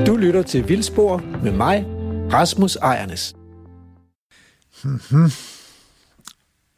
Du 0.07 0.17
lytter 0.39 0.51
til 0.51 0.69
Vildspor 0.69 1.17
med 1.43 1.53
mig, 1.53 1.85
Rasmus 2.33 2.77
Ejernes. 2.77 3.37
Mm-hmm. 4.85 5.31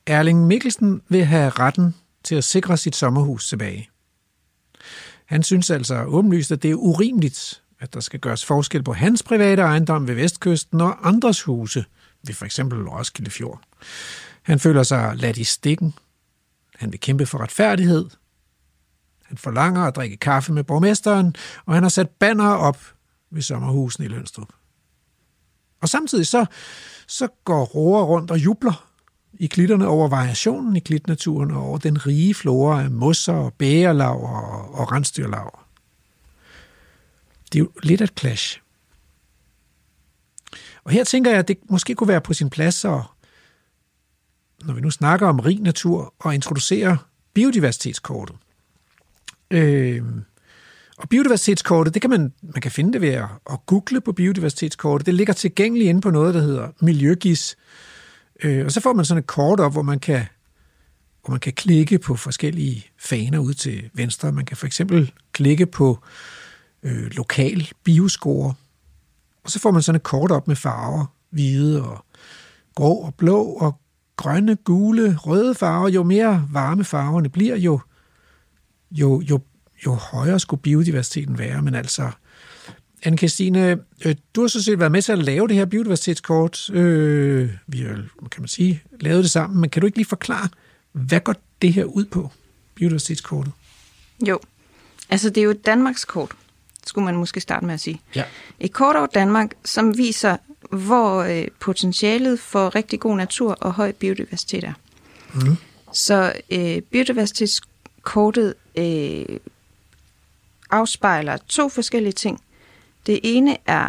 Erling 0.06 0.46
Mikkelsen 0.46 1.02
vil 1.08 1.24
have 1.24 1.48
retten 1.48 1.94
til 2.24 2.34
at 2.34 2.44
sikre 2.44 2.76
sit 2.76 2.96
sommerhus 2.96 3.48
tilbage. 3.48 3.90
Han 5.24 5.42
synes 5.42 5.70
altså 5.70 6.04
åbenlyst, 6.04 6.52
at 6.52 6.62
det 6.62 6.70
er 6.70 6.74
urimeligt, 6.74 7.62
at 7.80 7.94
der 7.94 8.00
skal 8.00 8.20
gøres 8.20 8.44
forskel 8.44 8.82
på 8.82 8.92
hans 8.92 9.22
private 9.22 9.62
ejendom 9.62 10.08
ved 10.08 10.14
Vestkysten 10.14 10.80
og 10.80 11.08
andres 11.08 11.42
huse 11.42 11.84
ved 12.26 12.34
for 12.34 12.44
eksempel 12.44 12.88
Roskilde 12.88 13.30
Fjord. 13.30 13.60
Han 14.42 14.58
føler 14.58 14.82
sig 14.82 15.16
ladt 15.16 15.36
i 15.36 15.44
stikken. 15.44 15.94
Han 16.76 16.92
vil 16.92 17.00
kæmpe 17.00 17.26
for 17.26 17.38
retfærdighed. 17.38 18.10
Han 19.22 19.36
forlanger 19.36 19.82
at 19.82 19.96
drikke 19.96 20.16
kaffe 20.16 20.52
med 20.52 20.64
borgmesteren, 20.64 21.34
og 21.66 21.74
han 21.74 21.82
har 21.82 21.90
sat 21.90 22.08
banner 22.08 22.48
op 22.48 22.78
ved 23.30 23.42
sommerhusen 23.42 24.04
i 24.04 24.08
Lønstrup. 24.08 24.48
Og 25.80 25.88
samtidig 25.88 26.26
så, 26.26 26.46
så 27.06 27.28
går 27.44 27.64
roer 27.64 28.02
rundt 28.02 28.30
og 28.30 28.38
jubler 28.38 28.90
i 29.32 29.46
klitterne 29.46 29.86
over 29.86 30.08
variationen 30.08 30.76
i 30.76 30.80
klitnaturen 30.80 31.50
og 31.50 31.62
over 31.62 31.78
den 31.78 32.06
rige 32.06 32.34
flora 32.34 32.82
af 32.82 32.90
mosser 32.90 33.32
og 33.32 33.54
bægerlav 33.54 34.24
og, 34.24 34.74
og 34.74 34.92
rensdyrlav. 34.92 35.58
Det 37.52 37.58
er 37.58 37.64
jo 37.64 37.70
lidt 37.82 38.00
et 38.00 38.12
clash. 38.18 38.60
Og 40.84 40.92
her 40.92 41.04
tænker 41.04 41.30
jeg, 41.30 41.38
at 41.38 41.48
det 41.48 41.58
måske 41.70 41.94
kunne 41.94 42.08
være 42.08 42.20
på 42.20 42.34
sin 42.34 42.50
plads, 42.50 42.84
at, 42.84 43.00
når 44.64 44.74
vi 44.74 44.80
nu 44.80 44.90
snakker 44.90 45.26
om 45.26 45.40
rig 45.40 45.60
natur, 45.60 46.14
og 46.18 46.34
introducere 46.34 46.98
biodiversitetskortet. 47.34 48.36
Øh, 49.50 50.04
og 51.00 51.08
biodiversitetskortet, 51.08 51.94
det 51.94 52.02
kan 52.02 52.10
man, 52.10 52.32
man 52.42 52.60
kan 52.62 52.70
finde 52.70 52.92
det 52.92 53.00
ved 53.00 53.08
at, 53.08 53.24
at 53.50 53.66
google 53.66 54.00
på 54.00 54.12
biodiversitetskortet. 54.12 55.06
Det 55.06 55.14
ligger 55.14 55.32
tilgængeligt 55.32 55.88
inde 55.88 56.00
på 56.00 56.10
noget, 56.10 56.34
der 56.34 56.40
hedder 56.40 56.68
Miljøgis. 56.80 57.56
Øh, 58.42 58.64
og 58.64 58.72
så 58.72 58.80
får 58.80 58.92
man 58.92 59.04
sådan 59.04 59.18
et 59.18 59.26
kort 59.26 59.60
op, 59.60 59.72
hvor 59.72 59.82
man 59.82 59.98
kan 59.98 60.24
hvor 61.24 61.30
man 61.30 61.40
kan 61.40 61.52
klikke 61.52 61.98
på 61.98 62.16
forskellige 62.16 62.86
faner 62.98 63.38
ud 63.38 63.54
til 63.54 63.90
venstre. 63.94 64.32
Man 64.32 64.44
kan 64.44 64.56
for 64.56 64.66
eksempel 64.66 65.12
klikke 65.32 65.66
på 65.66 65.98
øh, 66.82 67.10
lokal 67.10 67.68
bioscore, 67.84 68.54
og 69.44 69.50
så 69.50 69.58
får 69.58 69.70
man 69.70 69.82
sådan 69.82 69.96
et 69.96 70.02
kort 70.02 70.30
op 70.30 70.48
med 70.48 70.56
farver, 70.56 71.06
hvide 71.30 71.84
og 71.84 72.04
grå 72.74 72.94
og 72.94 73.14
blå 73.14 73.42
og 73.42 73.80
grønne, 74.16 74.56
gule, 74.56 75.16
røde 75.16 75.54
farver. 75.54 75.88
Jo 75.88 76.02
mere 76.02 76.48
varme 76.52 76.84
farverne 76.84 77.28
bliver, 77.28 77.56
jo, 77.56 77.80
jo, 78.90 79.20
jo 79.20 79.40
jo 79.86 79.94
højere 79.94 80.40
skulle 80.40 80.62
biodiversiteten 80.62 81.38
være. 81.38 81.62
Men 81.62 81.74
altså, 81.74 82.10
anne 83.02 83.18
Christine, 83.18 83.78
øh, 84.04 84.14
du 84.34 84.40
har 84.40 84.48
så 84.48 84.62
set 84.62 84.78
været 84.78 84.92
med 84.92 85.02
til 85.02 85.12
at 85.12 85.18
lave 85.18 85.48
det 85.48 85.56
her 85.56 85.64
biodiversitetskort. 85.64 86.70
Øh, 86.70 87.50
vi 87.66 87.78
har, 87.78 87.94
kan 88.30 88.42
man 88.42 88.48
sige, 88.48 88.82
lavet 89.00 89.22
det 89.22 89.30
sammen, 89.30 89.60
men 89.60 89.70
kan 89.70 89.80
du 89.80 89.86
ikke 89.86 89.98
lige 89.98 90.06
forklare, 90.06 90.48
hvad 90.92 91.20
går 91.20 91.34
det 91.62 91.72
her 91.72 91.84
ud 91.84 92.04
på, 92.04 92.30
biodiversitetskortet? 92.74 93.52
Jo, 94.28 94.38
altså 95.10 95.28
det 95.30 95.38
er 95.38 95.44
jo 95.44 95.50
et 95.50 95.66
Danmarks 95.66 96.04
kort, 96.04 96.30
skulle 96.86 97.04
man 97.04 97.16
måske 97.16 97.40
starte 97.40 97.66
med 97.66 97.74
at 97.74 97.80
sige. 97.80 98.00
Ja. 98.14 98.24
Et 98.60 98.72
kort 98.72 98.96
over 98.96 99.06
Danmark, 99.06 99.50
som 99.64 99.98
viser, 99.98 100.36
hvor 100.70 101.22
øh, 101.22 101.46
potentialet 101.60 102.40
for 102.40 102.74
rigtig 102.74 103.00
god 103.00 103.16
natur 103.16 103.52
og 103.52 103.72
høj 103.72 103.92
biodiversitet 103.92 104.64
er. 104.64 104.72
Mm. 105.34 105.56
Så 105.92 106.32
øh, 106.50 106.82
biodiversitetskortet 106.82 108.54
øh, 108.76 109.24
afspejler 110.70 111.36
to 111.36 111.68
forskellige 111.68 112.12
ting. 112.12 112.40
Det 113.06 113.20
ene 113.22 113.56
er 113.66 113.88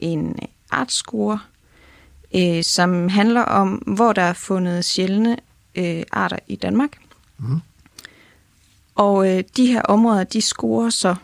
en 0.00 0.38
artscore, 0.70 1.38
øh, 2.34 2.64
som 2.64 3.08
handler 3.08 3.42
om, 3.42 3.74
hvor 3.74 4.12
der 4.12 4.22
er 4.22 4.32
fundet 4.32 4.84
sjældne 4.84 5.36
øh, 5.74 6.02
arter 6.12 6.38
i 6.46 6.56
Danmark. 6.56 6.98
Mm. 7.38 7.60
Og 8.94 9.30
øh, 9.30 9.44
de 9.56 9.66
her 9.66 9.82
områder, 9.82 10.24
de 10.24 10.40
scorer 10.40 10.90
så 10.90 11.14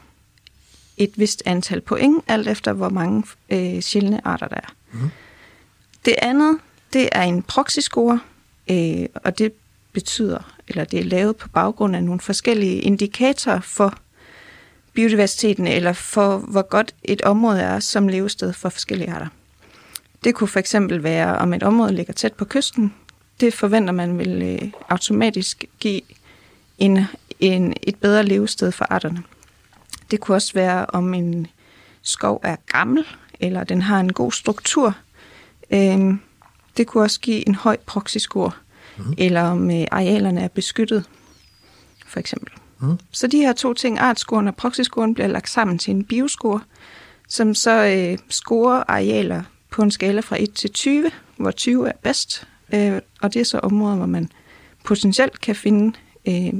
et 0.97 1.13
vist 1.17 1.43
antal 1.47 1.81
point, 1.81 2.25
alt 2.29 2.49
efter 2.49 2.73
hvor 2.73 2.89
mange 2.89 3.25
øh, 3.51 3.81
sjældne 3.81 4.27
arter 4.27 4.49
der 4.49 4.57
er. 4.57 4.75
Mm. 4.93 5.11
Det 6.05 6.15
andet, 6.23 6.59
det 6.93 7.09
er 7.13 7.23
en 7.23 7.43
proxy-score, 7.43 8.19
øh, 8.71 9.07
og 9.15 9.39
det 9.39 9.53
betyder, 9.93 10.55
eller 10.69 10.85
det 10.85 11.01
er 11.01 11.05
lavet 11.05 11.37
på 11.37 11.49
baggrund 11.49 11.97
af 11.97 12.05
nogle 12.05 12.21
forskellige 12.21 12.81
indikatorer 12.81 13.61
for 13.61 13.95
biodiversiteten, 14.95 15.67
eller 15.67 15.93
for 15.93 16.39
hvor 16.39 16.63
godt 16.63 16.95
et 17.03 17.23
område 17.23 17.61
er 17.61 17.81
som 17.81 18.09
levested 18.09 18.53
for 18.53 18.69
forskellige 18.69 19.11
arter. 19.11 19.27
Det 20.25 20.35
kunne 20.35 20.49
for 20.49 20.59
eksempel 20.59 21.03
være, 21.03 21.39
om 21.39 21.55
et 21.55 21.63
område 21.63 21.93
ligger 21.93 22.13
tæt 22.13 22.33
på 22.33 22.45
kysten. 22.45 22.95
Det 23.41 23.55
forventer 23.55 23.93
man 23.93 24.19
vil 24.19 24.43
øh, 24.43 24.73
automatisk 24.89 25.65
give 25.81 26.01
en, 26.79 26.99
en, 27.41 27.75
et 27.83 27.97
bedre 27.97 28.23
levested 28.23 28.73
for 28.73 28.87
arterne. 28.91 29.23
Det 30.11 30.21
kunne 30.21 30.37
også 30.37 30.53
være, 30.55 30.87
om 30.87 31.15
en 31.15 31.47
skov 32.03 32.41
er 32.43 32.57
gammel, 32.67 33.05
eller 33.41 33.65
den 33.65 33.83
har 33.83 34.01
en 34.01 34.13
god 34.13 34.33
struktur. 34.33 34.95
Øhm, 35.71 36.21
det 36.77 36.87
kunne 36.87 37.05
også 37.05 37.21
give 37.21 37.49
en 37.49 37.55
høj 37.55 37.77
proxy-score, 37.87 38.51
mm. 38.97 39.15
eller 39.19 39.43
om 39.43 39.71
øh, 39.71 39.87
arealerne 39.91 40.41
er 40.41 40.49
beskyttet, 40.49 41.05
for 42.07 42.21
eksempel. 42.21 42.53
Mm. 42.81 42.99
Så 43.11 43.27
de 43.27 43.39
her 43.39 43.53
to 43.53 43.75
ting, 43.75 43.99
artscoren 43.99 44.49
og 44.49 44.57
proxyscoren, 44.57 45.15
bliver 45.15 45.27
lagt 45.27 45.51
sammen 45.51 45.79
til 45.79 45.95
en 45.95 46.05
bioscore, 46.05 46.61
som 47.29 47.55
så 47.55 47.85
øh, 47.85 48.19
scorer 48.29 48.85
arealer 48.89 49.43
på 49.71 49.83
en 49.83 49.91
skala 49.91 50.21
fra 50.21 50.43
1 50.43 50.55
til 50.55 50.71
20, 50.71 51.11
hvor 51.37 51.51
20 51.51 51.89
er 51.89 51.93
bedst. 52.03 52.49
Øh, 52.75 53.01
og 53.23 53.35
det 53.35 53.41
er 53.41 53.45
så 53.45 53.59
områder, 53.59 53.97
hvor 53.97 54.07
man 54.07 54.31
potentielt 54.85 55.41
kan 55.41 55.57
finde 55.57 55.99
øh, 56.29 56.53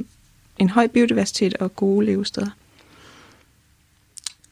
en 0.57 0.69
høj 0.69 0.87
biodiversitet 0.87 1.53
og 1.53 1.75
gode 1.75 2.05
levesteder. 2.05 2.49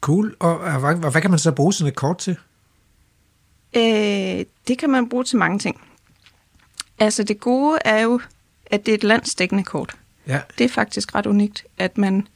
Cool. 0.01 0.35
Og, 0.39 0.59
og 0.59 0.79
hvad, 0.79 1.11
hvad 1.11 1.21
kan 1.21 1.29
man 1.29 1.39
så 1.39 1.51
bruge 1.51 1.73
sådan 1.73 1.87
et 1.87 1.95
kort 1.95 2.17
til? 2.17 2.37
Øh, 3.75 4.45
det 4.67 4.77
kan 4.79 4.89
man 4.89 5.09
bruge 5.09 5.23
til 5.23 5.37
mange 5.37 5.59
ting. 5.59 5.81
Altså 6.99 7.23
det 7.23 7.39
gode 7.39 7.79
er 7.85 7.99
jo, 7.99 8.21
at 8.65 8.85
det 8.85 8.91
er 8.91 8.95
et 8.95 9.03
landsdækkende 9.03 9.63
kort. 9.63 9.95
Ja. 10.29 10.39
Det 10.57 10.63
er 10.63 10.69
faktisk 10.69 11.15
ret 11.15 11.25
unikt, 11.25 11.65
at 11.77 11.97
man 11.97 12.27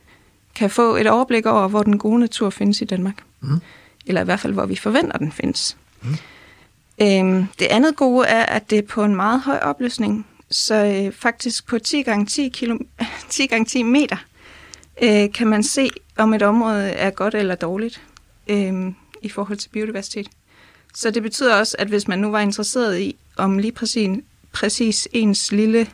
kan 0.55 0.69
få 0.69 0.95
et 0.95 1.07
overblik 1.07 1.45
over, 1.45 1.67
hvor 1.67 1.83
den 1.83 1.97
gode 1.97 2.19
natur 2.19 2.49
findes 2.49 2.81
i 2.81 2.85
Danmark. 2.85 3.23
Mm. 3.41 3.59
Eller 4.05 4.21
i 4.21 4.23
hvert 4.23 4.39
fald, 4.39 4.53
hvor 4.53 4.65
vi 4.65 4.75
forventer, 4.75 5.17
den 5.17 5.31
findes. 5.31 5.77
Mm. 6.01 6.15
Øhm, 7.01 7.47
det 7.59 7.65
andet 7.65 7.95
gode 7.95 8.27
er, 8.27 8.45
at 8.45 8.69
det 8.69 8.77
er 8.77 8.81
på 8.81 9.03
en 9.03 9.15
meget 9.15 9.41
høj 9.41 9.57
opløsning. 9.57 10.27
Så 10.51 10.75
øh, 10.75 11.13
faktisk 11.13 11.67
på 11.67 11.79
10 11.79 12.01
gange 12.01 12.25
10, 12.25 12.49
kilo, 12.49 12.77
10 13.29 13.45
gange 13.47 13.65
10 13.65 13.83
meter 13.83 14.17
øh, 15.01 15.31
kan 15.31 15.47
man 15.47 15.63
se, 15.63 15.89
om 16.17 16.33
et 16.33 16.41
område 16.41 16.89
er 16.89 17.09
godt 17.09 17.35
eller 17.35 17.55
dårligt 17.55 18.01
øh, 18.47 18.91
i 19.21 19.29
forhold 19.29 19.57
til 19.57 19.69
biodiversitet. 19.69 20.29
Så 20.95 21.11
det 21.11 21.23
betyder 21.23 21.55
også, 21.55 21.75
at 21.79 21.87
hvis 21.87 22.07
man 22.07 22.19
nu 22.19 22.31
var 22.31 22.39
interesseret 22.39 22.99
i, 22.99 23.15
om 23.37 23.57
lige 23.57 23.71
præcis, 23.71 24.19
præcis 24.51 25.07
ens 25.11 25.51
lille, 25.51 25.87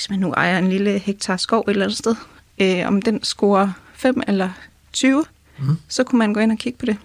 hvis 0.00 0.10
man 0.10 0.18
nu 0.18 0.32
ejer 0.32 0.58
en 0.58 0.68
lille 0.68 0.98
hektar 0.98 1.36
skov 1.36 1.60
et 1.60 1.70
eller 1.70 1.84
andet 1.84 1.98
sted, 1.98 2.16
øh, 2.58 2.86
om 2.86 3.02
den 3.02 3.22
scorer 3.22 3.72
5 3.94 4.22
eller 4.28 4.50
20, 4.92 5.24
mm. 5.58 5.76
så 5.88 6.04
kunne 6.04 6.18
man 6.18 6.34
gå 6.34 6.40
ind 6.40 6.52
og 6.52 6.58
kigge 6.58 6.78
på 6.78 6.86
det. 6.86 6.96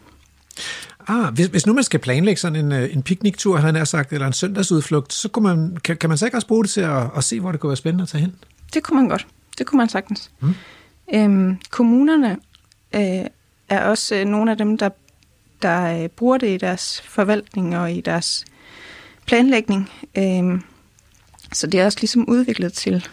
Ah, 1.08 1.34
hvis, 1.34 1.46
hvis 1.46 1.66
nu 1.66 1.74
man 1.74 1.84
skal 1.84 2.00
planlægge 2.00 2.42
sådan 2.42 2.66
en, 2.66 2.72
øh, 2.72 2.94
en 2.94 3.04
pikniktur, 3.04 3.58
han 3.58 3.76
har 3.76 3.84
sagt, 3.84 4.14
eller 4.14 4.28
en 4.28 4.34
søndagsudflugt, 4.34 5.14
så 5.14 5.30
kunne 5.30 5.44
man, 5.44 5.78
kan, 5.84 5.98
kan 5.98 6.10
man 6.10 6.18
så 6.18 6.26
ikke 6.26 6.38
også 6.38 6.48
bruge 6.48 6.64
det 6.64 6.72
til 6.72 6.82
at, 6.82 7.04
at 7.18 7.24
se, 7.24 7.40
hvor 7.40 7.52
det 7.52 7.62
kunne 7.62 7.70
være 7.70 7.78
spændende 7.78 8.02
at 8.02 8.08
tage 8.08 8.22
hen? 8.22 8.36
Det 8.74 8.84
kunne 8.84 9.00
man 9.00 9.10
godt. 9.10 9.28
Det 9.58 9.66
kunne 9.66 9.78
man 9.78 9.90
sagtens. 9.90 10.32
Mm. 10.40 10.54
Øhm, 11.14 11.58
kommunerne 11.70 12.38
øh, 12.96 13.26
er 13.70 13.82
også 13.86 14.16
øh, 14.16 14.26
nogle 14.26 14.52
af 14.52 14.58
dem, 14.58 14.78
der, 14.78 14.90
der 15.62 16.04
øh, 16.04 16.10
bruger 16.10 16.38
det 16.38 16.48
i 16.48 16.58
deres 16.58 17.02
forvaltning 17.02 17.78
og 17.78 17.92
i 17.92 18.02
deres 18.02 18.46
planlægning. 19.26 19.90
Øhm, 20.18 20.64
så 21.54 21.68
det 21.68 21.80
er 21.80 21.86
også 21.86 21.98
ligesom 22.02 22.30
udviklet 22.30 22.74
til, 22.74 23.08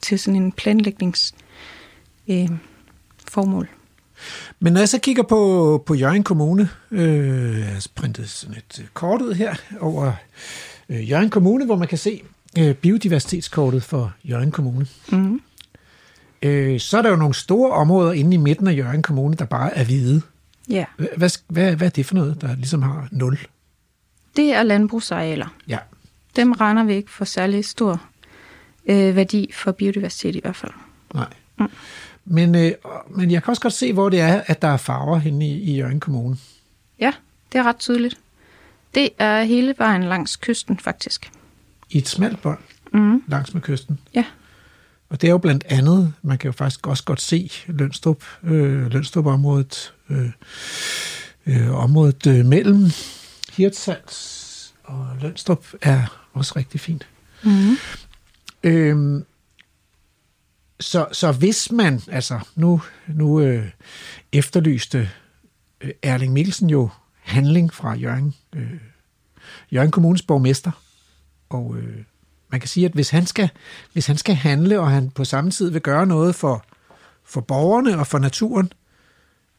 til 0.00 0.18
sådan 0.18 0.42
en 0.42 0.52
planlægningsformål. 0.52 1.42
Øh, 2.28 2.48
formål. 3.28 3.68
Men 4.60 4.72
når 4.72 4.80
jeg 4.80 4.88
så 4.88 4.98
kigger 4.98 5.22
på, 5.22 5.82
på 5.86 5.94
Jørgen 5.94 6.22
Kommune, 6.22 6.68
øh, 6.90 7.58
jeg 7.58 7.66
har 7.66 7.86
printet 7.94 8.28
sådan 8.28 8.56
et 8.56 8.78
øh, 8.80 8.86
kort 8.94 9.22
ud 9.22 9.34
her 9.34 9.54
over 9.80 10.12
øh, 10.88 11.10
Jørgen 11.10 11.30
Kommune, 11.30 11.64
hvor 11.64 11.76
man 11.76 11.88
kan 11.88 11.98
se 11.98 12.22
øh, 12.58 12.74
biodiversitetskortet 12.74 13.82
for 13.82 14.12
Jørgen 14.24 14.50
Kommune. 14.50 14.86
Mm. 15.12 15.40
Øh, 16.42 16.80
så 16.80 16.98
er 16.98 17.02
der 17.02 17.10
jo 17.10 17.16
nogle 17.16 17.34
store 17.34 17.70
områder 17.70 18.12
inde 18.12 18.34
i 18.34 18.36
midten 18.36 18.66
af 18.66 18.76
Jørgen 18.76 19.02
Kommune, 19.02 19.36
der 19.36 19.44
bare 19.44 19.76
er 19.76 19.84
hvide. 19.84 20.22
Ja. 20.68 20.84
Hvad, 21.16 21.30
hvad, 21.48 21.76
hvad 21.76 21.86
er 21.86 21.90
det 21.90 22.06
for 22.06 22.14
noget, 22.14 22.40
der 22.40 22.56
ligesom 22.56 22.82
har 22.82 23.08
nul? 23.10 23.38
Det 24.36 24.52
er 24.52 24.62
landbrugsarealer. 24.62 25.54
Ja. 25.68 25.78
Dem 26.36 26.52
regner 26.52 26.84
vi 26.84 26.94
ikke 26.94 27.10
for 27.10 27.24
særlig 27.24 27.64
stor 27.64 28.02
øh, 28.86 29.16
værdi 29.16 29.50
for 29.54 29.72
biodiversitet 29.72 30.36
i 30.36 30.40
hvert 30.42 30.56
fald. 30.56 30.72
Nej. 31.14 31.32
Mm. 31.58 31.68
Men, 32.24 32.54
øh, 32.54 32.72
men 33.10 33.30
jeg 33.30 33.42
kan 33.42 33.50
også 33.50 33.62
godt 33.62 33.72
se, 33.72 33.92
hvor 33.92 34.08
det 34.08 34.20
er, 34.20 34.42
at 34.46 34.62
der 34.62 34.68
er 34.68 34.76
farver 34.76 35.18
henne 35.18 35.46
i, 35.46 35.62
i 35.62 35.76
Jørgen 35.76 36.00
Kommune. 36.00 36.36
Ja, 37.00 37.12
det 37.52 37.58
er 37.58 37.62
ret 37.62 37.76
tydeligt. 37.76 38.18
Det 38.94 39.08
er 39.18 39.42
hele 39.42 39.74
vejen 39.78 40.04
langs 40.04 40.36
kysten, 40.36 40.78
faktisk. 40.78 41.30
I 41.90 41.98
et 41.98 42.08
smalt 42.08 42.42
bånd 42.42 42.58
mm. 42.92 43.22
langs 43.28 43.54
med 43.54 43.62
kysten? 43.62 43.98
Ja. 44.14 44.24
Og 45.08 45.20
det 45.20 45.26
er 45.26 45.30
jo 45.30 45.38
blandt 45.38 45.64
andet, 45.68 46.14
man 46.22 46.38
kan 46.38 46.48
jo 46.48 46.52
faktisk 46.52 46.86
også 46.86 47.04
godt 47.04 47.20
se 47.20 47.50
Lønstrup, 47.66 48.24
øh, 48.42 48.92
Lønstrup-området, 48.92 49.94
øh, 50.10 50.30
øh, 51.46 51.74
området 51.74 52.26
øh, 52.26 52.44
mellem 52.44 52.90
Hirtshals 53.52 54.74
og 54.84 55.06
Lønstrup 55.20 55.66
er 55.82 56.21
også 56.32 56.52
rigtig 56.56 56.80
fint. 56.80 57.08
Mm. 57.44 57.76
Øhm, 58.62 59.24
så, 60.80 61.06
så 61.12 61.32
hvis 61.32 61.72
man, 61.72 62.02
altså 62.08 62.40
nu, 62.54 62.82
nu 63.06 63.40
øh, 63.40 63.68
efterlyste 64.32 65.10
øh, 65.80 65.90
Erling 66.02 66.32
Mikkelsen 66.32 66.70
jo 66.70 66.88
handling 67.20 67.74
fra 67.74 67.94
Jørgen, 67.94 68.34
øh, 68.56 68.72
Jørgen 69.72 69.90
Kommunes 69.90 70.22
borgmester, 70.22 70.70
og 71.50 71.76
øh, 71.76 71.96
man 72.48 72.60
kan 72.60 72.68
sige, 72.68 72.86
at 72.86 72.92
hvis 72.92 73.10
han, 73.10 73.26
skal, 73.26 73.50
hvis 73.92 74.06
han 74.06 74.18
skal 74.18 74.34
handle, 74.34 74.80
og 74.80 74.90
han 74.90 75.10
på 75.10 75.24
samme 75.24 75.50
tid 75.50 75.70
vil 75.70 75.80
gøre 75.80 76.06
noget 76.06 76.34
for, 76.34 76.64
for 77.24 77.40
borgerne 77.40 77.98
og 77.98 78.06
for 78.06 78.18
naturen, 78.18 78.72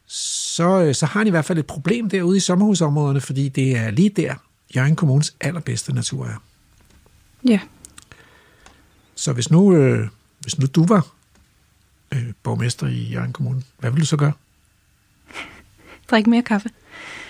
så, 0.07 0.83
øh, 0.83 0.95
så 0.95 1.05
har 1.05 1.19
han 1.19 1.27
i 1.27 1.29
hvert 1.29 1.45
fald 1.45 1.59
et 1.59 1.65
problem 1.67 2.09
derude 2.09 2.37
i 2.37 2.39
sommerhusområderne, 2.39 3.21
fordi 3.21 3.49
det 3.49 3.77
er 3.77 3.91
lige 3.91 4.09
der, 4.09 4.33
Jørgen 4.75 4.95
Kommunes 4.95 5.35
allerbedste 5.41 5.93
natur 5.93 6.25
er. 6.25 6.43
Ja. 7.45 7.59
Så 9.15 9.33
hvis 9.33 9.51
nu, 9.51 9.75
øh, 9.75 10.07
hvis 10.39 10.59
nu 10.59 10.65
du 10.65 10.85
var 10.85 11.07
øh, 12.13 12.33
borgmester 12.43 12.87
i 12.87 13.03
Jørgen 13.11 13.33
Kommune, 13.33 13.63
hvad 13.77 13.91
vil 13.91 14.01
du 14.01 14.05
så 14.05 14.17
gøre? 14.17 14.31
Drik 16.11 16.27
mere 16.27 16.41
kaffe. 16.41 16.69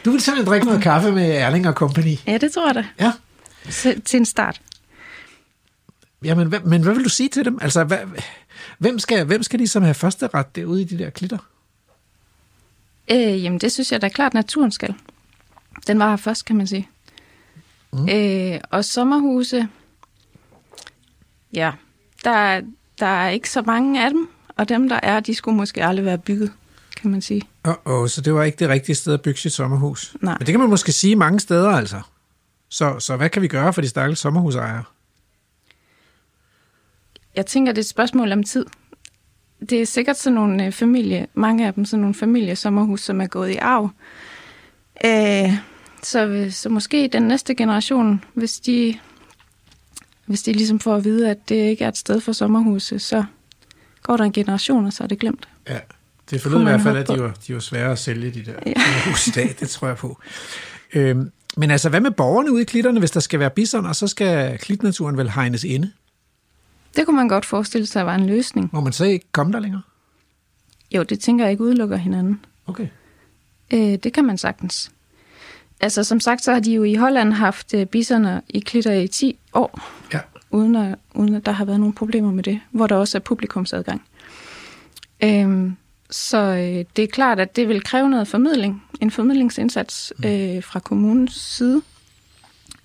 Du 0.05 0.11
vil 0.11 0.21
simpelthen 0.21 0.51
drikke 0.51 0.65
noget 0.65 0.81
kaffe 0.83 1.11
med 1.11 1.31
Erling 1.31 1.67
og 1.67 1.73
Company? 1.73 2.17
Ja, 2.27 2.37
det 2.37 2.51
tror 2.51 2.67
jeg 2.67 2.75
da. 2.75 2.85
Ja. 2.99 3.13
Så, 3.69 4.01
til 4.05 4.17
en 4.17 4.25
start. 4.25 4.61
Jamen, 6.23 6.47
hvad, 6.47 6.59
men 6.59 6.83
hvad 6.83 6.93
vil 6.93 7.03
du 7.03 7.09
sige 7.09 7.29
til 7.29 7.45
dem? 7.45 7.59
Altså, 7.61 7.83
hvad, 7.83 7.97
hvem, 8.77 8.99
skal, 8.99 9.25
hvem 9.25 9.43
skal 9.43 9.59
ligesom 9.59 9.83
have 9.83 9.93
første 9.93 10.27
ret 10.27 10.55
derude 10.55 10.81
i 10.81 10.85
de 10.85 10.97
der 10.97 11.09
klitter? 11.09 11.37
Øh, 13.11 13.43
jamen, 13.43 13.59
det 13.59 13.71
synes 13.71 13.91
jeg 13.91 14.01
da 14.01 14.09
klart, 14.09 14.33
naturen 14.33 14.71
skal. 14.71 14.93
Den 15.87 15.99
var 15.99 16.09
her 16.09 16.17
først, 16.17 16.45
kan 16.45 16.55
man 16.55 16.67
sige. 16.67 16.89
Mm. 17.93 18.09
Øh, 18.09 18.59
og 18.69 18.85
sommerhuse, 18.85 19.67
ja, 21.53 21.71
der, 22.23 22.61
der 22.99 23.05
er 23.05 23.29
ikke 23.29 23.49
så 23.49 23.61
mange 23.61 24.05
af 24.05 24.09
dem, 24.09 24.29
og 24.57 24.69
dem, 24.69 24.89
der 24.89 24.99
er, 25.03 25.19
de 25.19 25.35
skulle 25.35 25.57
måske 25.57 25.85
aldrig 25.85 26.05
være 26.05 26.17
bygget, 26.17 26.51
kan 27.01 27.11
man 27.11 27.21
sige. 27.21 27.41
Åh, 27.65 27.73
oh, 27.85 28.07
så 28.09 28.21
det 28.21 28.33
var 28.33 28.43
ikke 28.43 28.59
det 28.59 28.69
rigtige 28.69 28.95
sted 28.95 29.13
at 29.13 29.21
bygge 29.21 29.39
sit 29.39 29.53
sommerhus? 29.53 30.15
Nej. 30.21 30.35
Men 30.39 30.45
det 30.45 30.53
kan 30.53 30.59
man 30.59 30.69
måske 30.69 30.91
sige 30.91 31.15
mange 31.15 31.39
steder, 31.39 31.69
altså. 31.69 32.01
Så, 32.69 32.99
så 32.99 33.17
hvad 33.17 33.29
kan 33.29 33.41
vi 33.41 33.47
gøre 33.47 33.73
for 33.73 33.81
de 33.81 33.89
stakkels 33.89 34.19
sommerhusejere? 34.19 34.83
Jeg 37.35 37.45
tænker, 37.45 37.71
det 37.71 37.77
er 37.77 37.83
et 37.83 37.89
spørgsmål 37.89 38.31
om 38.31 38.43
tid. 38.43 38.65
Det 39.69 39.81
er 39.81 39.85
sikkert 39.85 40.17
sådan 40.17 40.35
nogle 40.35 40.65
øh, 40.65 40.71
familie, 40.71 41.27
mange 41.33 41.67
af 41.67 41.73
dem 41.73 41.85
sådan 41.85 42.01
nogle 42.01 42.15
familiesommerhus, 42.15 43.01
som 43.01 43.21
er 43.21 43.27
gået 43.27 43.49
i 43.49 43.57
arv. 43.57 43.89
Øh, 45.05 45.53
så, 46.03 46.47
så 46.51 46.69
måske 46.69 47.09
den 47.13 47.23
næste 47.23 47.55
generation, 47.55 48.23
hvis 48.33 48.59
de, 48.59 48.99
hvis 50.25 50.41
de 50.43 50.53
ligesom 50.53 50.79
får 50.79 50.95
at 50.95 51.03
vide, 51.03 51.29
at 51.29 51.49
det 51.49 51.55
ikke 51.55 51.83
er 51.83 51.87
et 51.87 51.97
sted 51.97 52.19
for 52.21 52.31
sommerhuse, 52.31 52.99
så 52.99 53.23
går 54.03 54.17
der 54.17 54.23
en 54.23 54.31
generation, 54.31 54.85
og 54.85 54.93
så 54.93 55.03
er 55.03 55.07
det 55.07 55.19
glemt. 55.19 55.47
Ja, 55.69 55.79
det 56.29 56.41
forlod 56.41 56.61
i 56.61 56.63
hvert 56.63 56.81
fald, 56.81 56.97
at 56.97 57.07
de 57.07 57.21
var, 57.21 57.33
de 57.47 57.53
var 57.53 57.59
svære 57.59 57.91
at 57.91 57.99
sælge, 57.99 58.31
de 58.31 58.45
der 58.45 58.53
Ja. 58.65 58.73
hus 59.09 59.27
i 59.27 59.31
dag, 59.31 59.55
det 59.59 59.69
tror 59.69 59.87
jeg 59.87 59.97
på. 59.97 60.19
Øhm, 60.93 61.31
men 61.57 61.71
altså, 61.71 61.89
hvad 61.89 62.01
med 62.01 62.11
borgerne 62.11 62.51
ude 62.51 62.61
i 62.61 62.65
klitterne, 62.65 62.99
hvis 62.99 63.11
der 63.11 63.19
skal 63.19 63.39
være 63.39 63.49
bison, 63.49 63.85
og 63.85 63.95
så 63.95 64.07
skal 64.07 64.57
klitnaturen 64.57 65.17
vel 65.17 65.29
hegnes 65.31 65.63
inde? 65.63 65.91
Det 66.95 67.05
kunne 67.05 67.15
man 67.15 67.27
godt 67.27 67.45
forestille 67.45 67.87
sig 67.87 68.05
var 68.05 68.15
en 68.15 68.27
løsning. 68.27 68.69
Må 68.73 68.81
man 68.81 68.93
så 68.93 69.05
ikke 69.05 69.25
komme 69.31 69.53
der 69.53 69.59
længere? 69.59 69.81
Jo, 70.91 71.03
det 71.03 71.19
tænker 71.19 71.45
jeg 71.45 71.51
ikke 71.51 71.63
udelukker 71.63 71.97
hinanden. 71.97 72.45
Okay. 72.67 72.87
Øh, 73.73 73.79
det 73.79 74.13
kan 74.13 74.25
man 74.25 74.37
sagtens. 74.37 74.91
Altså, 75.83 76.03
som 76.03 76.19
sagt, 76.19 76.43
så 76.43 76.53
har 76.53 76.59
de 76.59 76.71
jo 76.73 76.83
i 76.83 76.95
Holland 76.95 77.33
haft 77.33 77.73
øh, 77.73 77.85
bisoner 77.85 78.41
i 78.49 78.59
klitter 78.59 78.93
i 78.93 79.07
10 79.07 79.39
år, 79.53 79.79
Ja. 80.13 80.19
uden 80.51 80.75
at, 80.75 80.95
uden 81.13 81.35
at 81.35 81.45
der 81.45 81.51
har 81.51 81.65
været 81.65 81.79
nogle 81.79 81.93
problemer 81.93 82.31
med 82.31 82.43
det, 82.43 82.59
hvor 82.71 82.87
der 82.87 82.95
også 82.95 83.17
er 83.17 83.19
publikumsadgang. 83.19 84.01
Øhm, 85.23 85.75
så 86.09 86.37
øh, 86.37 86.85
det 86.95 87.03
er 87.03 87.07
klart, 87.07 87.39
at 87.39 87.55
det 87.55 87.67
vil 87.67 87.83
kræve 87.83 88.09
noget 88.09 88.27
formidling, 88.27 88.83
en 89.01 89.11
formidlingsindsats 89.11 90.13
øh, 90.25 90.63
fra 90.63 90.79
kommunens 90.79 91.33
side, 91.33 91.81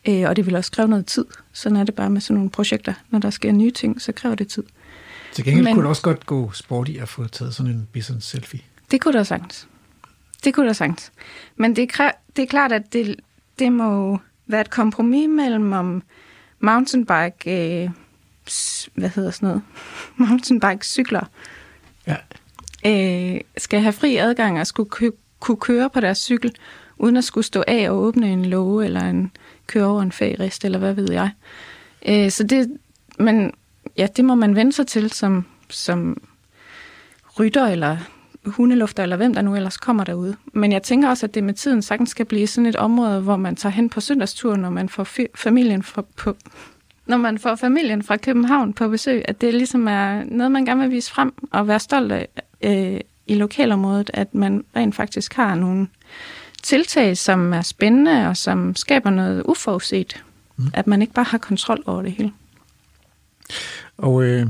øh, 0.08 0.22
og 0.28 0.36
det 0.36 0.46
vil 0.46 0.56
også 0.56 0.72
kræve 0.72 0.88
noget 0.88 1.06
tid. 1.06 1.24
Sådan 1.52 1.76
er 1.76 1.84
det 1.84 1.94
bare 1.94 2.10
med 2.10 2.20
sådan 2.20 2.34
nogle 2.34 2.50
projekter. 2.50 2.94
Når 3.10 3.18
der 3.18 3.30
sker 3.30 3.52
nye 3.52 3.70
ting, 3.70 4.02
så 4.02 4.12
kræver 4.12 4.34
det 4.34 4.48
tid. 4.48 4.62
Til 5.32 5.44
gengæld 5.44 5.64
Men- 5.64 5.74
kunne 5.74 5.82
det 5.82 5.88
også 5.88 6.02
godt 6.02 6.26
gå 6.26 6.52
sport 6.52 6.88
i 6.88 6.98
at 6.98 7.08
få 7.08 7.26
taget 7.28 7.54
sådan 7.54 7.72
en 7.72 7.88
bison 7.92 8.20
selfie. 8.20 8.60
Det 8.90 9.00
kunne 9.00 9.12
der 9.14 9.22
sagtens. 9.22 9.68
Det 10.44 10.54
kunne 10.54 10.66
der 10.66 10.72
sagtens. 10.72 11.12
Men 11.56 11.76
det 11.76 11.90
er, 11.98 12.10
det 12.36 12.42
er 12.42 12.46
klart, 12.46 12.72
at 12.72 12.92
det, 12.92 13.16
det 13.58 13.72
må 13.72 14.18
være 14.46 14.60
et 14.60 14.70
kompromis 14.70 15.28
mellem 15.28 15.72
om 15.72 16.02
mountainbike, 16.60 17.82
øh, 17.84 17.90
hvad 18.94 19.08
hedder 19.08 19.30
sådan 19.30 19.46
noget, 19.48 19.62
mountainbike 20.28 20.86
cykler, 20.86 21.24
Ja. 22.06 22.16
øh, 22.86 23.40
skal 23.56 23.80
have 23.80 23.92
fri 23.92 24.16
adgang 24.16 24.60
og 24.60 24.66
skulle 24.66 24.90
kø- 24.90 25.10
kunne 25.40 25.56
køre 25.56 25.90
på 25.90 26.00
deres 26.00 26.18
cykel, 26.18 26.54
uden 26.96 27.16
at 27.16 27.24
skulle 27.24 27.44
stå 27.44 27.64
af 27.68 27.90
og 27.90 27.96
åbne 27.98 28.32
en 28.32 28.44
låge, 28.44 28.84
eller 28.84 29.00
en 29.00 29.30
køre 29.66 29.84
over 29.86 30.02
en 30.02 30.12
fagrest, 30.12 30.64
eller 30.64 30.78
hvad 30.78 30.92
ved 30.94 31.12
jeg. 31.12 31.30
Øh, 32.08 32.30
så 32.30 32.44
det, 32.44 32.76
men 33.18 33.52
ja, 33.96 34.06
det 34.16 34.24
må 34.24 34.34
man 34.34 34.54
vende 34.56 34.72
sig 34.72 34.86
til 34.86 35.10
som, 35.10 35.44
som 35.70 36.22
rytter, 37.40 37.66
eller 37.66 37.96
hundelufter, 38.46 39.02
eller 39.02 39.16
hvem 39.16 39.34
der 39.34 39.42
nu 39.42 39.56
ellers 39.56 39.76
kommer 39.76 40.04
derude. 40.04 40.36
Men 40.52 40.72
jeg 40.72 40.82
tænker 40.82 41.08
også, 41.08 41.26
at 41.26 41.34
det 41.34 41.44
med 41.44 41.54
tiden 41.54 41.82
sagtens 41.82 42.10
skal 42.10 42.26
blive 42.26 42.46
sådan 42.46 42.66
et 42.66 42.76
område, 42.76 43.20
hvor 43.20 43.36
man 43.36 43.56
tager 43.56 43.72
hen 43.72 43.90
på 43.90 44.00
søndagstur, 44.00 44.56
når 44.56 44.70
man 44.70 44.88
får 44.88 45.06
familien 45.34 45.82
for, 45.82 46.06
på, 46.16 46.36
når 47.06 47.16
man 47.16 47.38
får 47.38 47.54
familien 47.54 48.02
fra 48.02 48.16
København 48.16 48.72
på 48.72 48.88
besøg, 48.88 49.22
at 49.24 49.40
det 49.40 49.54
ligesom 49.54 49.88
er 49.88 50.24
noget, 50.24 50.52
man 50.52 50.64
gerne 50.64 50.80
vil 50.80 50.90
vise 50.90 51.10
frem 51.10 51.32
og 51.50 51.68
være 51.68 51.80
stolt 51.80 52.12
af 52.12 52.28
øh, 52.60 53.00
i 53.26 53.34
lokalområdet, 53.34 54.10
at 54.14 54.34
man 54.34 54.64
rent 54.76 54.94
faktisk 54.94 55.34
har 55.34 55.54
nogle 55.54 55.88
tiltag, 56.62 57.16
som 57.16 57.52
er 57.52 57.62
spændende 57.62 58.28
og 58.28 58.36
som 58.36 58.76
skaber 58.76 59.10
noget 59.10 59.42
uforudset. 59.46 60.24
Mm. 60.56 60.70
At 60.74 60.86
man 60.86 61.02
ikke 61.02 61.14
bare 61.14 61.24
har 61.24 61.38
kontrol 61.38 61.82
over 61.86 62.02
det 62.02 62.12
hele. 62.12 62.32
Og 63.96 64.22
øh, 64.22 64.46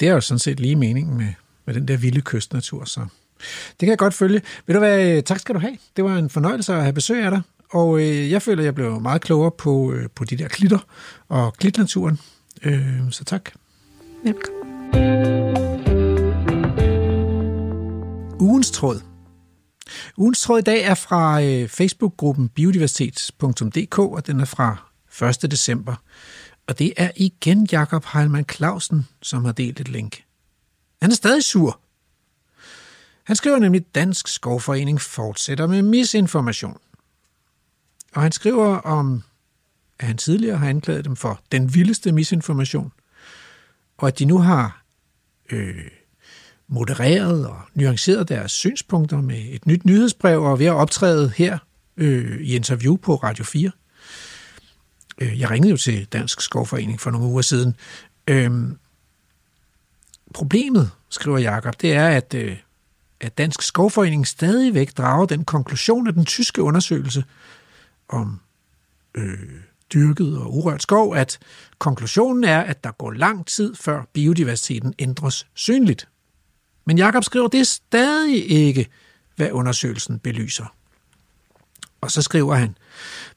det 0.00 0.08
er 0.08 0.12
jo 0.12 0.20
sådan 0.20 0.38
set 0.38 0.60
lige 0.60 0.76
meningen 0.76 1.16
med, 1.16 1.32
med 1.64 1.74
den 1.74 1.88
der 1.88 1.96
vilde 1.96 2.20
kystnatur, 2.20 2.84
så 2.84 3.06
det 3.70 3.78
kan 3.78 3.88
jeg 3.88 3.98
godt 3.98 4.14
følge. 4.14 4.42
Ved 4.66 4.74
du 4.74 4.78
hvad, 4.78 5.22
tak 5.22 5.38
skal 5.38 5.54
du 5.54 5.60
have. 5.60 5.76
Det 5.96 6.04
var 6.04 6.16
en 6.16 6.30
fornøjelse 6.30 6.74
at 6.74 6.82
have 6.82 6.92
besøg 6.92 7.24
af 7.24 7.30
dig, 7.30 7.42
og 7.70 8.00
øh, 8.00 8.30
jeg 8.30 8.42
føler, 8.42 8.62
jeg 8.62 8.74
blev 8.74 9.00
meget 9.00 9.22
klogere 9.22 9.50
på, 9.50 9.92
øh, 9.92 10.08
på 10.14 10.24
de 10.24 10.36
der 10.36 10.48
klitter 10.48 10.78
og 11.28 11.52
klitnaturen. 11.52 12.18
Øh, 12.62 13.10
så 13.10 13.24
tak. 13.24 13.50
Velkommen. 14.24 14.60
Ugens 18.40 18.70
tråd. 18.70 19.00
Ugens 20.16 20.40
tråd 20.40 20.58
i 20.58 20.62
dag 20.62 20.82
er 20.82 20.94
fra 20.94 21.42
øh, 21.42 21.68
Facebook-gruppen 21.68 22.48
biodiversitet.dk, 22.48 23.98
og 23.98 24.26
den 24.26 24.40
er 24.40 24.44
fra 24.44 24.90
1. 25.44 25.50
december. 25.50 25.94
Og 26.68 26.78
det 26.78 26.92
er 26.96 27.10
igen 27.16 27.68
Jakob 27.72 28.04
Heilmann 28.12 28.44
Clausen, 28.52 29.08
som 29.22 29.44
har 29.44 29.52
delt 29.52 29.80
et 29.80 29.88
link. 29.88 30.22
Han 31.02 31.10
er 31.10 31.14
stadig 31.14 31.44
sur. 31.44 31.80
Han 33.30 33.36
skriver 33.36 33.58
nemlig, 33.58 33.80
at 33.80 33.94
Dansk 33.94 34.28
Skovforening 34.28 35.00
fortsætter 35.00 35.66
med 35.66 35.82
misinformation. 35.82 36.78
Og 38.14 38.22
han 38.22 38.32
skriver 38.32 38.76
om, 38.76 39.22
at 39.98 40.06
han 40.06 40.16
tidligere 40.16 40.56
har 40.56 40.68
anklaget 40.68 41.04
dem 41.04 41.16
for 41.16 41.40
den 41.52 41.74
vildeste 41.74 42.12
misinformation, 42.12 42.92
og 43.98 44.08
at 44.08 44.18
de 44.18 44.24
nu 44.24 44.38
har 44.38 44.84
øh, 45.50 45.84
modereret 46.68 47.46
og 47.46 47.60
nuanceret 47.74 48.28
deres 48.28 48.52
synspunkter 48.52 49.20
med 49.20 49.44
et 49.50 49.66
nyt 49.66 49.84
nyhedsbrev 49.84 50.42
og 50.42 50.58
ved 50.58 50.66
at 50.66 50.74
optræde 50.74 51.32
her 51.36 51.58
øh, 51.96 52.40
i 52.40 52.56
interview 52.56 52.96
på 52.96 53.14
Radio 53.14 53.44
4. 53.44 53.70
Øh, 55.20 55.40
jeg 55.40 55.50
ringede 55.50 55.70
jo 55.70 55.76
til 55.76 56.04
Dansk 56.04 56.40
Skovforening 56.40 57.00
for 57.00 57.10
nogle 57.10 57.26
uger 57.26 57.42
siden. 57.42 57.76
Øh, 58.26 58.50
problemet, 60.34 60.90
skriver 61.08 61.38
Jakob, 61.38 61.80
det 61.80 61.92
er, 61.92 62.08
at, 62.08 62.34
øh, 62.34 62.56
at 63.20 63.38
Dansk 63.38 63.62
Skovforening 63.62 64.26
stadigvæk 64.26 64.96
drager 64.96 65.26
den 65.26 65.44
konklusion 65.44 66.06
af 66.06 66.12
den 66.12 66.24
tyske 66.24 66.62
undersøgelse 66.62 67.24
om 68.08 68.40
øh, 69.14 69.38
dyrket 69.94 70.38
og 70.38 70.56
urørt 70.56 70.82
skov, 70.82 71.14
at 71.16 71.38
konklusionen 71.78 72.44
er, 72.44 72.60
at 72.60 72.84
der 72.84 72.90
går 72.90 73.10
lang 73.10 73.46
tid 73.46 73.74
før 73.74 74.04
biodiversiteten 74.12 74.94
ændres 74.98 75.46
synligt. 75.54 76.08
Men 76.86 76.98
Jakob 76.98 77.24
skriver, 77.24 77.48
det 77.48 77.60
er 77.60 77.64
stadig 77.64 78.50
ikke, 78.50 78.86
hvad 79.36 79.50
undersøgelsen 79.52 80.18
belyser. 80.18 80.74
Og 82.00 82.10
så 82.10 82.22
skriver 82.22 82.54
han, 82.54 82.76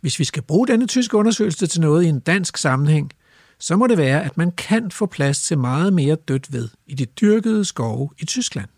hvis 0.01 0.19
vi 0.19 0.23
skal 0.23 0.43
bruge 0.43 0.67
denne 0.67 0.88
tyske 0.88 1.17
undersøgelse 1.17 1.67
til 1.67 1.81
noget 1.81 2.03
i 2.03 2.07
en 2.07 2.19
dansk 2.19 2.57
sammenhæng, 2.57 3.11
så 3.59 3.75
må 3.75 3.88
det 3.88 3.97
være, 3.97 4.23
at 4.23 4.38
man 4.38 4.51
kan 4.51 4.91
få 4.91 5.05
plads 5.05 5.41
til 5.41 5.57
meget 5.57 5.93
mere 5.93 6.15
dødt 6.15 6.53
ved 6.53 6.69
i 6.88 6.93
de 6.93 7.05
dyrkede 7.05 7.65
skove 7.65 8.09
i 8.19 8.25
Tyskland. 8.25 8.69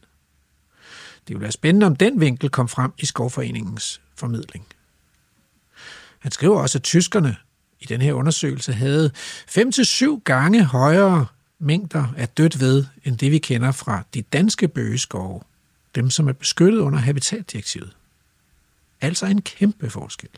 Det 1.28 1.34
ville 1.34 1.41
være 1.41 1.51
spændende, 1.51 1.88
om 1.88 1.95
den 1.95 2.19
vinkel 2.19 2.49
kom 2.49 2.67
frem 2.67 2.91
i 2.97 3.05
Skovforeningens 3.05 4.01
formidling. 4.15 4.65
Han 6.19 6.32
skriver 6.32 6.59
også, 6.59 6.78
at 6.78 6.84
tyskerne 6.84 7.36
i 7.80 7.86
den 7.86 8.01
her 8.01 8.13
undersøgelse 8.13 8.73
havde 8.73 9.11
5-7 9.49 10.21
gange 10.23 10.63
højere 10.63 11.26
mængder 11.59 12.13
af 12.17 12.30
dødt 12.30 12.59
ved, 12.59 12.86
end 13.03 13.17
det 13.17 13.32
vi 13.32 13.38
kender 13.38 13.71
fra 13.71 14.03
de 14.13 14.21
danske 14.21 14.67
bøgeskove, 14.67 15.41
dem 15.95 16.09
som 16.09 16.28
er 16.28 16.34
beskyttet 16.34 16.80
under 16.80 16.99
habitatdirektivet. 16.99 17.95
Altså 19.01 19.26
en 19.26 19.41
kæmpe 19.41 19.89
forskel. 19.89 20.30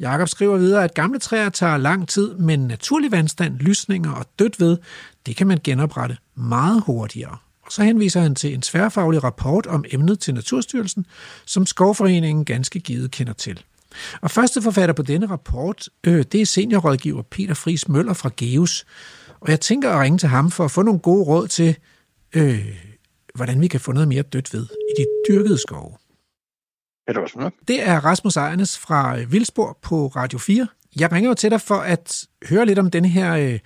Jakob 0.00 0.28
skriver 0.28 0.56
videre, 0.56 0.84
at 0.84 0.94
gamle 0.94 1.18
træer 1.18 1.48
tager 1.48 1.76
lang 1.76 2.08
tid, 2.08 2.34
men 2.34 2.60
naturlig 2.66 3.12
vandstand, 3.12 3.58
lysninger 3.58 4.12
og 4.12 4.26
dødt 4.38 4.60
ved, 4.60 4.78
det 5.26 5.36
kan 5.36 5.46
man 5.46 5.60
genoprette 5.64 6.16
meget 6.34 6.82
hurtigere. 6.86 7.36
Så 7.70 7.82
henviser 7.82 8.20
han 8.20 8.34
til 8.34 8.54
en 8.54 8.62
tværfaglig 8.62 9.24
rapport 9.24 9.66
om 9.66 9.84
emnet 9.92 10.20
til 10.20 10.34
Naturstyrelsen, 10.34 11.06
som 11.46 11.66
Skovforeningen 11.66 12.44
ganske 12.44 12.80
givet 12.80 13.10
kender 13.10 13.32
til. 13.32 13.62
Og 14.20 14.30
første 14.30 14.62
forfatter 14.62 14.92
på 14.92 15.02
denne 15.02 15.26
rapport, 15.26 15.88
øh, 16.06 16.24
det 16.32 16.40
er 16.40 16.46
seniorrådgiver 16.46 17.22
Peter 17.22 17.54
Fris 17.54 17.88
Møller 17.88 18.12
fra 18.12 18.30
GEUS. 18.36 18.86
Og 19.40 19.50
jeg 19.50 19.60
tænker 19.60 19.90
at 19.90 20.00
ringe 20.00 20.18
til 20.18 20.28
ham 20.28 20.50
for 20.50 20.64
at 20.64 20.70
få 20.70 20.82
nogle 20.82 21.00
gode 21.00 21.24
råd 21.24 21.48
til, 21.48 21.76
øh, 22.36 22.66
hvordan 23.34 23.60
vi 23.60 23.68
kan 23.68 23.80
få 23.80 23.92
noget 23.92 24.08
mere 24.08 24.22
dødt 24.22 24.54
ved 24.54 24.62
i 24.64 25.02
de 25.02 25.06
dyrkede 25.28 25.58
skove. 25.58 25.92
Det 27.08 27.16
også 27.16 27.38
noget? 27.38 27.54
Det 27.68 27.88
er 27.88 28.00
Rasmus 28.04 28.36
Ejernes 28.36 28.78
fra 28.78 29.16
Vildsborg 29.16 29.76
på 29.82 30.06
Radio 30.06 30.38
4. 30.38 30.66
Jeg 31.00 31.12
ringer 31.12 31.30
jo 31.30 31.34
til 31.34 31.50
dig 31.50 31.60
for 31.60 31.74
at 31.74 32.26
høre 32.48 32.66
lidt 32.66 32.78
om 32.78 32.90
denne 32.90 33.08
her 33.08 33.34
øh, 33.34 33.58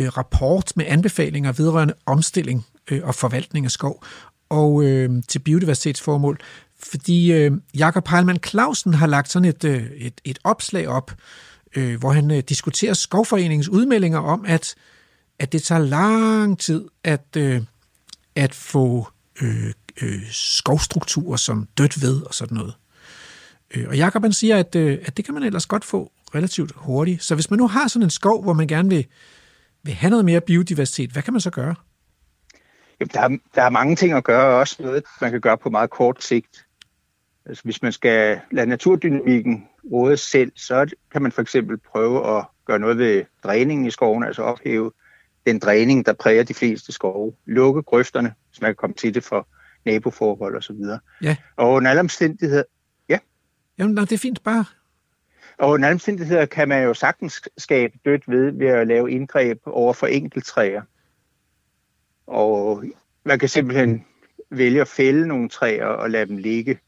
øh, 0.00 0.08
rapport 0.08 0.72
med 0.76 0.84
anbefalinger 0.88 1.52
vedrørende 1.52 1.94
omstilling 2.06 2.66
øh, 2.90 3.00
og 3.04 3.14
forvaltning 3.14 3.66
af 3.66 3.70
skov 3.70 4.04
og 4.48 4.84
øh, 4.84 5.10
til 5.28 5.38
biodiversitetsformål. 5.38 6.38
Fordi 6.82 7.32
øh, 7.32 7.52
Jakob 7.74 8.08
Heilmann 8.08 8.38
Clausen 8.46 8.94
har 8.94 9.06
lagt 9.06 9.30
sådan 9.30 9.48
et, 9.48 9.64
øh, 9.64 9.90
et, 9.96 10.20
et 10.24 10.38
opslag 10.44 10.88
op, 10.88 11.12
øh, 11.76 11.98
hvor 11.98 12.12
han 12.12 12.30
øh, 12.30 12.42
diskuterer 12.48 12.94
Skovforeningens 12.94 13.68
udmeldinger 13.68 14.18
om, 14.18 14.44
at, 14.46 14.74
at 15.38 15.52
det 15.52 15.62
tager 15.62 15.80
lang 15.80 16.58
tid 16.58 16.84
at, 17.04 17.36
øh, 17.36 17.62
at 18.34 18.54
få 18.54 19.08
øh, 19.42 19.72
øh, 20.02 20.22
skovstrukturer 20.30 21.36
som 21.36 21.68
dødt 21.78 22.02
ved 22.02 22.22
og 22.22 22.34
sådan 22.34 22.56
noget. 22.56 22.74
Øh, 23.74 23.88
og 23.88 23.96
Jakob 23.96 24.22
han 24.22 24.32
siger, 24.32 24.56
at, 24.56 24.74
øh, 24.74 24.98
at 25.02 25.16
det 25.16 25.24
kan 25.24 25.34
man 25.34 25.42
ellers 25.42 25.66
godt 25.66 25.84
få 25.84 26.12
relativt 26.34 26.72
hurtigt. 26.76 27.24
Så 27.24 27.34
hvis 27.34 27.50
man 27.50 27.58
nu 27.58 27.68
har 27.68 27.88
sådan 27.88 28.06
en 28.06 28.10
skov, 28.10 28.42
hvor 28.42 28.52
man 28.52 28.66
gerne 28.66 28.88
vil, 28.88 29.06
vil 29.82 29.94
have 29.94 30.10
noget 30.10 30.24
mere 30.24 30.40
biodiversitet, 30.40 31.10
hvad 31.10 31.22
kan 31.22 31.32
man 31.32 31.40
så 31.40 31.50
gøre? 31.50 31.74
Der, 33.00 33.20
er, 33.20 33.28
der 33.54 33.62
er 33.62 33.70
mange 33.70 33.96
ting 33.96 34.12
at 34.12 34.24
gøre, 34.24 34.58
også 34.58 34.82
noget, 34.82 35.04
man 35.20 35.30
kan 35.30 35.40
gøre 35.40 35.58
på 35.58 35.70
meget 35.70 35.90
kort 35.90 36.24
sigt. 36.24 36.66
Altså, 37.46 37.64
hvis 37.64 37.82
man 37.82 37.92
skal 37.92 38.40
lade 38.50 38.66
naturdynamikken 38.66 39.68
råde 39.92 40.16
selv, 40.16 40.52
så 40.56 40.94
kan 41.12 41.22
man 41.22 41.32
for 41.32 41.42
eksempel 41.42 41.78
prøve 41.78 42.38
at 42.38 42.44
gøre 42.64 42.78
noget 42.78 42.98
ved 42.98 43.24
dræningen 43.44 43.86
i 43.86 43.90
skoven, 43.90 44.24
altså 44.24 44.42
ophæve 44.42 44.92
den 45.46 45.58
dræning, 45.58 46.06
der 46.06 46.12
præger 46.12 46.42
de 46.42 46.54
fleste 46.54 46.92
skove. 46.92 47.32
Lukke 47.46 47.82
grøfterne, 47.82 48.34
så 48.52 48.58
man 48.62 48.68
kan 48.68 48.76
komme 48.76 48.94
til 48.94 49.14
det 49.14 49.24
for 49.24 49.48
naboforhold 49.84 50.56
og 50.56 50.62
så 50.62 50.72
videre. 50.72 51.00
Ja. 51.22 51.36
Og 51.56 51.72
under 51.72 51.90
alle 51.90 52.00
omstændigheder, 52.00 52.62
ja. 53.08 53.18
Jamen, 53.78 53.96
det 53.96 54.12
er 54.12 54.18
fint, 54.18 54.42
bare. 54.42 54.64
Og 55.58 55.70
under 55.70 55.88
alle 55.88 55.94
omstændigheder 55.94 56.46
kan 56.46 56.68
man 56.68 56.84
jo 56.84 56.94
sagtens 56.94 57.42
skabe 57.58 57.98
dødt 58.04 58.28
ved 58.28 58.52
ved 58.52 58.66
at 58.66 58.86
lave 58.86 59.10
indgreb 59.10 59.58
over 59.66 59.92
for 59.92 60.06
enkeltræer. 60.06 60.82
Og 62.30 62.84
man 63.24 63.38
kan 63.38 63.48
simpelthen 63.48 64.04
vælge 64.50 64.80
at 64.80 64.88
fælde 64.88 65.26
nogle 65.26 65.48
træer 65.48 65.86
og 65.86 66.10
lade 66.10 66.26
dem 66.26 66.36
ligge. 66.36 66.78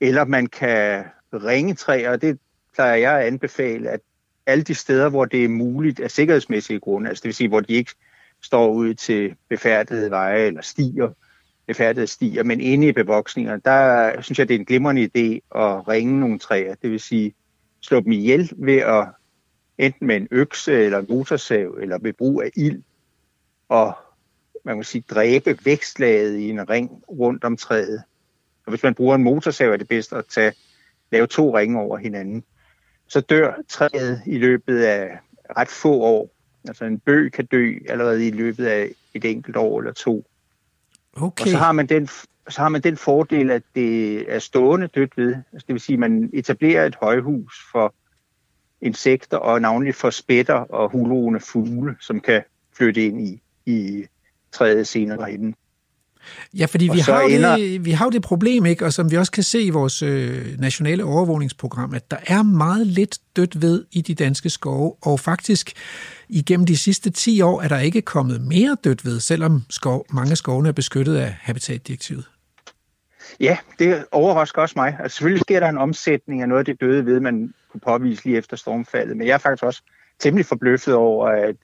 Eller 0.00 0.24
man 0.24 0.46
kan 0.46 1.04
ringe 1.32 1.74
træer, 1.74 2.10
og 2.10 2.22
det 2.22 2.38
plejer 2.74 2.94
jeg 2.94 3.18
at 3.18 3.26
anbefale, 3.26 3.90
at 3.90 4.00
alle 4.46 4.64
de 4.64 4.74
steder, 4.74 5.08
hvor 5.08 5.24
det 5.24 5.44
er 5.44 5.48
muligt 5.48 6.00
af 6.00 6.10
sikkerhedsmæssige 6.10 6.80
grunde, 6.80 7.08
altså 7.08 7.22
det 7.22 7.28
vil 7.28 7.34
sige, 7.34 7.48
hvor 7.48 7.60
de 7.60 7.72
ikke 7.72 7.90
står 8.40 8.72
ud 8.72 8.94
til 8.94 9.34
befærdede 9.48 10.10
veje 10.10 10.46
eller 10.46 10.62
stier, 10.62 11.10
befærdede 11.66 12.06
stier, 12.06 12.42
men 12.42 12.60
inde 12.60 12.88
i 12.88 12.92
bevoksninger, 12.92 13.56
der 13.56 14.20
synes 14.20 14.38
jeg, 14.38 14.48
det 14.48 14.54
er 14.54 14.58
en 14.58 14.64
glimrende 14.64 15.02
idé 15.02 15.58
at 15.60 15.88
ringe 15.88 16.20
nogle 16.20 16.38
træer, 16.38 16.74
det 16.74 16.90
vil 16.90 17.00
sige 17.00 17.34
slå 17.80 18.00
dem 18.00 18.12
ihjel 18.12 18.50
ved 18.56 18.76
at 18.76 19.08
enten 19.78 20.06
med 20.06 20.16
en 20.16 20.28
økse 20.30 20.72
eller 20.72 20.98
en 20.98 21.06
motorsav 21.08 21.78
eller 21.80 21.98
ved 21.98 22.12
brug 22.12 22.42
af 22.42 22.50
ild 22.56 22.82
og 23.68 23.96
man 24.64 24.76
kan 24.76 24.84
sige, 24.84 25.04
dræbe 25.10 25.58
vækstlaget 25.64 26.38
i 26.38 26.50
en 26.50 26.70
ring 26.70 27.02
rundt 27.10 27.44
om 27.44 27.56
træet. 27.56 28.02
Og 28.66 28.70
hvis 28.70 28.82
man 28.82 28.94
bruger 28.94 29.14
en 29.14 29.22
motorsav, 29.22 29.72
er 29.72 29.76
det 29.76 29.88
bedst 29.88 30.12
at 30.12 30.24
tage, 30.26 30.52
lave 31.12 31.26
to 31.26 31.58
ringe 31.58 31.80
over 31.80 31.98
hinanden. 31.98 32.44
Så 33.06 33.20
dør 33.20 33.54
træet 33.68 34.22
i 34.26 34.38
løbet 34.38 34.82
af 34.82 35.18
ret 35.56 35.68
få 35.68 36.00
år. 36.00 36.30
Altså 36.68 36.84
en 36.84 36.98
bøg 36.98 37.32
kan 37.32 37.46
dø 37.46 37.74
allerede 37.88 38.26
i 38.26 38.30
løbet 38.30 38.66
af 38.66 38.90
et 39.14 39.24
enkelt 39.24 39.56
år 39.56 39.80
eller 39.80 39.92
to. 39.92 40.26
Okay. 41.16 41.44
Og 41.44 41.48
så 41.48 41.56
har 41.56 41.72
man 41.72 41.86
den, 41.86 42.06
så 42.48 42.60
har 42.62 42.68
man 42.68 42.80
den 42.80 42.96
fordel, 42.96 43.50
at 43.50 43.62
det 43.74 44.20
er 44.34 44.38
stående 44.38 44.86
dødt 44.86 45.16
ved. 45.16 45.34
Altså 45.52 45.66
det 45.66 45.72
vil 45.72 45.80
sige, 45.80 45.94
at 45.94 46.00
man 46.00 46.30
etablerer 46.32 46.86
et 46.86 46.94
højhus 46.94 47.66
for 47.72 47.94
insekter 48.80 49.36
og 49.36 49.60
navnligt 49.60 49.96
for 49.96 50.10
spætter 50.10 50.54
og 50.54 50.90
hulroende 50.90 51.40
fugle, 51.40 51.96
som 52.00 52.20
kan 52.20 52.42
flytte 52.72 53.06
ind 53.06 53.20
i, 53.20 53.42
i 53.66 54.06
træet 54.52 54.86
senere 54.86 55.30
hen. 55.30 55.54
Ja, 56.58 56.64
fordi 56.66 56.88
Og 56.88 56.96
vi 56.96 57.00
har, 57.00 57.20
ender- 57.20 57.56
det, 57.56 57.84
vi 57.84 57.90
har 57.90 58.04
jo 58.04 58.10
det 58.10 58.22
problem, 58.22 58.66
ikke? 58.66 58.84
og 58.84 58.92
som 58.92 59.10
vi 59.10 59.16
også 59.16 59.32
kan 59.32 59.42
se 59.42 59.62
i 59.62 59.70
vores 59.70 60.02
øh, 60.02 60.58
nationale 60.58 61.04
overvågningsprogram, 61.04 61.94
at 61.94 62.10
der 62.10 62.16
er 62.26 62.42
meget 62.42 62.86
lidt 62.86 63.18
dødt 63.36 63.62
ved 63.62 63.84
i 63.92 64.00
de 64.00 64.14
danske 64.14 64.50
skove, 64.50 64.94
og 65.02 65.20
faktisk 65.20 65.72
igennem 66.28 66.66
de 66.66 66.76
sidste 66.76 67.10
10 67.10 67.40
år 67.40 67.62
er 67.62 67.68
der 67.68 67.78
ikke 67.78 68.02
kommet 68.02 68.40
mere 68.40 68.76
dødt 68.84 69.04
ved, 69.04 69.20
selvom 69.20 69.62
skov, 69.70 70.06
mange 70.12 70.36
skovene 70.36 70.68
er 70.68 70.72
beskyttet 70.72 71.16
af 71.16 71.36
habitatdirektivet. 71.40 72.28
Ja, 73.40 73.56
det 73.78 74.04
overrasker 74.12 74.62
også 74.62 74.72
mig. 74.76 74.96
Altså, 75.00 75.16
selvfølgelig 75.16 75.40
sker 75.40 75.60
der 75.60 75.68
en 75.68 75.78
omsætning 75.78 76.42
af 76.42 76.48
noget 76.48 76.58
af 76.58 76.64
det 76.64 76.80
døde 76.80 77.06
ved, 77.06 77.20
man 77.20 77.54
kunne 77.72 77.80
påvise 77.80 78.24
lige 78.24 78.38
efter 78.38 78.56
stormfaldet. 78.56 79.16
Men 79.16 79.26
jeg 79.26 79.34
er 79.34 79.38
faktisk 79.38 79.62
også 79.64 79.82
temmelig 80.18 80.46
forbløffet 80.46 80.94
over, 80.94 81.28
at 81.28 81.56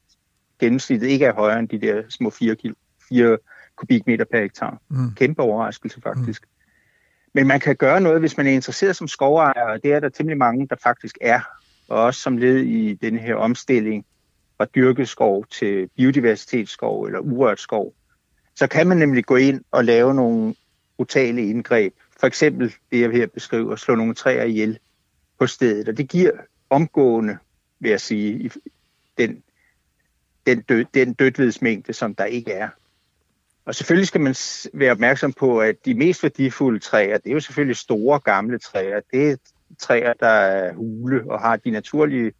gennemsnittet 0.58 1.08
ikke 1.08 1.24
er 1.24 1.32
højere 1.32 1.58
end 1.58 1.68
de 1.68 1.80
der 1.80 2.02
små 2.08 2.30
4, 2.30 2.56
kilo, 2.56 2.74
4 3.08 3.38
kubikmeter 3.76 4.24
per 4.24 4.40
hektar. 4.40 4.80
Mm. 4.88 5.14
Kæmpe 5.16 5.42
overraskelse 5.42 6.00
faktisk. 6.00 6.42
Mm. 6.42 6.48
Men 7.34 7.46
man 7.46 7.60
kan 7.60 7.76
gøre 7.76 8.00
noget, 8.00 8.20
hvis 8.20 8.36
man 8.36 8.46
er 8.46 8.50
interesseret 8.50 8.96
som 8.96 9.08
skovejer, 9.08 9.62
og 9.62 9.82
det 9.82 9.92
er 9.92 10.00
der 10.00 10.08
temmelig 10.08 10.38
mange, 10.38 10.68
der 10.68 10.76
faktisk 10.82 11.18
er. 11.20 11.40
Og 11.88 12.02
også 12.02 12.20
som 12.20 12.36
led 12.36 12.56
i 12.56 12.94
den 12.94 13.18
her 13.18 13.34
omstilling 13.34 14.06
fra 14.56 14.64
dyrket 14.64 15.08
skov 15.08 15.46
til 15.46 15.88
biodiversitetsskov 15.96 17.04
eller 17.04 17.18
urørt 17.18 17.60
skov. 17.60 17.94
Så 18.54 18.66
kan 18.66 18.86
man 18.86 18.96
nemlig 18.96 19.24
gå 19.24 19.36
ind 19.36 19.64
og 19.70 19.84
lave 19.84 20.14
nogle 20.14 20.54
brutale 20.96 21.46
indgreb. 21.46 21.94
For 22.20 22.26
eksempel 22.26 22.74
det, 22.92 23.00
jeg 23.00 23.10
her 23.10 23.26
beskriver, 23.26 23.76
slå 23.76 23.94
nogle 23.94 24.14
træer 24.14 24.44
ihjel 24.44 24.78
på 25.38 25.46
stedet. 25.46 25.88
Og 25.88 25.96
det 25.96 26.08
giver 26.08 26.32
omgående, 26.70 27.38
vil 27.80 27.90
jeg 27.90 28.00
sige, 28.00 28.50
den, 29.18 29.42
den, 30.54 30.60
død, 30.62 30.84
den 30.94 31.12
dødvidsmængde, 31.14 31.92
som 31.92 32.14
der 32.14 32.24
ikke 32.24 32.52
er. 32.52 32.68
Og 33.66 33.74
selvfølgelig 33.74 34.08
skal 34.08 34.20
man 34.20 34.34
være 34.74 34.90
opmærksom 34.92 35.32
på, 35.32 35.60
at 35.60 35.74
de 35.84 35.94
mest 35.94 36.22
værdifulde 36.22 36.78
træer, 36.78 37.18
det 37.18 37.30
er 37.30 37.34
jo 37.34 37.40
selvfølgelig 37.40 37.76
store 37.76 38.20
gamle 38.20 38.58
træer. 38.58 39.00
Det 39.12 39.30
er 39.30 39.36
træer, 39.78 40.12
der 40.20 40.26
er 40.28 40.74
hule 40.74 41.30
og 41.30 41.40
har 41.40 41.56
de 41.56 41.70
naturlige 41.70 42.32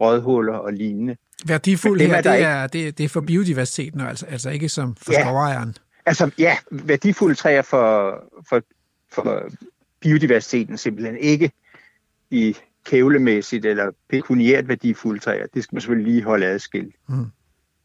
rådhuller 0.00 0.54
og 0.54 0.72
lignende. 0.72 1.16
Værdifuld 1.46 1.98
Men 1.98 2.00
dem 2.00 2.10
her, 2.10 2.16
er 2.16 2.22
det 2.22 2.34
ikke. 2.36 2.46
er, 2.46 2.66
det, 2.66 2.98
det 2.98 3.04
er 3.04 3.08
for 3.08 3.20
biodiversiteten, 3.20 4.00
altså, 4.00 4.26
altså 4.26 4.50
ikke 4.50 4.68
som 4.68 4.96
for 4.96 5.12
Ja. 5.12 5.20
skovejeren. 5.20 5.76
Altså, 6.06 6.30
ja, 6.38 6.56
værdifulde 6.70 7.34
træer 7.34 7.62
for, 7.62 8.18
for, 8.48 8.62
for 9.12 9.42
biodiversiteten 10.00 10.78
simpelthen 10.78 11.16
ikke 11.16 11.52
i 12.30 12.56
kævlemæssigt 12.84 13.66
eller 13.66 13.90
pekuniært 14.10 14.68
værdifulde 14.68 15.20
træer. 15.20 15.46
Det 15.54 15.62
skal 15.62 15.74
man 15.74 15.80
selvfølgelig 15.80 16.12
lige 16.12 16.24
holde 16.24 16.46
adskilt. 16.46 16.94
Mm. 17.08 17.26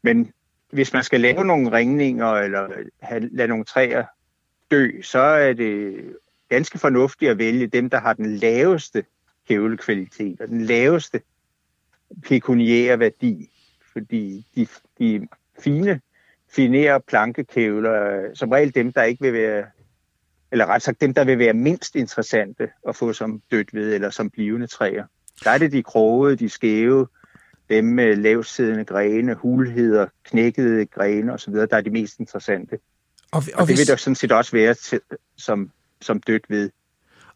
Men 0.02 0.32
hvis 0.70 0.92
man 0.92 1.04
skal 1.04 1.20
lave 1.20 1.44
nogle 1.44 1.72
ringninger 1.72 2.32
eller 2.32 2.68
have, 3.00 3.28
lade 3.32 3.48
nogle 3.48 3.64
træer 3.64 4.04
dø, 4.70 5.02
så 5.02 5.18
er 5.18 5.52
det 5.52 6.04
ganske 6.48 6.78
fornuftigt 6.78 7.30
at 7.30 7.38
vælge 7.38 7.66
dem, 7.66 7.90
der 7.90 8.00
har 8.00 8.12
den 8.12 8.36
laveste 8.36 9.04
kævlekvalitet 9.48 10.40
og 10.40 10.48
den 10.48 10.60
laveste 10.60 11.20
pekuniære 12.22 12.98
værdi. 12.98 13.50
Fordi 13.92 14.46
de, 14.54 14.66
de 14.98 15.28
fine 15.60 16.00
finere 16.50 17.00
plankekævler, 17.00 17.90
er 17.90 18.34
som 18.34 18.50
regel 18.50 18.74
dem, 18.74 18.92
der 18.92 19.02
ikke 19.02 19.22
vil 19.22 19.32
være, 19.32 19.66
eller 20.52 20.66
ret 20.66 20.82
sagt 20.82 21.00
dem, 21.00 21.14
der 21.14 21.24
vil 21.24 21.38
være 21.38 21.52
mindst 21.52 21.96
interessante 21.96 22.70
at 22.88 22.96
få 22.96 23.12
som 23.12 23.42
dødt 23.50 23.74
ved 23.74 23.94
eller 23.94 24.10
som 24.10 24.30
blivende 24.30 24.66
træer. 24.66 25.04
Der 25.44 25.50
er 25.50 25.58
det 25.58 25.72
de 25.72 25.82
krogede, 25.82 26.36
de 26.36 26.48
skæve, 26.48 27.06
dem 27.70 27.84
med 27.84 28.16
lavsiddende 28.16 28.84
grene, 28.84 29.34
hulheder, 29.34 30.06
knækkede 30.24 30.86
grene 30.86 31.32
osv., 31.32 31.54
der 31.54 31.66
er 31.70 31.80
de 31.80 31.90
mest 31.90 32.18
interessante. 32.18 32.78
Og, 33.30 33.36
Og, 33.36 33.42
og, 33.54 33.58
det 33.58 33.66
hvis, 33.66 33.78
vil 33.78 33.86
der 33.86 33.96
sådan 33.96 34.14
set 34.14 34.32
også 34.32 34.52
være 34.52 34.74
til, 34.74 35.00
som, 35.36 35.70
som 36.00 36.20
dødt 36.20 36.44
ved 36.48 36.70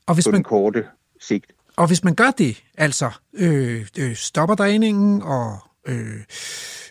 og, 0.07 0.15
hvis 0.15 0.25
på 0.25 0.31
man, 0.31 0.37
den 0.37 0.45
korte 0.45 0.87
sigt. 1.21 1.53
og 1.77 1.87
hvis 1.87 2.05
man 2.05 2.15
gør 2.15 2.31
det, 2.31 2.65
altså 2.79 3.11
øh, 3.35 3.87
øh, 3.99 4.15
stopper 4.15 4.55
dræningen 4.55 5.23
og 5.23 5.59
øh, 5.89 6.17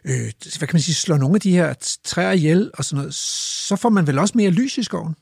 øh, 0.06 0.32
hvad 0.58 0.68
kan 0.68 0.74
man 0.74 0.82
sige, 0.82 0.96
slår 0.96 1.18
nogle 1.18 1.36
af 1.36 1.42
de 1.42 1.52
her 1.52 1.98
træer 2.04 2.32
ihjel 2.32 2.72
og 2.74 2.86
sådan 2.86 2.98
noget, 2.98 3.14
så 3.14 3.76
får 3.76 3.90
man 3.90 4.08
vel 4.08 4.20
også 4.20 4.34
mere 4.38 4.50
lys 4.50 4.78
i 4.78 4.84
skoven? 4.84 5.16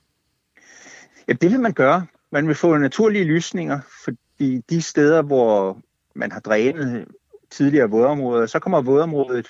Ja, 1.27 1.33
det 1.33 1.51
vil 1.51 1.59
man 1.59 1.73
gøre. 1.73 2.05
Man 2.31 2.47
vil 2.47 2.55
få 2.55 2.77
naturlige 2.77 3.23
lysninger, 3.23 3.79
fordi 4.03 4.61
de 4.69 4.81
steder, 4.81 5.21
hvor 5.21 5.81
man 6.15 6.31
har 6.31 6.39
drænet 6.39 7.05
tidligere 7.51 7.89
vådområder, 7.89 8.45
så 8.45 8.59
kommer 8.59 8.81
vådområdet 8.81 9.47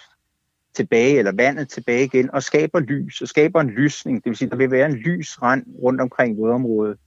tilbage, 0.74 1.18
eller 1.18 1.32
vandet 1.32 1.70
tilbage 1.70 2.04
igen, 2.04 2.32
og 2.32 2.44
skaber 2.44 2.80
lys, 2.80 3.22
og 3.22 3.28
skaber 3.28 3.62
en 3.62 3.70
lysning. 3.70 4.24
Det 4.24 4.30
vil 4.30 4.38
sige, 4.38 4.50
der 4.50 4.56
vil 4.56 4.72
være 4.72 4.86
en 4.86 4.96
lys 4.96 5.42
rand 5.42 5.66
rundt 5.84 6.02
omkring 6.02 6.38
vådområdet. 6.38 6.98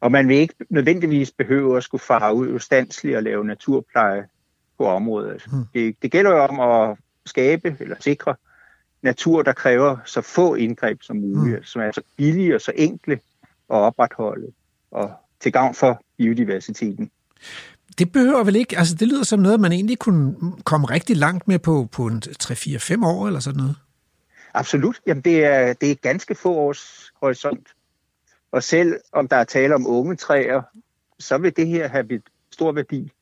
Og 0.00 0.12
man 0.12 0.28
vil 0.28 0.36
ikke 0.36 0.54
nødvendigvis 0.68 1.32
behøve 1.32 1.76
at 1.76 1.82
skulle 1.82 2.02
fare 2.02 2.34
ud 2.34 2.48
ustandsligt 2.48 3.16
og 3.16 3.22
lave 3.22 3.44
naturpleje 3.44 4.26
på 4.78 4.86
området. 4.86 5.44
Hmm. 5.50 5.64
Det, 5.74 5.96
det 6.02 6.12
gælder 6.12 6.30
jo 6.30 6.38
om 6.38 6.60
at 6.60 6.96
skabe 7.26 7.76
eller 7.80 7.96
sikre 8.00 8.34
natur, 9.02 9.42
der 9.42 9.52
kræver 9.52 9.96
så 10.04 10.20
få 10.20 10.54
indgreb 10.54 11.02
som 11.02 11.16
muligt, 11.16 11.56
Hmm. 11.56 11.64
som 11.64 11.82
er 11.82 11.92
så 11.92 12.02
billige 12.16 12.54
og 12.54 12.60
så 12.60 12.72
enkle 12.76 13.12
at 13.70 13.76
opretholde, 13.76 14.52
og 14.90 15.12
til 15.40 15.52
gavn 15.52 15.74
for 15.74 16.02
biodiversiteten. 16.18 17.10
Det 17.98 18.12
behøver 18.12 18.44
vel 18.44 18.56
ikke, 18.56 18.78
altså 18.78 18.94
det 18.94 19.08
lyder 19.08 19.22
som 19.22 19.40
noget, 19.40 19.60
man 19.60 19.72
egentlig 19.72 19.98
kunne 19.98 20.34
komme 20.64 20.86
rigtig 20.86 21.16
langt 21.16 21.48
med 21.48 21.58
på, 21.58 21.88
på 21.92 22.06
en 22.06 22.22
3-4-5 22.42 23.06
år 23.06 23.26
eller 23.26 23.40
sådan 23.40 23.58
noget. 23.58 23.76
Absolut. 24.54 25.00
Jamen, 25.06 25.22
det 25.22 25.44
er, 25.44 25.72
det 25.72 25.90
er 25.90 25.94
ganske 25.94 26.34
få 26.34 26.54
års 26.54 27.12
horisont. 27.20 27.68
Og 28.52 28.62
selv 28.62 28.96
om 29.12 29.28
der 29.28 29.36
er 29.36 29.44
tale 29.44 29.74
om 29.74 29.86
unge 29.86 30.16
træer, 30.16 30.62
så 31.18 31.38
vil 31.38 31.56
det 31.56 31.66
her 31.66 31.88
have 31.88 32.22
stor 32.50 32.72
værdi. 32.72 33.12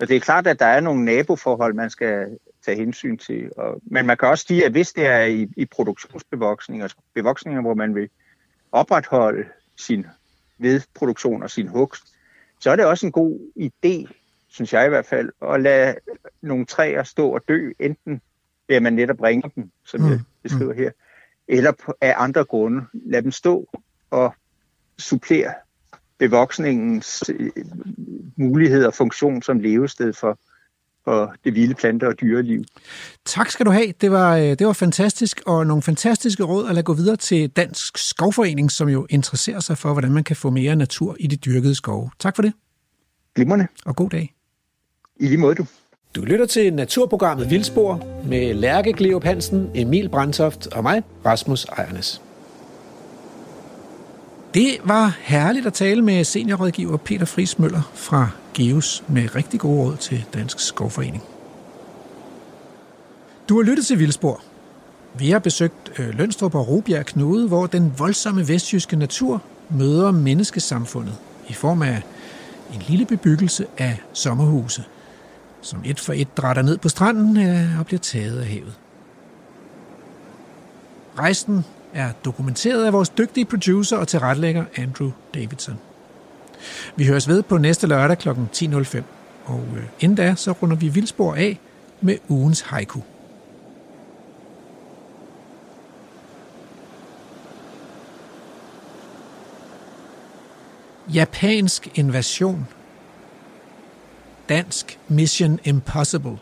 Og 0.00 0.08
det 0.08 0.16
er 0.16 0.20
klart, 0.20 0.46
at 0.46 0.58
der 0.58 0.66
er 0.66 0.80
nogle 0.80 1.04
naboforhold, 1.04 1.74
man 1.74 1.90
skal 1.90 2.38
tage 2.64 2.76
hensyn 2.76 3.18
til. 3.18 3.50
Og, 3.56 3.80
men 3.82 4.06
man 4.06 4.16
kan 4.16 4.28
også 4.28 4.44
sige, 4.48 4.64
at 4.64 4.72
hvis 4.72 4.92
det 4.92 5.06
er 5.06 5.24
i, 5.24 5.48
i 5.56 5.64
produktionsbevoksninger, 5.64 6.88
bevoksninger, 7.14 7.60
hvor 7.60 7.74
man 7.74 7.94
vil 7.94 8.08
opretholde 8.72 9.44
sin 9.76 10.06
vedproduktion 10.58 11.42
og 11.42 11.50
sin 11.50 11.68
hugst, 11.68 12.04
så 12.60 12.70
er 12.70 12.76
det 12.76 12.84
også 12.84 13.06
en 13.06 13.12
god 13.12 13.38
idé, 13.60 14.12
synes 14.48 14.72
jeg 14.72 14.86
i 14.86 14.88
hvert 14.88 15.06
fald, 15.06 15.32
at 15.42 15.60
lade 15.60 15.94
nogle 16.42 16.66
træer 16.66 17.02
stå 17.02 17.30
og 17.30 17.40
dø, 17.48 17.72
enten 17.78 18.20
ved 18.68 18.76
at 18.76 18.82
man 18.82 18.92
netop 18.92 19.22
ringer 19.22 19.48
dem, 19.48 19.70
som 19.84 20.00
Mm, 20.00 20.08
jeg 20.08 20.20
beskriver 20.42 20.74
her, 20.74 20.90
eller 21.48 21.72
på, 21.72 21.94
af 22.00 22.14
andre 22.16 22.44
grunde. 22.44 22.82
Lad 22.92 23.22
dem 23.22 23.30
stå 23.30 23.68
og 24.10 24.34
supplere 24.98 25.54
bevoksningens 26.18 27.30
øh, 27.38 27.50
mulighed 28.36 28.84
og 28.84 28.94
funktion 28.94 29.42
som 29.42 29.60
levested 29.60 30.12
for, 30.12 30.38
for 31.10 31.34
det 31.44 31.54
vilde 31.54 31.74
plante- 31.74 32.08
og 32.08 32.20
dyreliv. 32.20 32.64
Tak 33.26 33.50
skal 33.50 33.66
du 33.66 33.70
have. 33.70 33.92
Det 34.00 34.10
var, 34.10 34.36
øh, 34.36 34.42
det 34.42 34.66
var 34.66 34.72
fantastisk, 34.72 35.40
og 35.46 35.66
nogle 35.66 35.82
fantastiske 35.82 36.42
råd 36.44 36.68
at 36.68 36.74
lade 36.74 36.84
gå 36.84 36.92
videre 36.94 37.16
til 37.16 37.48
Dansk 37.50 37.98
Skovforening, 37.98 38.70
som 38.70 38.88
jo 38.88 39.06
interesserer 39.10 39.60
sig 39.60 39.78
for, 39.78 39.92
hvordan 39.92 40.12
man 40.12 40.24
kan 40.24 40.36
få 40.36 40.50
mere 40.50 40.76
natur 40.76 41.16
i 41.20 41.26
de 41.26 41.36
dyrkede 41.36 41.74
skove. 41.74 42.10
Tak 42.18 42.36
for 42.36 42.42
det, 42.42 42.52
Glimrende. 43.34 43.66
og 43.86 43.96
god 43.96 44.10
dag. 44.10 44.34
I 45.20 45.26
lige 45.26 45.38
måde, 45.38 45.54
du. 45.54 45.66
Du 46.14 46.20
lytter 46.20 46.46
til 46.46 46.74
Naturprogrammet 46.74 47.50
Vildspor 47.50 48.06
med 48.26 48.54
Lærke 48.54 48.92
Gleup 48.92 49.24
Hansen, 49.24 49.70
Emil 49.74 50.08
Brandtoft 50.08 50.66
og 50.66 50.82
mig, 50.82 51.02
Rasmus 51.26 51.64
Ejernes. 51.64 52.22
Det 54.54 54.78
var 54.84 55.16
herligt 55.20 55.66
at 55.66 55.72
tale 55.72 56.02
med 56.02 56.24
seniorrådgiver 56.24 56.96
Peter 56.96 57.24
Friis 57.24 57.58
Møller 57.58 57.90
fra 57.94 58.28
GEOS 58.54 59.04
med 59.08 59.34
rigtig 59.34 59.60
gode 59.60 59.80
råd 59.80 59.96
til 59.96 60.24
Dansk 60.34 60.60
Skovforening. 60.60 61.22
Du 63.48 63.56
har 63.56 63.62
lyttet 63.62 63.86
til 63.86 63.98
Vildspor. 63.98 64.42
Vi 65.14 65.30
har 65.30 65.38
besøgt 65.38 65.92
øh, 65.98 66.08
Lønstrup 66.08 66.54
og 66.54 66.68
Robjerg 66.68 67.06
Knude, 67.06 67.48
hvor 67.48 67.66
den 67.66 67.92
voldsomme 67.98 68.48
vestjyske 68.48 68.96
natur 68.96 69.42
møder 69.68 70.10
menneskesamfundet 70.10 71.14
i 71.48 71.52
form 71.52 71.82
af 71.82 72.02
en 72.74 72.82
lille 72.88 73.06
bebyggelse 73.06 73.66
af 73.78 73.98
sommerhuse, 74.12 74.84
som 75.62 75.82
et 75.84 76.00
for 76.00 76.12
et 76.12 76.36
drætter 76.36 76.62
ned 76.62 76.78
på 76.78 76.88
stranden 76.88 77.36
øh, 77.36 77.78
og 77.80 77.86
bliver 77.86 78.00
taget 78.00 78.40
af 78.40 78.46
havet. 78.46 78.74
Rejsen 81.18 81.64
er 81.94 82.12
dokumenteret 82.24 82.84
af 82.84 82.92
vores 82.92 83.08
dygtige 83.08 83.44
producer 83.44 83.96
og 83.96 84.08
tilrettelægger 84.08 84.64
Andrew 84.76 85.10
Davidson. 85.34 85.78
Vi 86.96 87.06
høres 87.06 87.28
ved 87.28 87.42
på 87.42 87.58
næste 87.58 87.86
lørdag 87.86 88.18
kl. 88.18 88.28
10.05, 88.28 89.02
og 89.44 89.64
øh, 89.76 89.82
inden 90.00 90.16
da 90.16 90.34
så 90.34 90.52
runder 90.52 90.76
vi 90.76 90.88
vildspor 90.88 91.34
af 91.34 91.58
med 92.00 92.16
ugens 92.28 92.60
haiku. 92.60 93.00
Japansk 101.14 101.88
invasion. 101.98 102.68
Dansk 104.48 104.98
Mission 105.08 105.58
Impossible. 105.64 106.38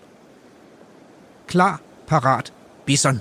Klar, 1.46 1.80
parat, 2.06 2.52
bison. 2.84 3.20